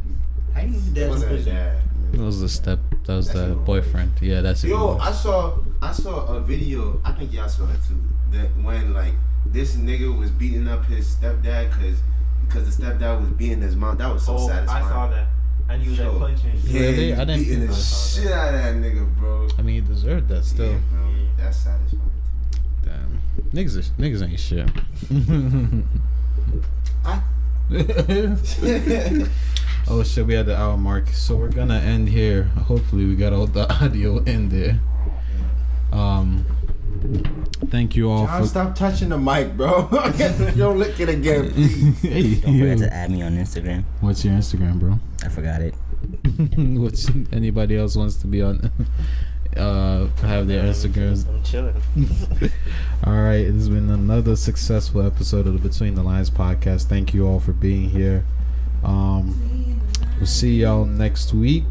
How 0.54 0.62
you 0.62 0.74
It 0.74 0.94
dad 0.94 1.12
in 1.12 1.20
prison? 1.22 1.54
that. 1.54 1.76
that 2.12 2.20
was 2.20 2.40
the 2.40 2.48
step. 2.48 2.78
That 3.04 3.16
was 3.16 3.26
That's 3.26 3.38
the 3.38 3.44
even 3.52 3.64
boyfriend. 3.64 4.12
Yeah, 4.20 4.40
that's 4.40 4.64
even 4.64 4.76
Yo, 4.76 4.94
worse. 4.94 5.02
I 5.02 5.12
saw 5.12 5.58
I 5.82 5.92
saw 5.92 6.26
a 6.34 6.40
video. 6.40 7.00
I 7.04 7.12
think 7.12 7.32
y'all 7.32 7.48
saw 7.48 7.64
it 7.64 7.78
too. 7.86 8.00
That 8.32 8.48
when 8.62 8.92
like 8.94 9.12
this 9.44 9.76
nigga 9.76 10.16
was 10.18 10.30
beating 10.30 10.66
up 10.66 10.84
his 10.86 11.14
stepdad 11.14 11.70
because 11.76 11.98
because 12.46 12.76
the 12.76 12.82
stepdad 12.84 13.20
was 13.20 13.28
beating 13.30 13.60
his 13.60 13.76
mom. 13.76 13.98
That 13.98 14.12
was 14.12 14.24
so 14.24 14.36
oh, 14.38 14.48
satisfying. 14.48 14.84
I 14.84 14.88
saw 14.88 15.06
that. 15.08 15.26
And 15.68 15.82
you 15.82 15.90
was 15.90 15.98
like 16.00 16.12
Yo. 16.12 16.18
punching. 16.18 16.52
Yeah, 16.64 16.80
Really? 16.80 16.96
he 17.06 17.12
I 17.12 17.24
didn't 17.24 17.42
beating 17.42 17.58
think 17.60 17.70
the 17.70 17.76
shit 17.76 18.32
out 18.32 18.54
of 18.54 18.60
that 18.62 18.74
nigga, 18.76 19.14
bro. 19.16 19.48
I 19.58 19.62
mean, 19.62 19.74
he 19.76 19.80
deserved 19.80 20.28
that 20.28 20.44
still. 20.44 20.72
Yeah, 20.72 20.78
bro. 20.92 21.08
That's 21.38 21.56
satisfying. 21.56 22.10
Damn, 22.84 23.20
niggas, 23.52 23.76
is- 23.76 23.90
niggas 23.98 24.22
ain't 24.28 24.38
shit. 24.40 24.68
I- 27.04 27.22
oh 29.88 30.02
shit, 30.04 30.24
we 30.26 30.34
had 30.34 30.46
the 30.46 30.56
hour 30.56 30.76
mark, 30.76 31.08
so 31.08 31.34
we're 31.36 31.48
gonna 31.50 31.78
end 31.78 32.08
here. 32.08 32.44
Hopefully, 32.44 33.06
we 33.06 33.16
got 33.16 33.32
all 33.32 33.46
the 33.48 33.68
audio 33.82 34.18
in 34.18 34.48
there. 34.50 34.78
Um, 35.92 36.46
thank 37.70 37.96
you 37.96 38.10
all 38.10 38.26
John, 38.26 38.42
for. 38.42 38.48
stop 38.48 38.74
touching 38.74 39.08
the 39.08 39.18
mic, 39.18 39.56
bro. 39.56 39.88
Don't 40.56 40.78
lick 40.78 40.98
it 41.00 41.08
again, 41.08 41.50
please. 41.52 41.98
hey, 42.02 42.34
Don't 42.36 42.58
forget 42.58 42.78
yo. 42.78 42.86
to 42.86 42.92
add 42.94 43.10
me 43.10 43.22
on 43.22 43.32
Instagram. 43.36 43.84
What's 44.00 44.24
your 44.24 44.34
Instagram, 44.34 44.78
bro? 44.78 44.98
I 45.24 45.28
forgot 45.28 45.60
it. 45.60 45.74
What's 46.56 47.10
anybody 47.32 47.76
else 47.76 47.96
wants 47.96 48.16
to 48.16 48.26
be 48.26 48.42
on? 48.42 48.70
Uh, 49.56 50.06
have 50.20 50.46
their 50.46 50.64
Instagrams. 50.64 51.26
I'm 51.26 51.42
chilling. 51.42 51.74
All 53.04 53.14
right, 53.14 53.44
this 53.44 53.54
has 53.54 53.68
been 53.70 53.90
another 53.90 54.36
successful 54.36 55.00
episode 55.00 55.46
of 55.46 55.54
the 55.54 55.68
Between 55.68 55.94
the 55.94 56.02
Lines 56.02 56.28
podcast. 56.30 56.84
Thank 56.84 57.14
you 57.14 57.26
all 57.26 57.40
for 57.40 57.52
being 57.52 57.88
here. 57.88 58.24
Um, 58.84 59.80
we'll 60.18 60.26
see 60.26 60.60
y'all 60.60 60.84
next 60.84 61.32
week. 61.32 61.64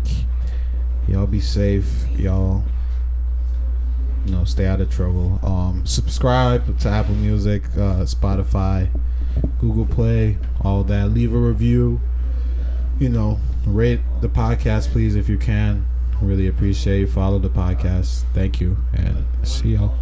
Y'all 1.07 1.27
be 1.27 1.39
safe. 1.39 1.87
Y'all 2.17 2.63
you 4.25 4.31
know, 4.31 4.43
stay 4.43 4.65
out 4.65 4.81
of 4.81 4.89
trouble. 4.89 5.39
Um, 5.43 5.85
subscribe 5.85 6.79
to 6.79 6.89
Apple 6.89 7.15
Music, 7.15 7.63
uh, 7.75 8.03
Spotify, 8.05 8.89
Google 9.59 9.85
Play, 9.85 10.37
all 10.61 10.83
that. 10.85 11.09
Leave 11.09 11.33
a 11.33 11.37
review. 11.37 12.01
You 12.99 13.09
know, 13.09 13.39
rate 13.65 13.99
the 14.21 14.29
podcast, 14.29 14.89
please, 14.89 15.15
if 15.15 15.29
you 15.29 15.37
can. 15.37 15.85
Really 16.21 16.47
appreciate. 16.47 17.09
Follow 17.09 17.39
the 17.39 17.49
podcast. 17.49 18.23
Thank 18.33 18.61
you, 18.61 18.77
and 18.93 19.25
see 19.43 19.75
y'all. 19.75 19.95